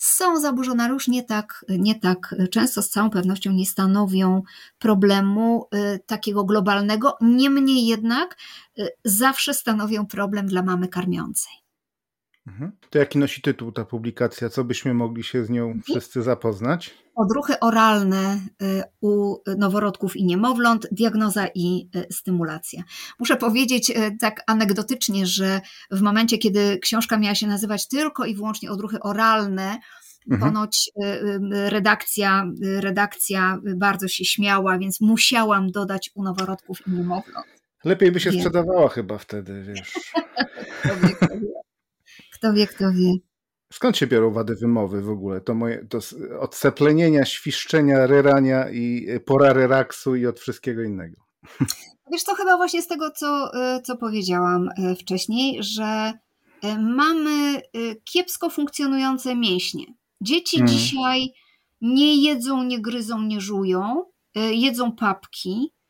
są 0.05 0.41
zaburzone, 0.41 0.85
ale 0.85 0.93
już 0.93 1.09
nie 1.09 1.23
tak, 1.23 1.65
nie 1.69 1.95
tak 1.95 2.35
często, 2.51 2.83
z 2.83 2.89
całą 2.89 3.11
pewnością 3.11 3.53
nie 3.53 3.67
stanowią 3.67 4.43
problemu 4.79 5.69
y, 5.75 5.99
takiego 6.07 6.45
globalnego. 6.45 7.17
Niemniej 7.21 7.87
jednak 7.87 8.37
y, 8.79 8.89
zawsze 9.05 9.55
stanowią 9.55 10.07
problem 10.07 10.47
dla 10.47 10.63
mamy 10.63 10.89
karmiącej. 10.89 11.62
Mhm. 12.47 12.73
To 12.91 12.99
jaki 12.99 13.19
nosi 13.19 13.43
tytuł 13.43 13.73
ta 13.73 13.85
publikacja? 13.85 14.49
Co 14.49 14.65
byśmy 14.65 14.95
mogli 14.95 15.25
się 15.25 15.45
z 15.45 15.51
nią 15.51 15.65
mhm. 15.65 15.83
wszyscy 15.83 16.23
zapoznać? 16.23 16.95
Odruchy 17.15 17.61
oralne 17.61 18.41
y, 18.63 18.83
u 19.01 19.37
noworodków 19.59 20.17
i 20.17 20.25
niemowląt, 20.25 20.89
diagnoza 20.93 21.47
i 21.55 21.89
stymulacja. 22.11 22.83
Muszę 23.19 23.37
powiedzieć 23.37 23.93
tak 24.21 24.41
anegdotycznie, 24.47 25.27
że 25.27 25.61
w 25.91 26.01
momencie, 26.01 26.39
kiedy 26.39 26.79
książka 26.79 27.19
miała 27.19 27.35
się 27.35 27.47
nazywać 27.47 27.89
tylko 27.89 28.25
i 28.25 28.35
wyłącznie 28.35 28.71
odruchy 28.71 29.01
oralne, 29.01 29.79
Mhm. 30.31 30.53
Ponoć 30.53 30.91
redakcja, 31.69 32.47
redakcja 32.63 33.59
bardzo 33.77 34.09
się 34.09 34.25
śmiała, 34.25 34.79
więc 34.79 35.01
musiałam 35.01 35.71
dodać 35.71 36.11
u 36.15 36.23
noworodków 36.23 36.87
i 36.87 36.91
niemowląt. 36.91 37.47
Lepiej 37.85 38.13
by 38.13 38.21
się 38.21 38.33
sprzedawała 38.33 38.89
chyba 38.89 39.19
wtedy, 39.19 39.63
wiesz. 39.63 39.93
kto, 42.43 42.53
wie, 42.53 42.67
kto 42.67 42.93
wie. 42.93 43.13
Skąd 43.73 43.97
się 43.97 44.07
biorą 44.07 44.31
wady 44.31 44.55
wymowy 44.57 45.03
w 45.03 45.11
ogóle? 45.11 45.41
To, 45.41 45.55
moje, 45.55 45.87
to 45.89 45.99
od 46.41 46.55
seplenienia, 46.55 47.25
świszczenia, 47.25 48.07
ryrania 48.07 48.71
i 48.71 49.07
y, 49.09 49.21
pora 49.21 49.53
relaksu 49.53 50.17
i 50.17 50.27
od 50.27 50.41
wszystkiego 50.41 50.83
innego. 50.83 51.17
Wiesz, 52.13 52.25
to 52.25 52.35
chyba 52.35 52.57
właśnie 52.57 52.83
z 52.83 52.87
tego, 52.87 53.11
co, 53.11 53.51
y, 53.77 53.83
co 53.83 53.97
powiedziałam 53.97 54.69
y, 54.69 54.95
wcześniej, 54.95 55.63
że 55.63 56.13
mamy 56.79 57.63
kiepsko 58.05 58.51
funkcjonujące 58.51 59.37
mięśnie. 59.37 59.85
Dzieci 60.21 60.57
hmm. 60.57 60.75
dzisiaj 60.75 61.33
nie 61.81 62.23
jedzą, 62.23 62.63
nie 62.63 62.83
gryzą, 62.83 63.23
nie 63.23 63.41
żują, 63.41 64.05
jedzą 64.35 64.93
papki, 64.93 65.73
E, 65.73 65.82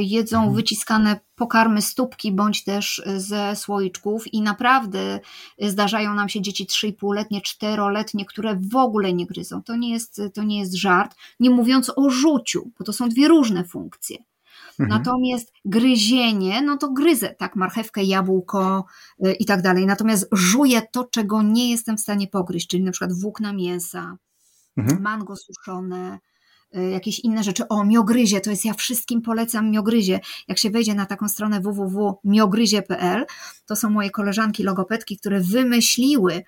jedzą 0.00 0.36
mhm. 0.36 0.54
wyciskane 0.54 1.20
pokarmy 1.34 1.82
stópki 1.82 2.32
bądź 2.32 2.64
też 2.64 3.02
e, 3.06 3.20
ze 3.20 3.56
słoiczków 3.56 4.34
i 4.34 4.42
naprawdę 4.42 5.20
e, 5.58 5.70
zdarzają 5.70 6.14
nam 6.14 6.28
się 6.28 6.42
dzieci 6.42 6.66
3,5-letnie, 6.66 7.40
4-letnie, 7.40 8.24
które 8.24 8.58
w 8.72 8.76
ogóle 8.76 9.12
nie 9.12 9.26
gryzą. 9.26 9.62
To 9.62 9.76
nie 9.76 9.92
jest, 9.92 10.20
to 10.34 10.42
nie 10.42 10.58
jest 10.58 10.74
żart, 10.74 11.16
nie 11.40 11.50
mówiąc 11.50 11.92
o 11.96 12.10
rzuciu, 12.10 12.70
bo 12.78 12.84
to 12.84 12.92
są 12.92 13.08
dwie 13.08 13.28
różne 13.28 13.64
funkcje. 13.64 14.16
Mhm. 14.80 14.98
Natomiast 14.98 15.52
gryzienie, 15.64 16.62
no 16.62 16.76
to 16.76 16.92
gryzę, 16.92 17.34
tak, 17.38 17.56
marchewkę, 17.56 18.02
jabłko 18.02 18.84
i 19.38 19.46
tak 19.46 19.62
dalej. 19.62 19.86
Natomiast 19.86 20.28
żuję 20.32 20.82
to, 20.92 21.04
czego 21.04 21.42
nie 21.42 21.70
jestem 21.70 21.96
w 21.96 22.00
stanie 22.00 22.28
pogryźć, 22.28 22.68
czyli 22.68 22.84
na 22.84 22.90
przykład 22.90 23.20
włókna 23.20 23.52
mięsa, 23.52 24.16
mhm. 24.76 25.02
mango 25.02 25.34
suszone, 25.36 26.18
jakieś 26.72 27.18
inne 27.18 27.44
rzeczy. 27.44 27.68
O, 27.68 27.84
miogryzie, 27.84 28.40
to 28.40 28.50
jest 28.50 28.64
ja 28.64 28.74
wszystkim 28.74 29.22
polecam 29.22 29.70
miogryzie. 29.70 30.20
Jak 30.48 30.58
się 30.58 30.70
wejdzie 30.70 30.94
na 30.94 31.06
taką 31.06 31.28
stronę 31.28 31.60
www.miogryzie.pl, 31.60 33.26
to 33.66 33.76
są 33.76 33.90
moje 33.90 34.10
koleżanki 34.10 34.62
logopedki, 34.62 35.18
które 35.18 35.40
wymyśliły 35.40 36.44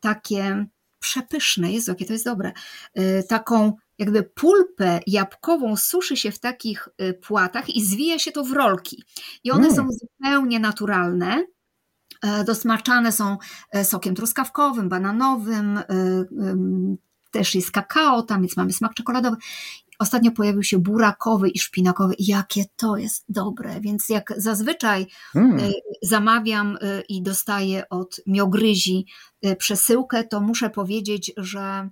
takie 0.00 0.66
przepyszne, 0.98 1.72
Jezu, 1.72 1.90
jakie 1.90 2.06
to 2.06 2.12
jest 2.12 2.24
dobre, 2.24 2.52
y, 2.98 3.24
taką 3.28 3.72
jakby 3.98 4.22
pulpę 4.22 5.00
jabłkową 5.06 5.76
suszy 5.76 6.16
się 6.16 6.30
w 6.30 6.38
takich 6.38 6.88
y, 7.02 7.14
płatach 7.14 7.76
i 7.76 7.84
zwija 7.84 8.18
się 8.18 8.32
to 8.32 8.44
w 8.44 8.52
rolki. 8.52 9.02
I 9.44 9.50
one 9.50 9.64
mm. 9.68 9.76
są 9.76 9.88
zupełnie 9.90 10.60
naturalne, 10.60 11.46
e, 12.22 12.44
dosmaczane 12.44 13.12
są 13.12 13.36
e, 13.70 13.84
sokiem 13.84 14.14
truskawkowym, 14.14 14.88
bananowym, 14.88 15.80
też 17.34 17.54
jest 17.54 17.70
kakao, 17.70 18.22
tam 18.22 18.40
więc 18.40 18.56
mamy 18.56 18.72
smak 18.72 18.94
czekoladowy. 18.94 19.36
Ostatnio 19.98 20.30
pojawił 20.30 20.62
się 20.62 20.78
burakowy 20.78 21.48
i 21.50 21.58
szpinakowy. 21.58 22.14
Jakie 22.18 22.64
to 22.76 22.96
jest 22.96 23.24
dobre, 23.28 23.80
więc 23.80 24.08
jak 24.08 24.32
zazwyczaj 24.36 25.06
mm. 25.34 25.72
zamawiam 26.02 26.78
e, 26.80 27.00
i 27.08 27.22
dostaję 27.22 27.88
od 27.88 28.20
miogryzi 28.26 29.06
e, 29.42 29.56
przesyłkę, 29.56 30.24
to 30.24 30.40
muszę 30.40 30.70
powiedzieć, 30.70 31.32
że 31.36 31.88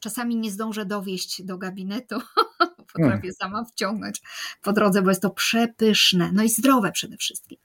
czasami 0.00 0.36
nie 0.36 0.50
zdążę 0.50 0.86
dowieść 0.86 1.42
do 1.42 1.58
gabinetu, 1.58 2.16
potrafię 2.96 3.20
hmm. 3.20 3.34
sama 3.34 3.64
wciągnąć 3.64 4.22
po 4.62 4.72
drodze, 4.72 5.02
bo 5.02 5.08
jest 5.08 5.22
to 5.22 5.30
przepyszne, 5.30 6.30
no 6.32 6.42
i 6.42 6.48
zdrowe 6.48 6.92
przede 6.92 7.16
wszystkim. 7.16 7.58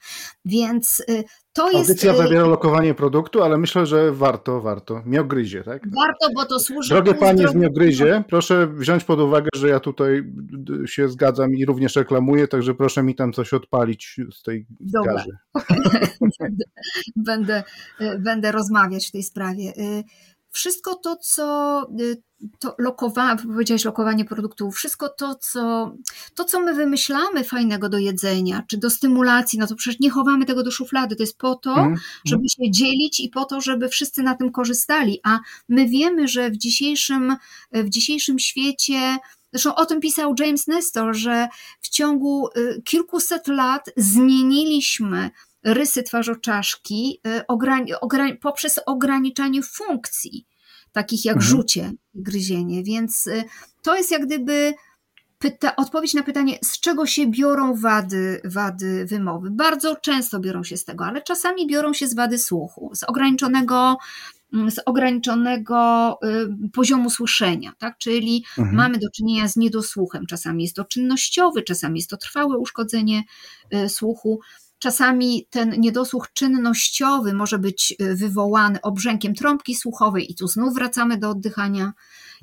Więc 0.46 1.04
y, 1.10 1.24
to 1.54 1.64
Audycja 1.64 1.80
jest... 1.80 1.90
Audycja 1.90 2.14
y, 2.14 2.18
zawiera 2.18 2.48
lokowanie 2.48 2.94
produktu, 2.94 3.44
ale 3.44 3.58
myślę, 3.58 3.86
że 3.86 4.12
warto, 4.12 4.62
warto. 4.62 5.02
Miogryzie, 5.06 5.64
tak? 5.64 5.82
Warto, 5.96 6.28
bo 6.36 6.46
to 6.46 6.60
służy... 6.60 6.90
Drogie 6.90 7.14
panie 7.14 7.48
z 7.48 7.56
Miogryzie, 7.56 8.24
proszę 8.30 8.68
wziąć 8.68 9.04
pod 9.04 9.20
uwagę, 9.20 9.50
że 9.56 9.70
ja 9.70 9.80
tutaj 9.80 10.24
się 10.86 11.10
zgadzam 11.10 11.56
i 11.56 11.66
również 11.66 11.96
reklamuję, 11.96 12.48
także 12.48 12.74
proszę 12.74 13.04
mi 13.04 13.16
tam 13.16 13.34
coś 13.34 13.54
odpalić 13.54 14.20
z 14.34 14.44
tej 14.44 14.66
Dobra. 14.80 15.14
garzy. 15.14 15.32
będę, 16.40 16.64
będę, 17.16 17.64
y, 18.02 18.20
będę 18.20 18.52
rozmawiać 18.52 19.08
w 19.08 19.12
tej 19.12 19.24
sprawie 19.24 19.74
wszystko 20.52 20.96
to, 20.96 21.16
co 21.16 21.88
y, 22.00 22.22
to 22.60 22.76
lokowanie, 22.78 23.42
powiedziałeś 23.42 23.86
lokowanie 23.86 24.26
produktów, 24.26 24.76
wszystko 24.76 25.10
to 25.10 25.36
co, 25.36 25.96
to, 26.36 26.46
co 26.46 26.60
my 26.60 26.74
wymyślamy 26.74 27.44
fajnego 27.44 27.90
do 27.90 27.98
jedzenia, 27.98 28.64
czy 28.68 28.78
do 28.78 28.90
stymulacji, 28.90 29.60
no 29.60 29.68
to 29.68 29.76
przecież 29.76 30.00
nie 30.00 30.10
chowamy 30.10 30.46
tego 30.46 30.64
do 30.64 30.72
szuflady, 30.72 31.16
to 31.16 31.24
jest 31.24 31.38
po 31.38 31.56
to, 31.56 31.74
mm. 31.74 31.96
żeby 32.26 32.50
się 32.50 32.72
dzielić 32.72 33.20
i 33.20 33.30
po 33.30 33.46
to, 33.46 33.62
żeby 33.62 33.90
wszyscy 33.90 34.24
na 34.24 34.36
tym 34.36 34.52
korzystali, 34.52 35.20
a 35.24 35.40
my 35.70 35.88
wiemy, 35.88 36.28
że 36.28 36.50
w 36.50 36.58
dzisiejszym, 36.58 37.36
w 37.72 37.90
dzisiejszym 37.90 38.40
świecie 38.40 39.18
Zresztą 39.54 39.76
o 39.76 39.86
tym 39.86 40.00
pisał 40.00 40.36
James 40.40 40.68
Nestor, 40.68 41.16
że 41.16 41.48
w 41.82 41.90
ciągu 41.90 42.48
y, 42.58 42.82
kilkuset 42.86 43.48
lat 43.48 43.90
zmieniliśmy 43.98 45.32
rysy 45.64 46.04
twarzoczaszki 46.04 47.22
y, 47.28 48.38
poprzez 48.42 48.80
ograniczanie 48.86 49.64
funkcji, 49.64 50.46
takich 50.92 51.26
jak 51.26 51.36
mhm. 51.36 51.52
rzucie 51.52 51.92
i 52.14 52.22
gryzienie. 52.22 52.84
Więc 52.84 53.28
y, 53.28 53.44
to 53.82 53.96
jest 53.96 54.12
jak 54.12 54.26
gdyby 54.26 54.74
odpowiedź 55.78 56.14
na 56.14 56.24
pytanie, 56.24 56.60
z 56.64 56.80
czego 56.80 57.06
się 57.06 57.28
biorą 57.28 57.76
wady, 57.76 58.42
wady 58.44 59.06
wymowy. 59.06 59.52
Bardzo 59.52 59.96
często 59.96 60.40
biorą 60.40 60.64
się 60.64 60.78
z 60.78 60.86
tego, 60.86 61.06
ale 61.06 61.22
czasami 61.22 61.68
biorą 61.68 61.94
się 61.94 62.08
z 62.08 62.16
wady 62.16 62.38
słuchu, 62.38 62.92
z 62.94 63.04
ograniczonego 63.04 63.98
mm, 64.54 64.72
z 64.72 64.80
ograniczonego 64.86 66.20
y, 66.64 66.70
poziomu 66.70 67.10
słyszenia, 67.10 67.72
tak? 67.78 67.98
czyli 67.98 68.46
mhm. 68.58 68.78
mamy 68.78 68.98
do 68.98 69.10
czynienia 69.16 69.48
z 69.48 69.56
niedosłuchem. 69.56 70.26
Czasami 70.26 70.64
jest 70.64 70.76
to 70.76 70.86
czynnościowy, 70.86 71.64
czasami 71.64 72.00
jest 72.00 72.10
to 72.10 72.18
trwałe 72.18 72.58
uszkodzenie 72.58 73.24
słuchu. 73.88 74.40
Czasami 74.82 75.48
ten 75.50 75.80
niedosłuch 75.80 76.34
czynnościowy 76.34 77.34
może 77.34 77.60
być 77.60 77.96
y, 78.02 78.16
wywołany 78.16 78.82
obrzękiem 78.82 79.36
trąbki 79.36 79.76
słuchowej, 79.76 80.32
i 80.32 80.36
tu 80.36 80.48
znów 80.48 80.74
wracamy 80.74 81.18
do 81.18 81.30
oddychania 81.30 81.94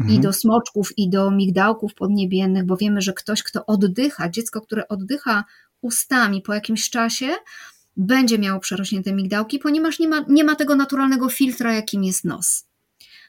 mhm. 0.01 0.19
i 0.19 0.21
do 0.21 0.33
smoczków, 0.33 0.99
i 0.99 1.11
do 1.11 1.31
migdałków 1.31 1.95
podniebiennych, 1.95 2.65
bo 2.65 2.77
wiemy, 2.77 3.01
że 3.01 3.13
ktoś, 3.13 3.43
kto 3.43 3.67
oddycha, 3.67 4.31
dziecko, 4.31 4.61
które 4.61 4.89
oddycha 4.89 5.45
ustami 5.81 6.43
po 6.43 6.55
jakimś 6.55 6.91
czasie, 6.91 7.29
będzie 7.97 8.39
miało 8.39 8.61
przerośnięte 8.61 9.13
migdałki, 9.13 9.59
ponieważ 9.59 9.99
nie 9.99 10.09
ma, 10.09 10.25
nie 10.29 10.45
ma 10.45 10.55
tego 10.55 10.77
naturalnego 10.77 11.29
filtra, 11.29 11.75
jakim 11.75 12.05
jest 12.05 12.25
nos. 12.25 12.67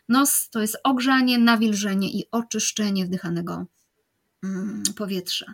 Nos 0.09 0.49
to 0.49 0.61
jest 0.61 0.77
ogrzanie, 0.83 1.37
nawilżenie 1.37 2.09
i 2.09 2.23
oczyszczenie 2.31 3.05
wdychanego 3.05 3.65
mm, 4.43 4.83
powietrza. 4.95 5.53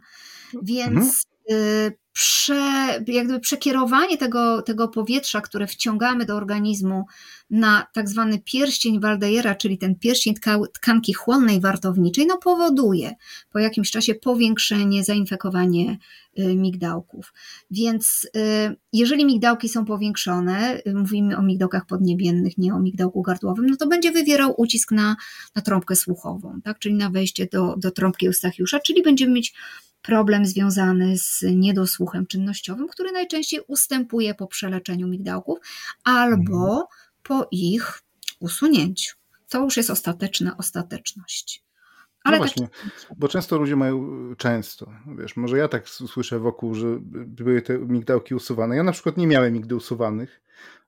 Więc. 0.64 1.26
Mhm 1.50 2.05
prze, 2.16 3.04
jakby 3.08 3.40
przekierowanie 3.40 4.18
tego, 4.18 4.62
tego 4.62 4.88
powietrza, 4.88 5.42
które 5.42 5.68
wciągamy 5.68 6.26
do 6.26 6.36
organizmu 6.36 7.06
na 7.50 7.88
tak 7.94 8.10
zwany 8.10 8.40
pierścień 8.40 9.00
Waldejera, 9.00 9.56
czyli 9.56 9.78
ten 9.78 9.96
pierścień 9.96 10.34
tkanki 10.74 11.14
chłonnej 11.14 11.62
wartowniczej, 11.62 12.28
no 12.28 12.38
powoduje 12.38 13.16
po 13.52 13.60
jakimś 13.60 13.92
czasie 13.92 14.16
powiększenie, 14.16 15.04
zainfekowanie 15.04 15.98
y, 16.40 16.56
migdałków. 16.56 17.34
Więc 17.72 18.28
y, 18.36 18.76
jeżeli 18.94 19.26
migdałki 19.26 19.70
są 19.70 19.86
powiększone, 19.86 20.82
y, 20.88 20.94
mówimy 20.94 21.38
o 21.38 21.42
migdałkach 21.42 21.86
podniebiennych, 21.86 22.58
nie 22.58 22.74
o 22.74 22.80
migdałku 22.80 23.22
gardłowym, 23.22 23.66
no 23.66 23.78
to 23.78 23.88
będzie 23.88 24.12
wywierał 24.12 24.54
ucisk 24.58 24.92
na, 24.92 25.16
na 25.56 25.62
trąbkę 25.62 25.96
słuchową, 25.96 26.62
tak? 26.64 26.80
czyli 26.80 26.96
na 26.96 27.10
wejście 27.10 27.48
do, 27.52 27.76
do 27.78 27.92
trąbki 27.92 28.28
Eustachiusza, 28.28 28.80
czyli 28.80 29.04
będziemy 29.04 29.34
mieć 29.34 29.54
problem 30.06 30.46
związany 30.46 31.18
z 31.18 31.44
niedosłuchem 31.56 32.28
czynnościowym, 32.28 32.88
który 32.88 33.12
najczęściej 33.12 33.62
ustępuje 33.68 34.34
po 34.34 34.48
przeleczeniu 34.48 35.08
migdałków 35.08 35.60
albo 36.04 36.68
mhm. 36.68 36.86
po 37.24 37.48
ich 37.52 38.02
usunięciu. 38.40 39.16
To 39.50 39.64
już 39.64 39.78
jest 39.78 39.90
ostateczna 39.90 40.58
ostateczność. 40.58 41.64
No 42.26 42.30
Ale 42.30 42.38
no 42.38 42.44
właśnie, 42.44 42.68
tak... 42.68 43.18
bo 43.18 43.28
często 43.28 43.58
ludzie 43.58 43.76
mają, 43.76 44.10
często, 44.38 44.92
wiesz, 45.18 45.36
może 45.36 45.58
ja 45.58 45.68
tak 45.68 45.90
słyszę 45.90 46.40
wokół, 46.40 46.76
że 46.76 46.88
były 47.02 47.62
te 47.62 47.78
migdałki 47.78 48.36
usuwane. 48.36 48.76
Ja 48.76 48.84
na 48.84 48.92
przykład 48.92 49.18
nie 49.18 49.28
miałem 49.28 49.54
nigdy 49.54 49.76
usuwanych. 49.76 50.42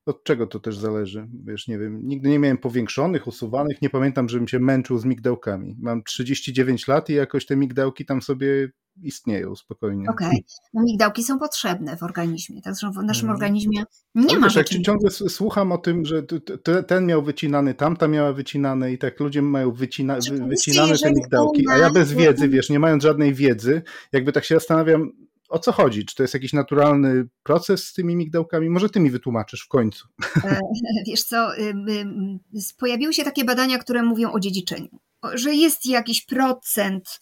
Od 0.07 0.23
czego 0.23 0.47
to 0.47 0.59
też 0.59 0.77
zależy? 0.77 1.27
Wiesz, 1.43 1.67
nie 1.67 1.77
wiem, 1.77 2.07
nigdy 2.07 2.29
nie 2.29 2.39
miałem 2.39 2.57
powiększonych, 2.57 3.27
usuwanych, 3.27 3.81
nie 3.81 3.89
pamiętam, 3.89 4.29
żebym 4.29 4.47
się 4.47 4.59
męczył 4.59 4.97
z 4.97 5.05
migdałkami. 5.05 5.75
Mam 5.79 6.03
39 6.03 6.87
lat 6.87 7.09
i 7.09 7.13
jakoś 7.13 7.45
te 7.45 7.55
migdałki 7.55 8.05
tam 8.05 8.21
sobie 8.21 8.69
istnieją 9.03 9.55
spokojnie. 9.55 10.09
Okej, 10.09 10.27
okay. 10.27 10.41
no 10.73 10.83
migdałki 10.83 11.23
są 11.23 11.39
potrzebne 11.39 11.97
w 11.97 12.03
organizmie, 12.03 12.61
także 12.61 12.91
w 12.91 12.95
naszym 12.95 13.29
mhm. 13.29 13.29
organizmie 13.29 13.83
nie 14.15 14.29
Ale 14.29 14.39
ma 14.39 14.47
wiesz, 14.47 14.53
rzeczy. 14.53 14.75
Jak 14.75 14.85
ciągle 14.85 15.09
słucham 15.09 15.71
o 15.71 15.77
tym, 15.77 16.05
że 16.05 16.23
ten 16.87 17.05
miał 17.05 17.23
wycinany, 17.23 17.73
tamta 17.73 18.07
miała 18.07 18.33
wycinane 18.33 18.93
i 18.93 18.97
tak 18.97 19.19
ludzie 19.19 19.41
mają 19.41 19.71
wycina, 19.71 20.17
wycinane 20.47 20.97
te 20.97 21.13
migdałki, 21.13 21.65
a 21.69 21.77
ja 21.77 21.89
bez 21.89 22.13
wiedzy, 22.13 22.49
wiesz, 22.49 22.69
nie 22.69 22.79
mając 22.79 23.03
żadnej 23.03 23.33
wiedzy, 23.33 23.81
jakby 24.11 24.31
tak 24.31 24.43
się 24.43 24.55
zastanawiam, 24.55 25.11
o 25.47 25.59
co 25.59 25.71
chodzi? 25.71 26.05
Czy 26.05 26.15
to 26.15 26.23
jest 26.23 26.33
jakiś 26.33 26.53
naturalny 26.53 27.27
proces 27.43 27.87
z 27.87 27.93
tymi 27.93 28.15
migdałkami? 28.15 28.69
Może 28.69 28.89
ty 28.89 28.99
mi 28.99 29.11
wytłumaczysz 29.11 29.61
w 29.61 29.67
końcu. 29.67 30.07
E, 30.43 30.59
wiesz 31.07 31.23
co, 31.23 31.51
pojawiły 32.77 33.13
się 33.13 33.23
takie 33.23 33.45
badania, 33.45 33.77
które 33.77 34.03
mówią 34.03 34.31
o 34.31 34.39
dziedziczeniu, 34.39 34.99
że 35.33 35.55
jest 35.55 35.85
jakiś 35.85 36.25
procent 36.25 37.19
Y, 37.19 37.21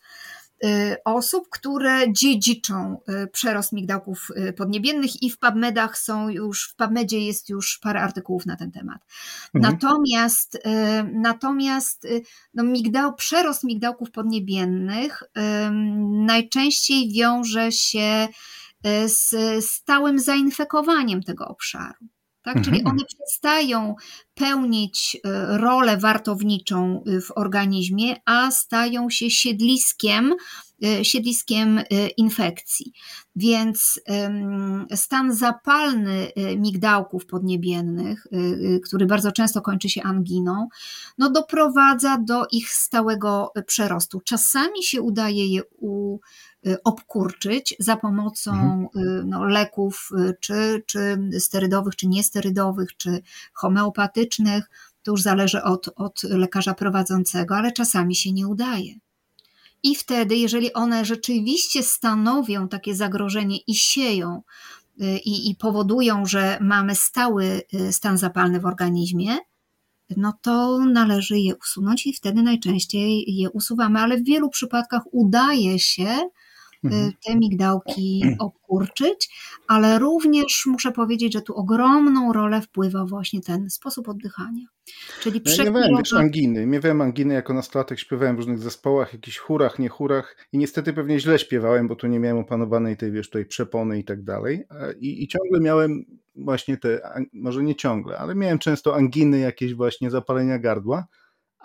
osób, 1.06 1.50
które 1.50 2.14
dziedziczą 2.14 2.98
y, 3.24 3.28
przerost 3.28 3.74
migdałków 3.74 4.28
y, 4.38 4.54
podniebiennych 4.54 5.24
i 5.24 5.30
w 5.30 5.40
PubMedach 5.40 5.98
są 5.98 6.30
już, 6.30 6.70
w 6.70 6.76
PubMedzie 6.76 7.20
jest 7.20 7.50
już 7.50 7.80
parę 7.82 8.02
artykułów 8.02 8.46
na 8.46 8.56
ten 8.56 8.72
temat. 8.72 9.02
Mhm. 9.54 9.74
Natomiast, 9.74 10.60
natomiast 11.14 12.08
no 12.54 12.64
migdał, 12.64 13.16
przerost 13.16 13.64
migdałków 13.64 14.12
podniebiennych 14.12 15.24
najczęściej 16.26 17.12
wiąże 17.12 17.72
się 17.72 18.28
z 19.06 19.36
stałym 19.66 20.20
zainfekowaniem 20.20 21.24
tego 21.24 21.48
obszaru. 21.48 22.15
Tak? 22.46 22.62
Czyli 22.62 22.78
mhm. 22.78 22.96
one 22.96 23.06
przestają 23.06 23.96
pełnić 24.36 25.18
e, 25.24 25.58
rolę 25.58 25.98
wartowniczą 25.98 27.04
e, 27.08 27.22
w 27.22 27.32
organizmie, 27.36 28.16
a 28.26 28.52
stają 28.52 29.10
się 29.10 29.30
siedliskiem, 29.30 30.36
e, 30.84 31.06
siedliskiem 31.06 31.82
infekcji. 32.18 32.94
Więc 33.36 34.02
stan 34.96 35.36
zapalny 35.36 36.28
migdałków 36.58 37.26
podniebiennych, 37.26 38.28
który 38.86 39.06
bardzo 39.06 39.32
często 39.32 39.62
kończy 39.62 39.90
się 39.90 40.04
anginą, 40.04 40.68
no 41.18 41.30
doprowadza 41.32 42.18
do 42.18 42.46
ich 42.52 42.70
stałego 42.70 43.52
przerostu. 43.68 44.22
Czasami 44.26 44.84
się 44.84 45.02
udaje 45.02 45.48
je 45.48 45.62
u 45.80 46.20
obkurczyć 46.84 47.76
za 47.80 47.98
pomocą 47.98 48.52
mhm. 48.52 48.88
Y, 48.96 49.24
no, 49.26 49.44
leków, 49.44 50.10
y, 50.20 50.36
czy, 50.40 50.84
czy 50.86 51.18
sterydowych, 51.40 51.96
czy 51.96 52.08
niesterydowych, 52.08 52.98
czy 52.98 53.22
homeopatycznych. 53.54 54.70
To 55.04 55.12
już 55.12 55.22
zależy 55.22 55.64
od, 55.64 55.90
od 55.96 56.24
lekarza 56.24 56.74
prowadzącego, 56.74 57.56
ale 57.56 57.72
czasami 57.72 58.16
się 58.16 58.32
nie 58.32 58.48
udaje. 58.48 58.94
I 59.84 59.96
wtedy, 59.96 60.36
jeżeli 60.36 60.74
one 60.74 61.06
rzeczywiście 61.06 61.84
stanowią 61.84 62.68
takie 62.68 62.96
zagrożenie 62.96 63.58
i 63.68 63.76
sieją, 63.76 64.42
i, 65.26 65.50
i 65.50 65.56
powodują, 65.56 66.26
że 66.26 66.58
mamy 66.62 66.96
stały 66.96 67.62
stan 67.92 68.18
zapalny 68.18 68.60
w 68.60 68.66
organizmie, 68.66 69.38
no 70.18 70.34
to 70.42 70.80
należy 70.80 71.40
je 71.40 71.56
usunąć 71.56 72.08
i 72.08 72.14
wtedy 72.14 72.44
najczęściej 72.44 73.26
je 73.28 73.50
usuwamy, 73.50 74.00
ale 74.00 74.18
w 74.18 74.24
wielu 74.24 74.50
przypadkach 74.50 75.02
udaje 75.12 75.80
się. 75.80 76.30
Te 77.26 77.36
migdałki 77.36 78.24
obkurczyć, 78.40 79.30
ale 79.68 80.00
również 80.00 80.64
muszę 80.66 80.92
powiedzieć, 80.92 81.34
że 81.34 81.42
tu 81.42 81.56
ogromną 81.56 82.34
rolę 82.34 82.62
wpływa 82.62 83.06
właśnie 83.06 83.42
ten 83.42 83.70
sposób 83.70 84.10
oddychania. 84.10 84.66
Czyli 85.20 85.42
ja 85.58 85.72
miałem 85.72 85.98
też 85.98 86.14
anginy. 86.14 86.66
Miałem 86.66 87.02
anginy 87.02 87.34
jako 87.34 87.54
nastolatek, 87.54 88.00
śpiewałem 88.00 88.36
w 88.36 88.40
różnych 88.40 88.60
zespołach, 88.60 89.14
jakichś 89.14 89.38
chórach, 89.38 89.80
nie 89.80 89.90
chórach 89.90 90.38
i 90.52 90.58
niestety 90.58 90.94
pewnie 90.94 91.20
źle 91.20 91.40
śpiewałem, 91.40 91.88
bo 91.88 91.96
tu 91.96 92.08
nie 92.08 92.20
miałem 92.20 92.38
opanowanej 92.38 92.98
tej, 92.98 93.12
wiesz, 93.12 93.30
tej 93.30 93.46
przepony 93.46 94.00
i 94.00 94.04
tak 94.04 94.24
dalej. 94.24 94.64
I, 95.00 95.24
I 95.24 95.28
ciągle 95.28 95.60
miałem 95.60 96.06
właśnie 96.36 96.78
te, 96.78 97.02
może 97.34 97.64
nie 97.64 97.76
ciągle, 97.76 98.18
ale 98.18 98.36
miałem 98.36 98.60
często 98.60 98.96
anginy, 98.96 99.40
jakieś 99.40 99.74
właśnie 99.74 100.12
zapalenia 100.12 100.60
gardła 100.60 101.08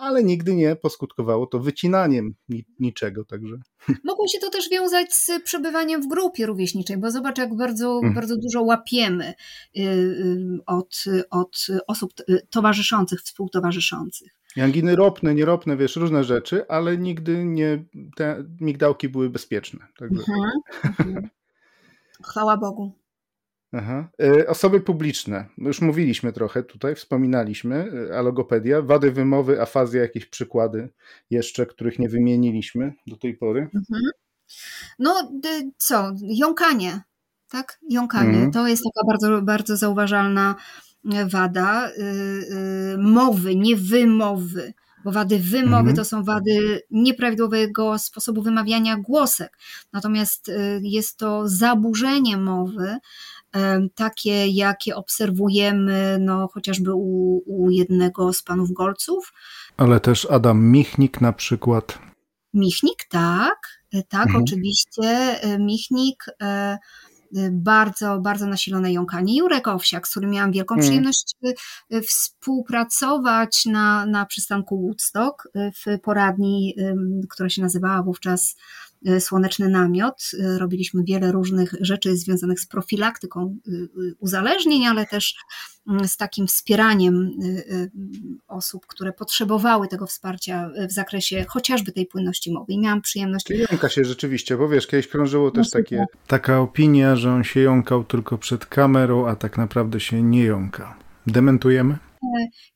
ale 0.01 0.24
nigdy 0.24 0.55
nie 0.55 0.76
poskutkowało 0.76 1.46
to 1.46 1.59
wycinaniem 1.59 2.34
niczego. 2.80 3.24
Także. 3.24 3.57
Mogło 4.05 4.28
się 4.28 4.38
to 4.38 4.51
też 4.51 4.70
wiązać 4.70 5.14
z 5.14 5.30
przebywaniem 5.44 6.03
w 6.03 6.09
grupie 6.09 6.46
rówieśniczej, 6.46 6.96
bo 6.96 7.11
zobacz, 7.11 7.38
jak 7.38 7.57
bardzo, 7.57 8.01
mm. 8.03 8.14
bardzo 8.14 8.36
dużo 8.36 8.62
łapiemy 8.62 9.34
y, 9.76 9.80
y, 9.80 10.59
od, 10.66 11.05
od 11.30 11.66
osób 11.86 12.12
y, 12.28 12.46
towarzyszących, 12.51 13.20
współtowarzyszących. 13.22 14.32
Anginy 14.57 14.96
ropne, 14.96 15.34
nieropne, 15.34 15.76
wiesz, 15.76 15.96
różne 15.96 16.24
rzeczy, 16.24 16.68
ale 16.68 16.98
nigdy 16.98 17.44
nie, 17.44 17.84
te 18.16 18.44
migdałki 18.61 19.09
były 19.09 19.30
bezpieczne. 19.30 19.86
Także. 19.98 20.22
Mhm, 20.28 20.51
mhm. 20.84 21.28
Chwała 22.30 22.57
Bogu. 22.57 22.99
Aha. 23.72 24.08
E, 24.22 24.46
osoby 24.46 24.80
publiczne. 24.80 25.44
Już 25.58 25.80
mówiliśmy 25.80 26.32
trochę 26.32 26.62
tutaj, 26.62 26.94
wspominaliśmy. 26.94 27.92
E, 28.10 28.18
alogopedia, 28.18 28.82
wady 28.82 29.12
wymowy, 29.12 29.62
afazja, 29.62 30.02
jakieś 30.02 30.26
przykłady 30.26 30.88
jeszcze, 31.30 31.66
których 31.66 31.98
nie 31.98 32.08
wymieniliśmy 32.08 32.92
do 33.06 33.16
tej 33.16 33.36
pory. 33.36 33.60
Mhm. 33.60 34.02
No 34.98 35.32
co, 35.78 36.12
jąkanie, 36.22 37.00
tak? 37.50 37.78
Jąkanie. 37.88 38.28
Mhm. 38.28 38.52
To 38.52 38.68
jest 38.68 38.82
taka 38.84 39.06
bardzo, 39.06 39.42
bardzo 39.42 39.76
zauważalna 39.76 40.54
e, 41.12 41.26
wada 41.26 41.90
mowy, 42.98 43.56
nie 43.56 43.76
wymowy 43.76 44.72
bo 45.05 45.12
wady 45.12 45.38
wymowy 45.38 45.76
mhm. 45.76 45.96
to 45.96 46.05
są 46.05 46.24
wady 46.24 46.82
nieprawidłowego 46.90 47.98
sposobu 47.98 48.42
wymawiania 48.42 48.96
głosek. 48.96 49.59
Natomiast 49.92 50.48
y, 50.48 50.80
jest 50.82 51.16
to 51.16 51.48
zaburzenie 51.48 52.36
mowy, 52.36 52.98
takie, 53.94 54.46
jakie 54.46 54.96
obserwujemy 54.96 56.18
no, 56.20 56.48
chociażby 56.48 56.94
u, 56.94 57.42
u 57.46 57.70
jednego 57.70 58.32
z 58.32 58.42
panów 58.42 58.72
Golców. 58.72 59.32
Ale 59.76 60.01
też 60.01 60.26
Adam 60.30 60.64
Michnik 60.64 61.20
na 61.20 61.32
przykład. 61.32 61.98
Michnik, 62.55 63.05
tak, 63.11 63.59
e, 63.92 64.03
tak, 64.03 64.26
mhm. 64.26 64.44
oczywiście. 64.44 65.03
E, 65.42 65.59
Michnik 65.59 66.24
e, 66.42 66.78
bardzo, 67.50 68.20
bardzo 68.20 68.46
nasilone 68.46 68.92
jąkanie. 68.92 69.38
Jurek 69.38 69.68
Owsiak, 69.68 70.08
z 70.08 70.10
którym 70.10 70.30
miałam 70.30 70.52
wielką 70.52 70.74
mhm. 70.74 70.88
przyjemność 70.88 71.34
współpracować 72.08 73.66
na, 73.66 74.06
na 74.06 74.26
przystanku 74.26 74.80
Woodstock 74.80 75.48
w 75.54 76.00
poradni, 76.02 76.74
która 77.30 77.48
się 77.48 77.62
nazywała 77.62 78.02
wówczas 78.02 78.56
słoneczny 79.20 79.68
namiot. 79.68 80.30
E, 80.40 80.59
robiliśmy 80.59 81.05
wiele 81.05 81.32
różnych 81.32 81.74
rzeczy 81.80 82.16
związanych 82.16 82.61
z 82.61 82.66
profilaktyką 82.66 83.57
e, 83.66 83.70
uzależnień, 84.18 84.86
ale 84.86 85.07
też 85.07 85.36
mm, 85.88 86.09
z 86.09 86.16
takim 86.16 86.46
wspieraniem 86.46 87.30
osób, 88.48 88.86
które 88.86 89.12
potrzebowały 89.12 89.88
tego 89.88 90.07
wsparcia 90.07 90.70
w 90.88 90.92
zakresie 90.92 91.44
chociażby 91.48 91.92
tej 91.92 92.07
płynności 92.07 92.53
mowy. 92.53 92.72
I 92.72 92.78
miałam 92.78 93.01
przyjemność. 93.01 93.51
Jąka 93.70 93.88
się 93.88 94.05
rzeczywiście, 94.05 94.57
bo 94.57 94.68
wiesz, 94.68 94.86
kiedyś 94.86 95.09
krążyło 95.09 95.51
też 95.51 95.72
no, 95.74 95.80
takie, 95.80 96.05
taka 96.26 96.61
opinia, 96.61 97.16
że 97.16 97.32
on 97.32 97.44
się 97.44 97.61
jąkał 97.61 98.05
tylko 98.05 98.38
przed 98.38 98.66
kamerą, 98.66 99.26
a 99.26 99.36
tak 99.36 99.59
naprawdę 99.59 100.01
się 100.01 100.22
nie 100.22 100.44
jąka. 100.44 100.98
Dementujemy? 101.26 101.98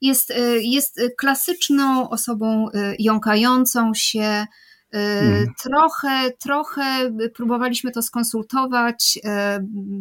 Jest, 0.01 0.33
jest 0.61 1.01
klasyczną 1.19 2.11
osobą 2.11 2.69
jąkającą 2.99 3.95
się 3.95 4.47
Mhm. 4.95 5.47
Trochę, 5.63 6.31
trochę 6.39 7.11
próbowaliśmy 7.35 7.91
to 7.91 8.03
skonsultować, 8.03 9.19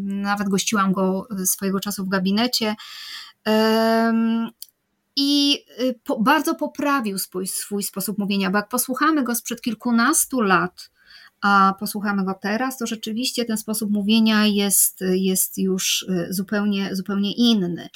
nawet 0.05 0.49
gościłam 0.49 0.91
go 0.91 1.27
swojego 1.45 1.79
czasu 1.79 2.05
w 2.05 2.09
gabinecie 2.09 2.75
i 5.15 5.65
po, 6.03 6.19
bardzo 6.19 6.55
poprawił 6.55 7.19
swój, 7.19 7.47
swój 7.47 7.83
sposób 7.83 8.17
mówienia, 8.17 8.49
bo 8.51 8.57
jak 8.57 8.69
posłuchamy 8.69 9.23
go 9.23 9.35
sprzed 9.35 9.61
kilkunastu 9.61 10.41
lat, 10.41 10.89
a 11.41 11.73
posłuchamy 11.79 12.25
go 12.25 12.33
teraz, 12.41 12.77
to 12.77 12.87
rzeczywiście 12.87 13.45
ten 13.45 13.57
sposób 13.57 13.91
mówienia 13.91 14.45
jest, 14.45 14.99
jest 15.01 15.57
już 15.57 16.05
zupełnie, 16.29 16.95
zupełnie 16.95 17.33
inny. 17.33 17.89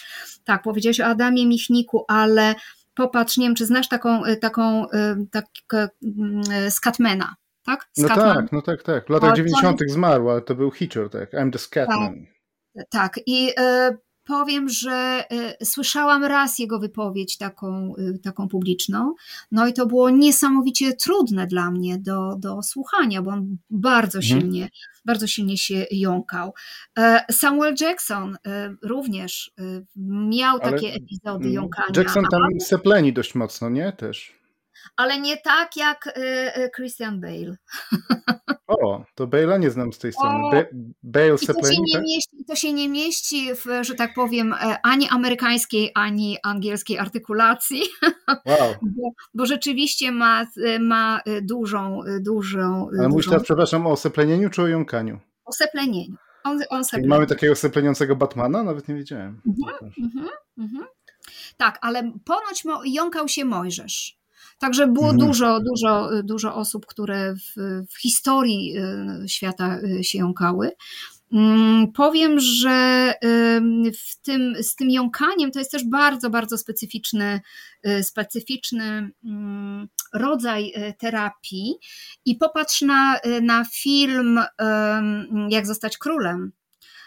Tak, 0.43 0.63
powiedziałeś 0.63 0.99
o 0.99 1.05
Adamie 1.05 1.45
Michniku, 1.45 2.05
ale 2.07 2.55
popatrz, 2.97 3.37
nie 3.37 3.45
wiem, 3.45 3.55
czy 3.55 3.65
znasz 3.65 3.87
taką, 3.89 4.21
taką 4.41 4.85
tak, 5.31 5.45
Scatmana, 6.69 7.35
tak? 7.65 7.89
No 7.97 8.07
tak, 8.07 8.51
no 8.51 8.61
tak, 8.61 8.83
tak. 8.83 9.07
W 9.07 9.09
latach 9.09 9.35
90. 9.35 9.79
zmarł, 9.87 10.29
ale 10.29 10.41
to 10.41 10.55
był 10.55 10.71
Hitcher, 10.71 11.09
tak. 11.09 11.33
I'm 11.33 11.51
the 11.51 11.59
Scatman. 11.59 12.25
Tak, 12.75 12.85
tak. 12.89 13.19
i 13.25 13.53
powiem, 14.27 14.69
że 14.69 15.23
y, 15.61 15.65
słyszałam 15.65 16.23
raz 16.23 16.59
jego 16.59 16.79
wypowiedź 16.79 17.37
taką, 17.37 17.93
y, 18.15 18.19
taką 18.19 18.47
publiczną, 18.47 19.15
no 19.51 19.67
i 19.67 19.73
to 19.73 19.85
było 19.85 20.09
niesamowicie 20.09 20.93
trudne 20.93 21.47
dla 21.47 21.71
mnie 21.71 21.97
do, 21.97 22.35
do 22.35 22.61
słuchania, 22.61 23.21
bo 23.21 23.31
on 23.31 23.57
bardzo 23.69 24.17
mhm. 24.17 24.23
silnie, 24.23 24.61
mhm. 24.61 24.81
bardzo 25.05 25.27
silnie 25.27 25.57
się 25.57 25.85
jąkał. 25.91 26.53
E, 26.99 27.25
Samuel 27.31 27.75
Jackson 27.81 28.37
e, 28.47 28.75
również 28.81 29.51
e, 29.59 29.63
miał 30.29 30.59
Ale 30.61 30.71
takie 30.71 30.93
epizody 30.93 31.49
jąkania. 31.49 31.89
Jackson 31.97 32.25
tam 32.31 32.41
sepleni 32.59 33.13
dość 33.13 33.35
mocno, 33.35 33.69
nie? 33.69 33.91
Też 33.91 34.37
ale 34.95 35.19
nie 35.19 35.37
tak 35.37 35.77
jak 35.77 36.19
Christian 36.75 37.21
Bale. 37.21 37.57
O, 38.67 39.05
to 39.15 39.27
Bale'a 39.27 39.59
nie 39.59 39.71
znam 39.71 39.93
z 39.93 39.99
tej 39.99 40.13
strony. 40.13 40.65
Bale 41.03 41.35
I 41.41 41.47
to, 41.47 41.53
się 41.53 41.81
nie 41.81 42.01
mieści, 42.01 42.36
to 42.47 42.55
się 42.55 42.73
nie 42.73 42.89
mieści 42.89 43.55
w, 43.55 43.65
że 43.81 43.95
tak 43.95 44.13
powiem, 44.13 44.53
e, 44.53 44.77
ani 44.83 45.09
amerykańskiej, 45.09 45.91
ani 45.95 46.37
angielskiej 46.43 46.99
artykulacji, 46.99 47.81
wow. 48.45 48.75
bo, 48.81 49.09
bo, 49.33 49.45
rzeczywiście 49.45 50.11
ma, 50.11 50.45
e, 50.65 50.79
ma 50.79 51.21
e, 51.25 51.41
dużą, 51.41 52.01
dużą... 52.21 52.89
Ale 52.99 53.09
mówisz 53.09 53.27
teraz, 53.27 53.43
przepraszam, 53.43 53.87
o 53.87 53.91
oseplenieniu 53.91 54.49
czy 54.49 54.61
o 54.61 54.67
jąkaniu? 54.67 55.19
O 55.45 55.51
seplenieniu. 55.51 56.15
On, 56.43 56.59
on 56.69 56.83
mamy 57.07 57.27
takiego 57.27 57.55
sepleniącego 57.55 58.15
Batmana? 58.15 58.63
Nawet 58.63 58.87
nie 58.87 58.95
wiedziałem. 58.95 59.41
Mhm, 59.47 59.93
mhm, 59.97 60.29
mhm. 60.57 60.85
Tak, 61.57 61.77
ale 61.81 62.11
ponoć 62.25 62.63
jąkał 62.85 63.27
się 63.27 63.45
Mojżesz. 63.45 64.17
Także 64.59 64.87
było 64.87 65.09
mhm. 65.09 65.27
dużo, 65.27 65.59
dużo, 65.59 66.09
dużo 66.23 66.55
osób, 66.55 66.85
które 66.85 67.35
w, 67.35 67.83
w 67.91 68.01
historii 68.01 68.75
świata 69.27 69.77
się 70.01 70.17
jąkały. 70.17 70.71
Mm, 71.33 71.91
powiem, 71.91 72.39
że 72.39 73.13
w 74.07 74.21
tym, 74.21 74.55
z 74.61 74.75
tym 74.75 74.89
jąkaniem 74.89 75.51
to 75.51 75.59
jest 75.59 75.71
też 75.71 75.85
bardzo, 75.85 76.29
bardzo 76.29 76.57
specyficzny, 76.57 77.41
y, 77.87 78.03
specyficzny 78.03 79.09
mm, 79.25 79.87
rodzaj 80.13 80.73
terapii. 80.99 81.75
I 82.25 82.35
popatrz 82.35 82.81
na, 82.81 83.19
na 83.41 83.65
film 83.65 84.39
Jak 85.49 85.67
zostać 85.67 85.97
królem. 85.97 86.51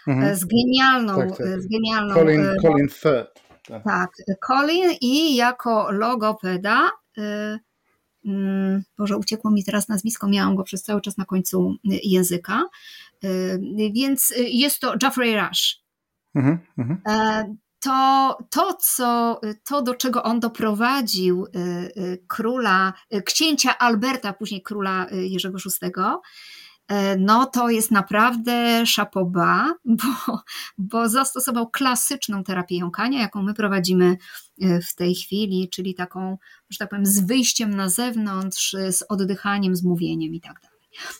Mhm. 0.07 0.35
Z 0.35 0.45
genialną, 0.45 1.17
tak, 1.17 1.37
tak. 1.37 1.61
z 1.61 1.67
genialną. 1.67 2.15
Colin, 2.15 2.45
Colin 2.61 2.89
Firth. 2.89 3.41
Tak. 3.67 3.83
tak, 3.83 4.11
Colin 4.47 4.91
i 5.01 5.35
jako 5.35 5.91
logopeda 5.91 6.91
mm, 8.25 8.83
Boże, 8.97 9.17
uciekło 9.17 9.51
mi 9.51 9.63
teraz 9.63 9.89
nazwisko, 9.89 10.27
miałam 10.27 10.55
go 10.55 10.63
przez 10.63 10.83
cały 10.83 11.01
czas 11.01 11.17
na 11.17 11.25
końcu 11.25 11.75
języka. 11.83 12.63
Y, 13.23 13.91
więc 13.95 14.33
jest 14.37 14.79
to 14.79 14.95
Jeffrey 15.03 15.39
Rush. 15.39 15.81
Mhm, 16.35 16.59
mhm. 16.77 17.01
E, 17.07 17.55
to, 17.79 18.37
to, 18.49 18.77
co, 18.79 19.41
to, 19.63 19.81
do 19.81 19.95
czego 19.95 20.23
on 20.23 20.39
doprowadził 20.39 21.45
króla, 22.27 22.93
księcia 23.25 23.77
Alberta, 23.77 24.33
później 24.33 24.61
króla 24.61 25.07
Jerzego 25.11 25.57
VI, 25.57 25.91
no 27.19 27.45
to 27.45 27.69
jest 27.69 27.91
naprawdę 27.91 28.85
szapoba, 28.85 29.73
bo, 30.25 30.41
bo 30.77 31.09
zastosował 31.09 31.69
klasyczną 31.69 32.43
terapię 32.43 32.77
jąkania, 32.77 33.21
jaką 33.21 33.43
my 33.43 33.53
prowadzimy 33.53 34.17
w 34.89 34.95
tej 34.95 35.15
chwili, 35.15 35.69
czyli 35.69 35.95
taką, 35.95 36.37
że 36.69 36.77
tak 36.77 36.89
powiem, 36.89 37.05
z 37.05 37.19
wyjściem 37.19 37.75
na 37.75 37.89
zewnątrz, 37.89 38.75
z 38.89 39.03
oddychaniem, 39.09 39.75
z 39.75 39.83
mówieniem 39.83 40.33
i 40.33 40.41
tak. 40.41 40.70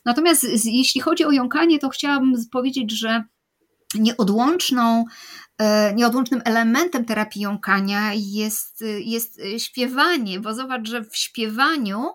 Natomiast 0.05 0.65
jeśli 0.65 1.01
chodzi 1.01 1.26
o 1.26 1.32
jąkanie, 1.32 1.80
to 1.80 1.89
chciałabym 1.89 2.34
powiedzieć, 2.51 2.91
że 2.91 3.24
nieodłączną, 3.95 5.05
e, 5.57 5.93
nieodłącznym 5.95 6.41
elementem 6.45 7.05
terapii 7.05 7.41
jąkania 7.41 8.11
jest, 8.13 8.84
jest 8.99 9.41
śpiewanie, 9.57 10.39
bo 10.39 10.53
zobacz, 10.53 10.88
że 10.88 11.03
w 11.03 11.17
śpiewaniu 11.17 12.05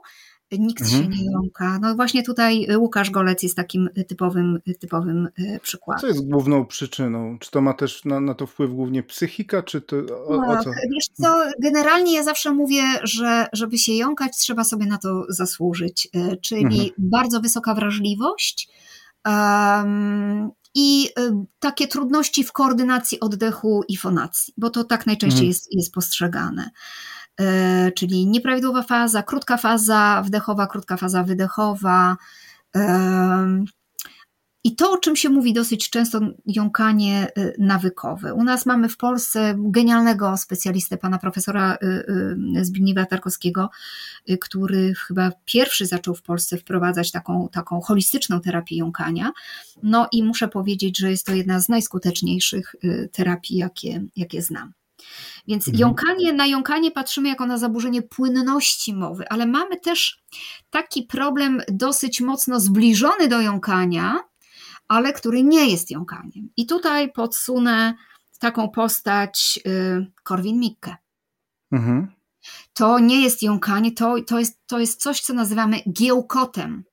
nikt 0.52 0.82
mhm. 0.82 1.02
się 1.02 1.08
nie 1.08 1.32
jąka. 1.32 1.78
No 1.78 1.94
właśnie 1.94 2.22
tutaj 2.22 2.66
Łukasz 2.76 3.10
Golec 3.10 3.42
jest 3.42 3.56
takim 3.56 3.88
typowym, 4.08 4.60
typowym 4.80 5.28
e, 5.38 5.60
przykładem. 5.60 6.00
Co 6.00 6.06
jest 6.06 6.28
główną 6.28 6.66
przyczyną? 6.66 7.38
Czy 7.38 7.50
to 7.50 7.60
ma 7.60 7.74
też 7.74 8.04
na, 8.04 8.20
na 8.20 8.34
to 8.34 8.46
wpływ 8.46 8.74
głównie 8.74 9.02
psychika, 9.02 9.62
czy 9.62 9.80
to 9.80 9.96
o, 10.26 10.38
tak, 10.38 10.60
o 10.60 10.64
co? 10.64 10.70
Wiesz 10.70 11.06
co, 11.22 11.34
generalnie 11.62 12.14
ja 12.14 12.22
zawsze 12.22 12.52
mówię, 12.52 12.82
że 13.02 13.46
żeby 13.52 13.78
się 13.78 13.92
jąkać, 13.92 14.36
trzeba 14.36 14.64
sobie 14.64 14.86
na 14.86 14.98
to 14.98 15.24
zasłużyć, 15.28 16.08
czyli 16.42 16.64
mhm. 16.64 16.90
bardzo 16.98 17.40
wysoka 17.40 17.74
wrażliwość, 17.74 18.68
um, 19.26 20.50
i 20.78 21.08
takie 21.58 21.88
trudności 21.88 22.44
w 22.44 22.52
koordynacji 22.52 23.20
oddechu 23.20 23.82
i 23.88 23.96
fonacji, 23.96 24.54
bo 24.56 24.70
to 24.70 24.84
tak 24.84 25.06
najczęściej 25.06 25.38
mhm. 25.38 25.48
jest, 25.48 25.68
jest 25.72 25.92
postrzegane. 25.92 26.70
E, 27.40 27.92
czyli 27.92 28.26
nieprawidłowa 28.26 28.82
faza, 28.82 29.22
krótka 29.22 29.56
faza 29.56 30.22
wdechowa, 30.26 30.66
krótka 30.66 30.96
faza 30.96 31.22
wydechowa. 31.22 32.16
I 34.64 34.76
to, 34.76 34.92
o 34.92 34.98
czym 34.98 35.16
się 35.16 35.28
mówi 35.28 35.52
dosyć 35.52 35.90
często, 35.90 36.20
jąkanie 36.46 37.26
e, 37.36 37.52
nawykowe. 37.58 38.34
U 38.34 38.44
nas 38.44 38.66
mamy 38.66 38.88
w 38.88 38.96
Polsce 38.96 39.54
genialnego 39.58 40.36
specjalistę, 40.36 40.96
pana 40.96 41.18
profesora 41.18 41.78
Zbigniewa 42.62 43.06
Tarkowskiego, 43.06 43.70
który 44.40 44.94
chyba 44.94 45.30
pierwszy 45.44 45.86
zaczął 45.86 46.14
w 46.14 46.22
Polsce 46.22 46.58
wprowadzać 46.58 47.10
taką, 47.10 47.48
taką 47.52 47.80
holistyczną 47.80 48.40
terapię 48.40 48.76
jąkania. 48.76 49.32
No 49.82 50.08
i 50.12 50.22
muszę 50.22 50.48
powiedzieć, 50.48 50.98
że 50.98 51.10
jest 51.10 51.26
to 51.26 51.34
jedna 51.34 51.60
z 51.60 51.68
najskuteczniejszych 51.68 52.74
terapii, 53.12 53.56
jakie, 53.56 54.04
jakie 54.16 54.42
znam. 54.42 54.72
Więc 55.48 55.68
mhm. 55.68 55.80
jąkanie, 55.80 56.32
na 56.32 56.46
jąkanie 56.46 56.90
patrzymy 56.90 57.28
jako 57.28 57.46
na 57.46 57.58
zaburzenie 57.58 58.02
płynności 58.02 58.94
mowy, 58.94 59.28
ale 59.28 59.46
mamy 59.46 59.80
też 59.80 60.22
taki 60.70 61.02
problem 61.02 61.62
dosyć 61.68 62.20
mocno 62.20 62.60
zbliżony 62.60 63.28
do 63.28 63.40
jąkania, 63.40 64.18
ale 64.88 65.12
który 65.12 65.42
nie 65.42 65.70
jest 65.70 65.90
jąkaniem. 65.90 66.50
I 66.56 66.66
tutaj 66.66 67.12
podsunę 67.12 67.94
taką 68.38 68.68
postać 68.68 69.60
y, 69.66 70.12
Korwin-Mikke. 70.24 70.94
Mhm. 71.72 72.08
To 72.72 72.98
nie 72.98 73.22
jest 73.22 73.42
jąkanie, 73.42 73.92
to, 73.92 74.14
to, 74.26 74.38
jest, 74.38 74.60
to 74.66 74.78
jest 74.78 75.02
coś, 75.02 75.20
co 75.20 75.34
nazywamy 75.34 75.80
giełkotem. 75.92 76.84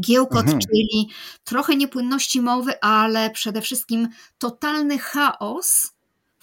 Giełkot, 0.00 0.40
mhm. 0.40 0.58
czyli 0.58 1.10
trochę 1.44 1.76
niepłynności 1.76 2.40
mowy, 2.40 2.80
ale 2.80 3.30
przede 3.30 3.60
wszystkim 3.62 4.08
totalny 4.38 4.98
chaos 4.98 5.93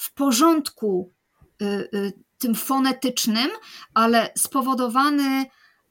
w 0.02 0.14
porządku 0.14 1.14
y, 1.62 1.66
y, 1.66 2.14
tym 2.38 2.56
fonetycznym, 2.56 3.50
ale 3.94 4.30
spowodowany 4.38 5.46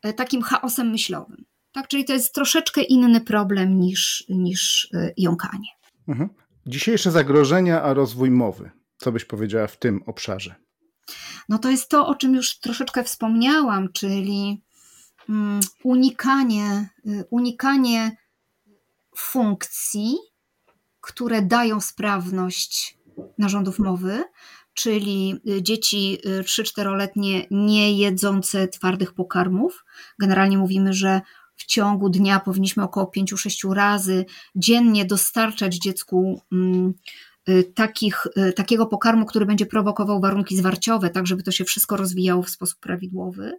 y, 0.07 0.13
takim 0.13 0.43
chaosem 0.43 0.91
myślowym. 0.91 1.45
Tak, 1.73 1.89
czyli 1.89 2.05
to 2.05 2.13
jest 2.13 2.35
troszeczkę 2.35 2.83
inny 2.83 3.21
problem 3.21 3.81
niż, 3.81 4.25
niż 4.29 4.91
jąkanie. 5.17 5.69
Mhm. 6.09 6.31
Dzisiejsze 6.67 7.11
zagrożenia, 7.11 7.83
a 7.83 7.95
rozwój 7.95 8.31
mowy. 8.31 8.71
Co 8.97 9.13
byś 9.13 9.25
powiedziała 9.25 9.67
w 9.67 9.77
tym 9.77 10.03
obszarze? 10.07 10.55
No 11.49 11.59
to 11.59 11.71
jest 11.71 11.89
to, 11.89 12.07
o 12.07 12.15
czym 12.15 12.35
już 12.35 12.59
troszeczkę 12.59 13.05
wspomniałam, 13.05 13.93
czyli 13.93 14.63
mm, 15.29 15.61
unikanie, 15.85 16.89
unikanie 17.31 18.17
funkcji, 19.17 20.17
które 21.01 21.43
dają 21.43 21.81
sprawność 21.81 23.00
narządów 23.39 23.79
mowy, 23.79 24.25
czyli 24.75 25.41
y, 25.49 25.63
dzieci 25.63 26.19
3-4-letnie 26.25 27.43
y, 27.45 27.47
nie 27.51 27.99
jedzące 27.99 28.69
twardych 28.69 29.15
pokarmów. 29.15 29.85
Generalnie 30.19 30.59
mówimy, 30.59 30.93
że 30.93 31.21
w 31.57 31.67
ciągu 31.67 32.09
dnia 32.09 32.41
powinniśmy 32.41 32.83
około 32.83 33.11
5-6 33.17 33.73
razy 33.73 34.25
dziennie 34.57 35.05
dostarczać 35.05 35.75
dziecku 35.75 36.41
mm, 36.53 36.95
y, 37.49 37.73
takich, 37.75 38.27
takiego 38.57 38.87
pokarmu, 38.87 39.27
który 39.27 39.47
będzie 39.47 39.67
prowokował 39.67 40.21
warunki 40.21 40.57
zwarciowe, 40.57 41.11
tak 41.11 41.27
żeby 41.27 41.43
to 41.43 41.51
się 41.51 41.65
wszystko 41.65 41.97
rozwijało 41.97 42.43
w 42.43 42.51
sposób 42.51 42.81
prawidłowy. 42.81 43.53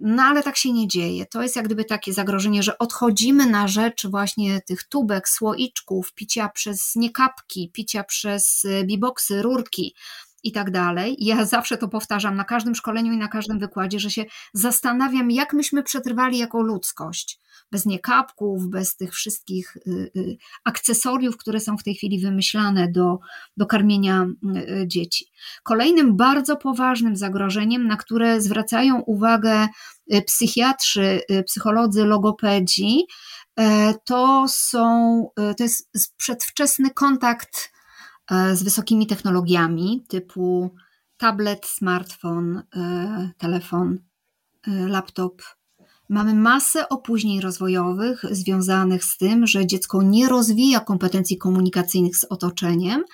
No 0.00 0.22
ale 0.22 0.42
tak 0.42 0.56
się 0.56 0.72
nie 0.72 0.88
dzieje. 0.88 1.26
To 1.26 1.42
jest 1.42 1.56
jak 1.56 1.64
gdyby 1.64 1.84
takie 1.84 2.12
zagrożenie, 2.12 2.62
że 2.62 2.78
odchodzimy 2.78 3.46
na 3.46 3.68
rzecz 3.68 4.06
właśnie 4.06 4.60
tych 4.60 4.84
tubek, 4.84 5.28
słoiczków, 5.28 6.12
picia 6.14 6.48
przez 6.48 6.92
niekapki, 6.96 7.70
picia 7.72 8.04
przez 8.04 8.64
y, 8.64 8.84
biboksy, 8.84 9.42
rurki 9.42 9.94
i 10.42 10.52
tak 10.52 10.70
dalej. 10.70 11.16
Ja 11.18 11.44
zawsze 11.44 11.78
to 11.78 11.88
powtarzam 11.88 12.36
na 12.36 12.44
każdym 12.44 12.74
szkoleniu 12.74 13.12
i 13.12 13.16
na 13.16 13.28
każdym 13.28 13.58
wykładzie, 13.58 14.00
że 14.00 14.10
się 14.10 14.24
zastanawiam, 14.52 15.30
jak 15.30 15.52
myśmy 15.52 15.82
przetrwali 15.82 16.38
jako 16.38 16.62
ludzkość. 16.62 17.40
Bez 17.72 17.86
niekapków, 17.86 18.68
bez 18.68 18.96
tych 18.96 19.12
wszystkich 19.12 19.76
y, 19.76 20.10
y, 20.16 20.36
akcesoriów, 20.64 21.36
które 21.36 21.60
są 21.60 21.76
w 21.76 21.82
tej 21.82 21.94
chwili 21.94 22.20
wymyślane 22.20 22.92
do, 22.92 23.18
do 23.56 23.66
karmienia 23.66 24.26
y, 24.56 24.84
dzieci. 24.86 25.26
Kolejnym 25.62 26.16
bardzo 26.16 26.56
poważnym 26.56 27.16
zagrożeniem, 27.16 27.86
na 27.86 27.96
które 27.96 28.40
zwracają 28.40 29.00
uwagę 29.00 29.68
psychiatrzy, 30.26 31.20
psycholodzy, 31.46 32.04
logopedzi, 32.04 33.06
to 34.04 34.44
są, 34.48 35.26
to 35.36 35.64
jest 35.64 35.90
przedwczesny 36.16 36.90
kontakt 36.90 37.70
E, 37.70 37.79
z 38.54 38.62
wysokimi 38.62 39.06
technologiami 39.06 40.04
typu 40.08 40.70
tablet, 41.20 41.66
smartfon, 41.66 42.62
e, 42.76 43.30
telefon, 43.38 43.98
e, 44.66 44.88
laptop. 44.88 45.42
Mamy 46.08 46.34
masę 46.34 46.88
opóźnień 46.88 47.40
rozwojowych 47.40 48.24
związanych 48.30 49.04
z 49.04 49.18
tym, 49.18 49.46
że 49.46 49.66
dziecko 49.66 50.02
nie 50.02 50.28
rozwija 50.28 50.80
kompetencji 50.80 51.38
komunikacyjnych 51.38 52.16
z 52.16 52.24
otoczeniem, 52.24 53.04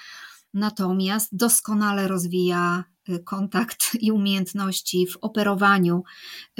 natomiast 0.54 1.36
doskonale 1.36 2.08
rozwija 2.08 2.84
Y, 3.08 3.18
kontakt 3.24 3.90
i 4.00 4.12
umiejętności 4.12 5.06
w 5.06 5.16
operowaniu 5.20 6.02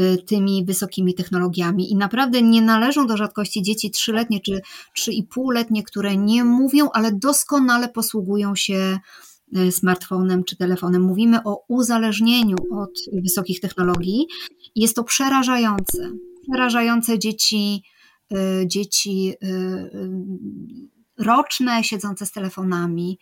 y, 0.00 0.22
tymi 0.26 0.64
wysokimi 0.64 1.14
technologiami. 1.14 1.92
I 1.92 1.96
naprawdę 1.96 2.42
nie 2.42 2.62
należą 2.62 3.06
do 3.06 3.16
rzadkości 3.16 3.62
dzieci 3.62 3.90
trzyletnie 3.90 4.40
czy 4.40 4.60
trzy 4.94 5.12
i 5.12 5.22
półletnie, 5.22 5.82
które 5.82 6.16
nie 6.16 6.44
mówią, 6.44 6.88
ale 6.92 7.12
doskonale 7.12 7.88
posługują 7.88 8.54
się 8.54 8.98
y, 9.56 9.72
smartfonem 9.72 10.44
czy 10.44 10.56
telefonem. 10.56 11.02
Mówimy 11.02 11.38
o 11.44 11.64
uzależnieniu 11.68 12.56
od 12.72 12.90
wysokich 13.22 13.60
technologii. 13.60 14.26
Jest 14.76 14.96
to 14.96 15.04
przerażające. 15.04 16.10
Przerażające 16.42 17.18
dzieci, 17.18 17.82
dzieci 18.66 19.34
roczne 21.18 21.84
siedzące 21.84 22.26
z 22.26 22.32
telefonami, 22.32 23.18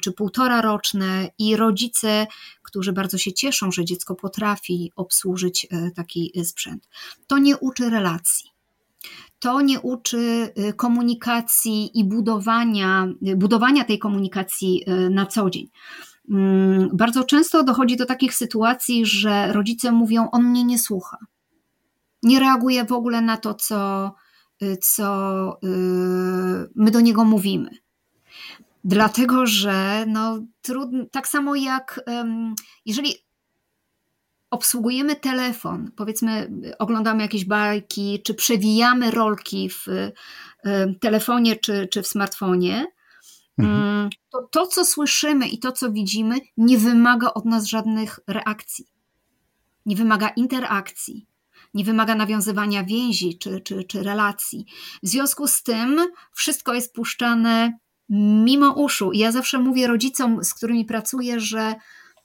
czy 0.00 0.12
półtora 0.12 0.62
roczne 0.62 1.30
i 1.38 1.56
rodzice, 1.56 2.26
którzy 2.62 2.92
bardzo 2.92 3.18
się 3.18 3.32
cieszą, 3.32 3.72
że 3.72 3.84
dziecko 3.84 4.14
potrafi 4.14 4.92
obsłużyć 4.96 5.66
e, 5.70 5.90
taki 5.90 6.32
e, 6.36 6.44
sprzęt. 6.44 6.88
To 7.26 7.38
nie 7.38 7.56
uczy 7.56 7.90
relacji. 7.90 8.50
To 9.38 9.60
nie 9.60 9.80
uczy 9.80 10.52
komunikacji 10.76 11.98
i 11.98 12.04
budowania, 12.04 13.08
budowania 13.36 13.84
tej 13.84 13.98
komunikacji 13.98 14.84
na 15.10 15.26
co 15.26 15.50
dzień. 15.50 15.68
Mm, 16.30 16.88
bardzo 16.92 17.24
często 17.24 17.64
dochodzi 17.64 17.96
do 17.96 18.06
takich 18.06 18.34
sytuacji, 18.34 19.06
że 19.06 19.52
rodzice 19.52 19.92
mówią: 19.92 20.28
On 20.32 20.44
mnie 20.44 20.64
nie 20.64 20.78
słucha. 20.78 21.18
Nie 22.22 22.40
reaguje 22.40 22.84
w 22.84 22.92
ogóle 22.92 23.20
na 23.20 23.36
to, 23.36 23.54
co, 23.54 24.12
Y, 24.16 24.25
co 24.80 25.58
y, 25.64 25.66
my 26.74 26.90
do 26.90 27.00
niego 27.00 27.24
mówimy. 27.24 27.70
Dlatego, 28.84 29.46
że 29.46 30.04
no, 30.06 30.40
trudno, 30.62 31.04
tak 31.10 31.28
samo 31.28 31.54
jak 31.54 32.00
jeżeli 32.86 33.14
obsługujemy 34.50 35.16
telefon, 35.16 35.90
powiedzmy, 35.96 36.50
oglądamy 36.78 37.22
jakieś 37.22 37.44
bajki, 37.44 38.22
czy 38.22 38.34
przewijamy 38.34 39.10
rolki 39.10 39.70
w 39.70 39.88
y, 39.88 40.12
telefonie 41.00 41.56
czy, 41.56 41.88
czy 41.90 42.02
w 42.02 42.06
smartfonie, 42.06 42.86
mhm. 43.58 43.82
Mm, 43.82 44.10
to 44.30 44.48
to, 44.50 44.66
co 44.66 44.84
słyszymy 44.84 45.48
i 45.48 45.58
to, 45.58 45.72
co 45.72 45.92
widzimy, 45.92 46.36
nie 46.56 46.78
wymaga 46.78 47.34
od 47.34 47.44
nas 47.44 47.66
żadnych 47.66 48.20
reakcji, 48.26 48.86
nie 49.86 49.96
wymaga 49.96 50.28
interakcji 50.28 51.26
nie 51.76 51.84
wymaga 51.84 52.14
nawiązywania 52.14 52.84
więzi 52.84 53.38
czy, 53.38 53.60
czy, 53.60 53.84
czy 53.84 54.02
relacji. 54.02 54.66
W 55.02 55.08
związku 55.08 55.46
z 55.46 55.62
tym 55.62 56.00
wszystko 56.32 56.74
jest 56.74 56.94
puszczane 56.94 57.78
mimo 58.44 58.72
uszu. 58.72 59.12
I 59.12 59.18
ja 59.18 59.32
zawsze 59.32 59.58
mówię 59.58 59.86
rodzicom, 59.86 60.44
z 60.44 60.54
którymi 60.54 60.84
pracuję, 60.84 61.40
że 61.40 61.74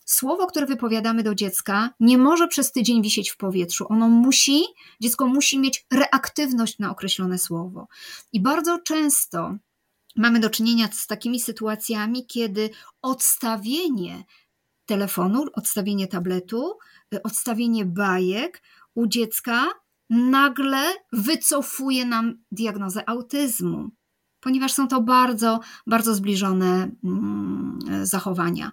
słowo, 0.05 0.47
które 0.47 0.65
wypowiadamy 0.65 1.23
do 1.23 1.35
dziecka, 1.35 1.89
nie 1.99 2.17
może 2.17 2.47
przez 2.47 2.71
tydzień 2.71 3.01
wisieć 3.01 3.29
w 3.29 3.37
powietrzu. 3.37 3.85
Ono 3.89 4.09
musi, 4.09 4.63
dziecko 5.01 5.27
musi 5.27 5.59
mieć 5.59 5.85
reaktywność 5.93 6.79
na 6.79 6.91
określone 6.91 7.37
słowo. 7.37 7.87
I 8.33 8.41
bardzo 8.41 8.79
często 8.79 9.55
mamy 10.15 10.39
do 10.39 10.49
czynienia 10.49 10.89
z 10.91 11.07
takimi 11.07 11.39
sytuacjami, 11.39 12.25
kiedy 12.27 12.69
odstawienie 13.01 14.23
telefonu, 14.85 15.45
odstawienie 15.53 16.07
tabletu, 16.07 16.77
odstawienie 17.23 17.85
bajek 17.85 18.61
u 18.95 19.07
dziecka 19.07 19.67
nagle 20.09 20.93
wycofuje 21.13 22.05
nam 22.05 22.43
diagnozę 22.51 23.09
autyzmu 23.09 23.89
ponieważ 24.41 24.73
są 24.73 24.87
to 24.87 25.01
bardzo, 25.01 25.59
bardzo 25.87 26.15
zbliżone 26.15 26.89
mm, 27.03 27.79
zachowania. 28.03 28.71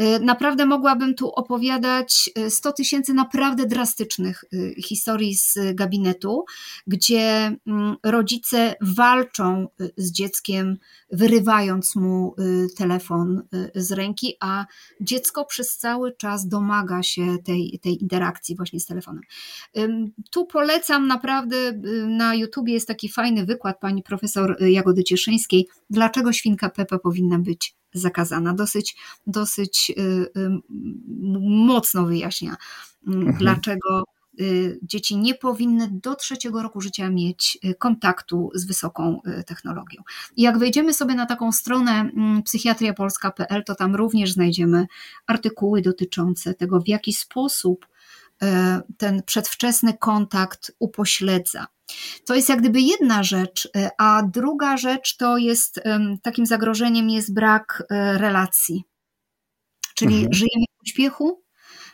Y, 0.00 0.20
naprawdę 0.20 0.66
mogłabym 0.66 1.14
tu 1.14 1.30
opowiadać 1.30 2.30
100 2.48 2.70
y, 2.70 2.72
tysięcy 2.72 3.14
naprawdę 3.14 3.66
drastycznych 3.66 4.44
y, 4.52 4.74
historii 4.82 5.34
z 5.34 5.58
gabinetu, 5.74 6.44
gdzie 6.86 7.56
mm, 7.66 7.96
rodzice 8.02 8.74
walczą 8.80 9.68
z 9.96 10.12
dzieckiem, 10.12 10.76
wyrywając 11.12 11.96
mu 11.96 12.34
telefon 12.76 13.42
z 13.74 13.92
ręki, 13.92 14.36
a 14.40 14.66
dziecko 15.00 15.44
przez 15.44 15.76
cały 15.76 16.16
czas 16.16 16.48
domaga 16.48 17.02
się 17.02 17.36
tej, 17.44 17.78
tej 17.82 18.02
interakcji 18.02 18.56
właśnie 18.56 18.80
z 18.80 18.86
telefonem. 18.86 19.22
Tu 20.30 20.46
polecam 20.46 21.06
naprawdę, 21.06 21.56
na 22.06 22.34
YouTubie 22.34 22.72
jest 22.72 22.88
taki 22.88 23.08
fajny 23.08 23.46
wykład 23.46 23.80
pani 23.80 24.02
profesor 24.02 24.56
Jagody 24.60 24.99
Cieszyńskiej, 25.04 25.68
dlaczego 25.90 26.32
świnka 26.32 26.70
Pepa 26.70 26.98
powinna 26.98 27.38
być 27.38 27.74
zakazana. 27.94 28.54
Dosyć, 28.54 28.96
dosyć 29.26 29.92
y, 29.98 30.02
y, 30.40 30.50
mocno 31.40 32.06
wyjaśnia, 32.06 32.56
y, 33.08 33.10
mhm. 33.10 33.36
dlaczego 33.36 34.04
dzieci 34.82 35.16
nie 35.16 35.34
powinny 35.34 35.88
do 35.92 36.14
trzeciego 36.14 36.62
roku 36.62 36.80
życia 36.80 37.10
mieć 37.10 37.58
kontaktu 37.78 38.50
z 38.54 38.66
wysoką 38.66 39.20
technologią. 39.46 40.02
I 40.36 40.42
jak 40.42 40.58
wejdziemy 40.58 40.94
sobie 40.94 41.14
na 41.14 41.26
taką 41.26 41.52
stronę 41.52 41.92
mm, 41.92 42.42
psychiatriapolska.pl, 42.42 43.64
to 43.64 43.74
tam 43.74 43.96
również 43.96 44.32
znajdziemy 44.32 44.86
artykuły 45.26 45.82
dotyczące 45.82 46.54
tego, 46.54 46.80
w 46.80 46.88
jaki 46.88 47.12
sposób 47.12 47.86
ten 48.98 49.22
przedwczesny 49.22 49.98
kontakt 49.98 50.72
upośledza 50.78 51.66
to 52.26 52.34
jest 52.34 52.48
jak 52.48 52.60
gdyby 52.60 52.80
jedna 52.80 53.22
rzecz, 53.22 53.68
e, 53.76 53.90
a 53.98 54.22
druga 54.22 54.76
rzecz 54.76 55.16
to 55.16 55.38
jest 55.38 55.80
takim 56.22 56.46
zagrożeniem 56.46 57.10
jest 57.10 57.34
brak 57.34 57.82
e, 57.90 58.18
relacji. 58.18 58.84
Czyli 59.94 60.14
mhm. 60.14 60.32
żyjemy 60.32 60.64
w 60.78 60.82
uśpiechu, 60.82 61.42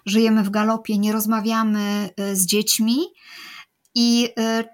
żyjemy 0.07 0.43
w 0.43 0.51
galopie, 0.51 0.99
nie 0.99 1.13
rozmawiamy 1.13 2.11
e, 2.17 2.37
z 2.37 2.47
dziećmi. 2.47 2.99
I 3.99 4.29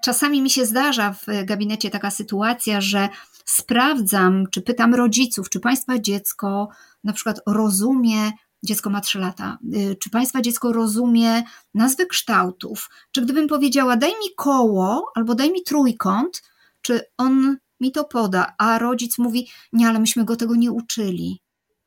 czasami 0.05 0.43
mi 0.43 0.51
się 0.51 0.67
zdarza 0.67 1.13
w 1.13 1.45
gabinecie 1.45 1.91
taka 1.91 2.11
sytuacja, 2.11 2.81
że 2.81 3.09
sprawdzam, 3.45 4.47
czy 4.51 4.63
pytam 4.63 4.95
rodziców, 4.95 5.51
czy 5.51 5.61
państwa 5.61 5.99
dziecko 5.99 6.69
na 7.05 7.13
przykład 7.13 7.41
rozumie 7.47 8.31
dziecko 8.63 8.91
ma 8.91 9.01
3 9.01 9.19
lata. 9.19 9.59
Y, 9.75 9.97
czy 10.01 10.11
Państwa 10.11 10.43
dziecko 10.43 10.73
rozumie 10.73 11.43
nazwy 11.75 12.07
kształtów? 12.07 12.91
Czy 13.13 13.23
gdybym 13.23 13.49
powiedziała, 13.49 13.97
daj 13.97 14.11
mi 14.11 14.35
koło 14.37 15.13
albo 15.15 15.35
daj 15.35 15.53
mi 15.53 15.63
trójkąt, 15.63 16.43
czy 16.83 17.01
on 17.19 17.57
mi 17.81 17.93
to 17.93 18.05
poda? 18.05 18.55
A 18.59 18.79
rodzic 18.79 19.19
mówi, 19.19 19.49
nie, 19.73 19.89
ale 19.89 20.01
myśmy 20.01 20.25
go 20.25 20.37
tego 20.37 20.55
nie 20.57 20.73
uczyli. 20.73 21.41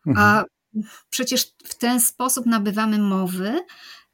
Mhm. 0.08 0.28
A 0.28 0.44
przecież 1.10 1.54
w 1.64 1.76
ten 1.76 2.02
sposób 2.02 2.46
nabywamy 2.46 3.00
mowy, 3.00 3.60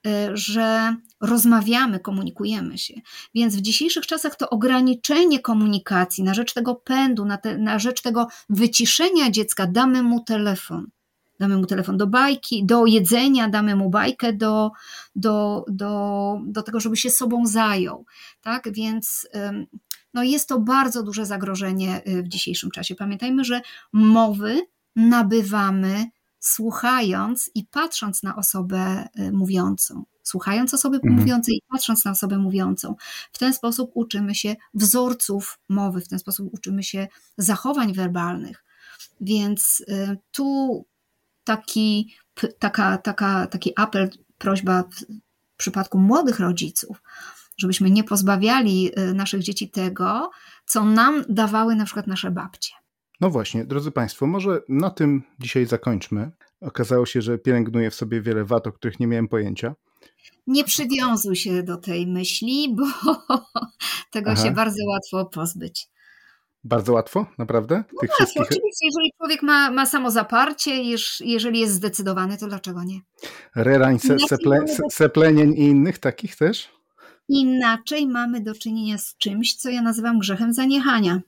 y, 0.08 0.10
że 0.34 0.96
rozmawiamy, 1.22 2.00
komunikujemy 2.00 2.78
się. 2.78 2.94
Więc 3.36 3.56
w 3.56 3.62
dzisiejszych 3.62 4.08
czasach 4.08 4.36
to 4.36 4.50
ograniczenie 4.50 5.40
komunikacji 5.40 6.24
na 6.24 6.34
rzecz 6.34 6.54
tego 6.54 6.76
pędu, 6.76 7.26
na, 7.26 7.38
te, 7.38 7.58
na 7.58 7.80
rzecz 7.80 8.02
tego 8.02 8.28
wyciszenia 8.50 9.32
dziecka, 9.32 9.68
damy 9.68 10.04
mu 10.04 10.24
telefon 10.24 10.88
damy 11.42 11.58
mu 11.58 11.66
telefon 11.66 11.98
do 11.98 12.08
bajki, 12.08 12.66
do 12.66 12.86
jedzenia, 12.86 13.50
damy 13.50 13.76
mu 13.76 13.90
bajkę 13.90 14.34
do, 14.34 14.72
do, 15.16 15.66
do, 15.68 16.40
do 16.46 16.64
tego, 16.64 16.80
żeby 16.80 16.98
się 16.98 17.10
sobą 17.10 17.46
zajął. 17.46 18.06
Tak? 18.42 18.72
Więc 18.72 19.28
no 20.14 20.24
jest 20.24 20.50
to 20.50 20.60
bardzo 20.60 21.04
duże 21.04 21.26
zagrożenie 21.26 22.02
y, 22.08 22.24
w 22.24 22.28
dzisiejszym 22.28 22.72
czasie. 22.72 22.96
Pamiętajmy, 22.96 23.44
że 23.44 23.62
mowy 23.94 24.62
nabywamy 24.96 26.06
słuchając 26.40 27.52
i 27.56 27.66
patrząc 27.66 28.24
na 28.24 28.36
osobę 28.36 29.08
y, 29.20 29.32
mówiącą. 29.32 30.04
Słuchając 30.24 30.74
osoby 30.74 30.98
mhm. 30.98 31.16
mówiącej 31.16 31.56
i 31.56 31.62
patrząc 31.72 32.06
na 32.06 32.12
osobę 32.12 32.38
mówiącą. 32.38 32.96
W 33.32 33.38
ten 33.38 33.54
sposób 33.54 33.92
uczymy 33.94 34.36
się 34.36 34.56
wzorców 34.74 35.60
mowy, 35.70 36.02
w 36.02 36.08
ten 36.08 36.20
sposób 36.20 36.54
uczymy 36.54 36.84
się 36.84 37.08
zachowań 37.38 37.94
werbalnych. 37.94 38.64
Więc 39.22 39.84
y, 39.90 40.18
tu 40.32 40.86
taki, 41.44 42.14
taka, 42.60 42.98
taka, 42.98 43.48
taki 43.48 43.74
apel, 43.76 44.10
prośba 44.38 44.84
w 44.84 45.06
przypadku 45.58 46.00
młodych 46.00 46.40
rodziców, 46.40 47.02
żebyśmy 47.58 47.90
nie 47.90 48.04
pozbawiali 48.04 48.92
y, 49.00 49.14
naszych 49.14 49.44
dzieci 49.44 49.70
tego, 49.70 50.32
co 50.66 50.84
nam 50.84 51.24
dawały 51.30 51.76
na 51.76 51.86
przykład 51.86 52.08
nasze 52.08 52.32
babcie. 52.32 52.72
No 53.22 53.30
właśnie, 53.30 53.66
drodzy 53.66 53.92
Państwo, 53.92 54.28
może 54.28 54.62
na 54.70 54.90
tym 54.90 55.24
dzisiaj 55.40 55.66
zakończmy. 55.66 56.32
Okazało 56.62 57.06
się, 57.06 57.22
że 57.22 57.38
pielęgnuję 57.38 57.92
w 57.92 57.96
sobie 57.96 58.22
wiele 58.22 58.46
wad, 58.46 58.68
o 58.68 58.72
których 58.72 59.00
nie 59.00 59.08
miałem 59.08 59.28
pojęcia. 59.28 59.76
Nie 60.48 60.64
przywiązuj 60.64 61.36
się 61.36 61.64
do 61.64 61.78
tej 61.78 62.08
myśli, 62.08 62.76
bo 62.76 62.86
tego 64.12 64.32
Aha. 64.32 64.44
się 64.44 64.52
bardzo 64.52 64.86
łatwo 64.88 65.26
pozbyć. 65.26 65.88
Bardzo 66.64 66.94
łatwo, 66.94 67.26
naprawdę? 67.38 67.84
No 67.94 68.00
Tych 68.02 68.12
wszystkich... 68.14 68.42
oczywiście, 68.42 68.86
jeżeli 68.86 69.12
człowiek 69.18 69.44
ma, 69.44 69.72
ma 69.72 69.86
samozaparcie, 69.86 70.84
jeżeli 71.20 71.60
jest 71.60 71.74
zdecydowany, 71.74 72.38
to 72.38 72.48
dlaczego 72.48 72.84
nie? 72.84 73.00
Rerań, 73.56 74.00
se, 74.00 74.20
seple, 74.20 74.66
seplenień 74.92 75.54
i 75.54 75.62
innych 75.62 75.98
takich 75.98 76.36
też? 76.36 76.70
Inaczej 77.30 78.08
mamy 78.08 78.42
do 78.42 78.54
czynienia 78.56 78.98
z 78.98 79.18
czymś, 79.18 79.56
co 79.56 79.70
ja 79.70 79.82
nazywam 79.82 80.20
grzechem 80.20 80.54
zaniechania. 80.54 81.22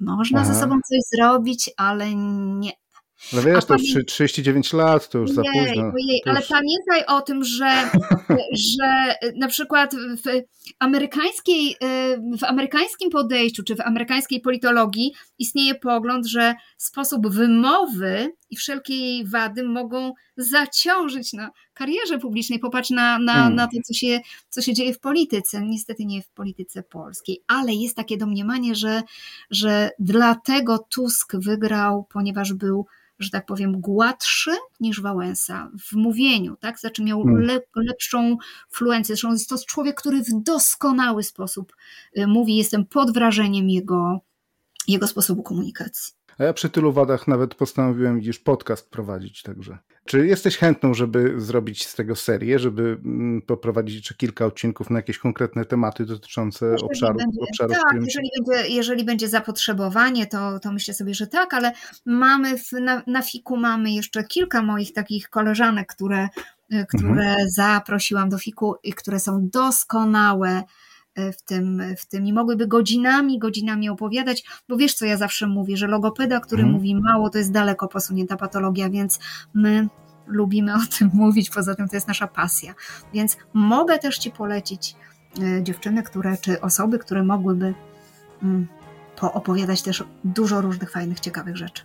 Można 0.00 0.40
Aha. 0.40 0.54
ze 0.54 0.60
sobą 0.60 0.74
coś 0.74 0.98
zrobić, 1.14 1.70
ale 1.76 2.14
nie. 2.14 2.70
No 3.32 3.42
wiesz, 3.42 3.64
to 3.64 3.74
już 3.74 4.06
39 4.06 4.72
lat, 4.72 5.08
to 5.08 5.18
już 5.18 5.30
za 5.30 5.42
późno. 5.42 5.92
Ojej, 5.94 6.22
ale 6.26 6.40
pamiętaj 6.42 7.16
o 7.16 7.20
tym, 7.20 7.44
że, 7.44 7.90
że 8.76 9.14
na 9.36 9.48
przykład 9.48 9.94
w, 9.94 10.42
amerykańskiej, 10.78 11.72
y, 11.72 12.36
w 12.38 12.44
amerykańskim 12.44 13.10
podejściu, 13.10 13.62
czy 13.62 13.76
w 13.76 13.80
amerykańskiej 13.80 14.40
politologii 14.40 15.12
istnieje 15.40 15.74
pogląd, 15.74 16.26
że 16.26 16.54
sposób 16.76 17.28
wymowy 17.28 18.32
i 18.50 18.56
wszelkie 18.56 18.96
jej 18.96 19.26
wady 19.26 19.64
mogą 19.64 20.12
zaciążyć 20.36 21.32
na 21.32 21.50
karierze 21.74 22.18
publicznej. 22.18 22.58
Popatrz 22.58 22.90
na, 22.90 23.18
na, 23.18 23.32
hmm. 23.32 23.54
na 23.54 23.66
to, 23.66 23.76
co 23.84 23.94
się, 23.94 24.20
co 24.48 24.62
się 24.62 24.74
dzieje 24.74 24.94
w 24.94 25.00
polityce. 25.00 25.62
Niestety 25.62 26.04
nie 26.04 26.22
w 26.22 26.28
polityce 26.28 26.82
polskiej, 26.82 27.42
ale 27.46 27.74
jest 27.74 27.96
takie 27.96 28.16
domniemanie, 28.16 28.74
że, 28.74 29.02
że 29.50 29.90
dlatego 29.98 30.78
Tusk 30.78 31.36
wygrał, 31.36 32.06
ponieważ 32.12 32.52
był 32.52 32.86
że 33.20 33.30
tak 33.30 33.46
powiem, 33.46 33.80
gładszy 33.80 34.50
niż 34.80 35.00
Wałęsa 35.00 35.70
w 35.80 35.92
mówieniu, 35.92 36.56
tak? 36.56 36.78
Znaczy 36.78 37.02
miał 37.04 37.22
hmm. 37.22 37.42
le, 37.42 37.60
lepszą 37.76 38.36
fluencję. 38.70 39.14
Zresztą 39.14 39.32
jest 39.32 39.48
to 39.48 39.56
człowiek, 39.68 39.96
który 39.96 40.22
w 40.22 40.42
doskonały 40.42 41.22
sposób 41.22 41.72
y, 42.18 42.26
mówi. 42.26 42.56
Jestem 42.56 42.86
pod 42.86 43.14
wrażeniem 43.14 43.70
jego, 43.70 44.20
jego 44.92 45.06
sposobu 45.06 45.42
komunikacji. 45.42 46.14
A 46.38 46.44
ja 46.44 46.52
przy 46.52 46.70
tylu 46.70 46.92
wadach 46.92 47.28
nawet 47.28 47.54
postanowiłem 47.54 48.22
już 48.22 48.38
podcast 48.38 48.90
prowadzić, 48.90 49.42
także. 49.42 49.78
Czy 50.04 50.26
jesteś 50.26 50.56
chętną, 50.56 50.94
żeby 50.94 51.40
zrobić 51.40 51.86
z 51.86 51.94
tego 51.94 52.16
serię, 52.16 52.58
żeby 52.58 53.00
mm, 53.04 53.42
poprowadzić 53.42 53.96
jeszcze 53.96 54.14
kilka 54.14 54.46
odcinków 54.46 54.90
na 54.90 54.98
jakieś 54.98 55.18
konkretne 55.18 55.64
tematy 55.64 56.04
dotyczące 56.04 56.66
jeżeli 56.66 56.84
obszaru, 56.86 57.18
będzie, 57.18 57.40
obszarów? 57.40 57.76
Tak, 57.76 58.02
jeżeli 58.04 58.30
będzie, 58.38 58.68
jeżeli 58.68 59.04
będzie 59.04 59.28
zapotrzebowanie, 59.28 60.26
to, 60.26 60.60
to 60.60 60.72
myślę 60.72 60.94
sobie, 60.94 61.14
że 61.14 61.26
tak, 61.26 61.54
ale 61.54 61.72
mamy 62.06 62.58
w, 62.58 62.72
na, 62.72 63.02
na 63.06 63.22
fiku 63.22 63.56
mamy 63.56 63.92
jeszcze 63.92 64.24
kilka 64.24 64.62
moich 64.62 64.92
takich 64.92 65.28
koleżanek, 65.28 65.88
które, 65.94 66.28
y, 66.72 66.86
które 66.88 67.26
mhm. 67.26 67.50
zaprosiłam 67.50 68.28
do 68.28 68.38
fiku 68.38 68.74
i 68.82 68.92
które 68.92 69.20
są 69.20 69.48
doskonałe 69.52 70.62
w 71.16 71.42
tym, 71.42 71.82
w 71.98 72.06
tym 72.06 72.26
i 72.26 72.32
mogłyby 72.32 72.66
godzinami, 72.66 73.38
godzinami 73.38 73.88
opowiadać, 73.88 74.44
bo 74.68 74.76
wiesz 74.76 74.94
co 74.94 75.04
ja 75.04 75.16
zawsze 75.16 75.46
mówię, 75.46 75.76
że 75.76 75.86
logopeda, 75.86 76.40
który 76.40 76.62
hmm. 76.62 76.76
mówi 76.76 76.94
mało, 76.94 77.30
to 77.30 77.38
jest 77.38 77.52
daleko 77.52 77.88
posunięta 77.88 78.36
patologia, 78.36 78.90
więc 78.90 79.18
my 79.54 79.88
lubimy 80.26 80.74
o 80.82 80.98
tym 80.98 81.10
mówić, 81.12 81.50
poza 81.50 81.74
tym 81.74 81.88
to 81.88 81.96
jest 81.96 82.08
nasza 82.08 82.26
pasja. 82.26 82.74
Więc 83.14 83.36
mogę 83.52 83.98
też 83.98 84.18
Ci 84.18 84.30
polecić 84.30 84.96
e, 85.42 85.62
dziewczyny, 85.62 86.02
które, 86.02 86.36
czy 86.36 86.60
osoby, 86.60 86.98
które 86.98 87.24
mogłyby 87.24 87.74
mm, 88.42 88.66
opowiadać 89.20 89.82
też 89.82 90.04
dużo 90.24 90.60
różnych 90.60 90.90
fajnych, 90.90 91.20
ciekawych 91.20 91.56
rzeczy. 91.56 91.82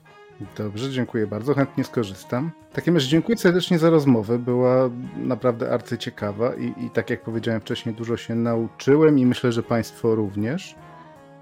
Dobrze, 0.58 0.92
dziękuję 0.92 1.28
bardzo, 1.28 1.54
chętnie 1.54 1.84
skorzystam. 1.84 2.52
W 2.72 2.76
takim 2.76 2.94
razie 2.94 3.08
dziękuję 3.08 3.38
serdecznie 3.38 3.80
za 3.80 3.90
rozmowę, 3.90 4.40
była 4.40 4.90
naprawdę 5.18 5.72
arcyciekawa 5.74 6.56
i, 6.56 6.86
i 6.86 6.90
tak 6.90 7.10
jak 7.10 7.24
powiedziałem 7.24 7.62
wcześniej, 7.62 7.96
dużo 7.96 8.18
się 8.18 8.36
nauczyłem 8.36 9.20
i 9.20 9.26
myślę, 9.26 9.52
że 9.52 9.64
Państwo 9.64 10.16
również. 10.16 10.76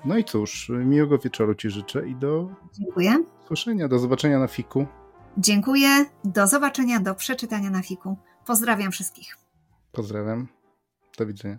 No 0.05 0.17
i 0.17 0.23
cóż, 0.23 0.71
miłego 0.85 1.17
wieczoru 1.17 1.55
Ci 1.55 1.69
życzę 1.69 2.07
i 2.07 2.15
do 2.15 2.49
dziękuję. 2.73 3.23
słyszenia, 3.47 3.87
do 3.87 3.99
zobaczenia 3.99 4.39
na 4.39 4.47
fiku. 4.47 4.85
Dziękuję, 5.37 6.05
do 6.23 6.47
zobaczenia, 6.47 6.99
do 6.99 7.15
przeczytania 7.15 7.69
na 7.69 7.81
fiku. 7.81 8.17
Pozdrawiam 8.45 8.91
wszystkich. 8.91 9.37
Pozdrawiam, 9.91 10.47
do 11.17 11.25
widzenia. 11.25 11.57